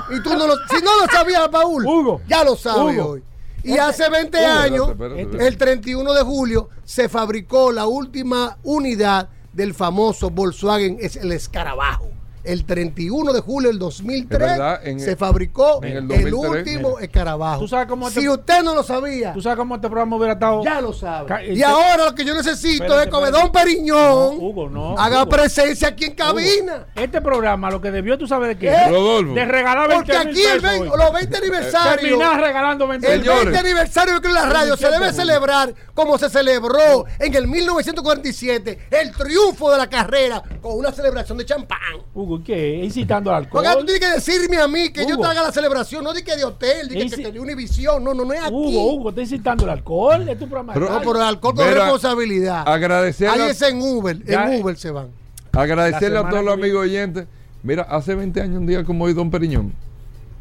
[0.10, 2.22] Y tú no lo, si no lo sabías, Paul, Hugo.
[2.28, 3.10] ya lo sabes Hugo.
[3.12, 3.24] hoy.
[3.64, 4.48] Y hace 20 Hugo.
[4.48, 5.48] años, Espérate, espérate.
[5.48, 12.10] el 31 de julio, se fabricó la última unidad del famoso Volkswagen, es el escarabajo.
[12.44, 16.30] El 31 de julio del 2003 Es verdad, en se el- fabricó en el, el
[16.32, 17.60] 2003, último escarabajo.
[17.62, 20.34] ¿Tú sabes cómo si te- usted no lo sabía, ¿Tú sabes cómo este programa hubiera
[20.34, 20.64] estado?
[20.64, 21.48] ya lo sabe.
[21.48, 23.32] Y este- ahora lo que yo necesito Espérate, es.
[23.32, 25.30] Don Periñón No, Hugo, no, haga Hugo.
[25.30, 26.88] presencia aquí en cabina.
[26.96, 28.70] Este programa, lo que debió, tú sabes de qué.
[28.70, 28.90] ¿Eh?
[28.90, 29.34] Rodolfo.
[29.34, 32.02] De regalar 20 Porque aquí el los 20 aniversarios.
[32.02, 33.46] Terminar regalando 20 El mil Señores.
[33.54, 38.80] 20 aniversario de La Radio se debe 27 celebrar como se celebró en el 1947
[38.92, 41.78] el triunfo de la carrera con una celebración de champán.
[42.14, 42.84] Hugo, ¿qué?
[42.84, 43.64] Incitando al alcohol.
[43.66, 46.24] Porque tú tienes que decirme a mí que yo te haga la celebración, no de
[46.24, 48.54] que de hotel, de que, que de Univisión, no, no, no es aquí.
[48.54, 50.28] Hugo, Hugo, está incitando el alcohol.
[50.30, 50.74] Es tu programa.
[50.74, 52.64] de Pero- No, por el alcohol con responsabilidad.
[52.68, 54.62] agradecer Ahí es en Uber, Ya, en eh.
[54.62, 55.08] Uber se van.
[55.52, 57.26] Agradecerle a todos los amigos oyentes.
[57.62, 59.74] Mira, hace 20 años un día como hoy Don Periñón.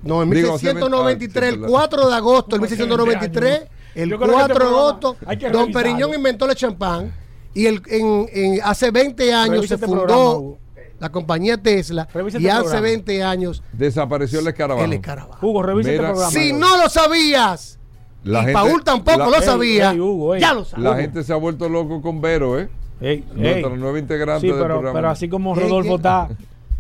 [0.03, 3.71] No, en Digo, hace 1693, veinte- ah, el sí, 4 de agosto Hace 1693, 20
[3.95, 5.17] el Yo creo que 4 este de agosto,
[5.53, 5.73] Don.
[5.73, 7.15] Periñón inventó el champán
[7.55, 10.59] y el, en, en- hace 20 años se este fundó.
[11.03, 12.81] La compañía Tesla Revisa y este hace programa.
[12.83, 14.85] 20 años Desapareció el escarabajo.
[14.85, 15.45] el escarabajo.
[15.47, 16.31] Hugo, revisa Mira, este programa.
[16.33, 17.79] Si no lo sabías,
[18.23, 19.91] La y gente- Paul tampoco la- lo sabía.
[19.91, 20.41] ey, Hugo, ey.
[20.41, 20.83] ya lo sabe.
[20.85, 22.69] La gente se ha vuelto loco con Vero, ¿eh?
[23.01, 23.25] Ey.
[23.35, 24.93] nueva integrante Sí, del programa.
[24.93, 26.29] pero así como ¿Quién, Rodolfo está,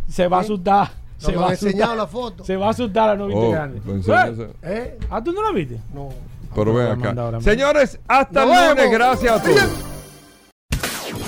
[0.08, 0.90] se va a asustar.
[1.20, 1.96] No se va a asustar.
[1.96, 2.44] la foto.
[2.44, 3.80] Se va a asustar la nueva Oh, integrante.
[3.84, 4.42] pues enséñase.
[4.42, 4.48] ¿Eh?
[4.62, 4.98] ¿Eh?
[5.10, 5.80] ¿Ah, tú no la viste?
[5.92, 6.10] No.
[6.54, 7.14] Pero ven acá.
[7.20, 7.40] ahora.
[7.40, 8.76] Señores, hasta lunes.
[8.76, 8.92] vemos.
[8.92, 9.70] Gracias a todos.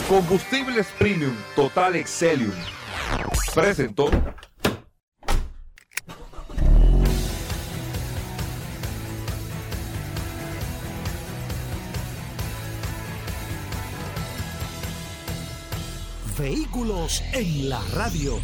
[0.09, 2.53] Combustibles Premium Total Excelium.
[3.55, 4.11] Presentó.
[16.37, 18.41] Vehículos en la radio.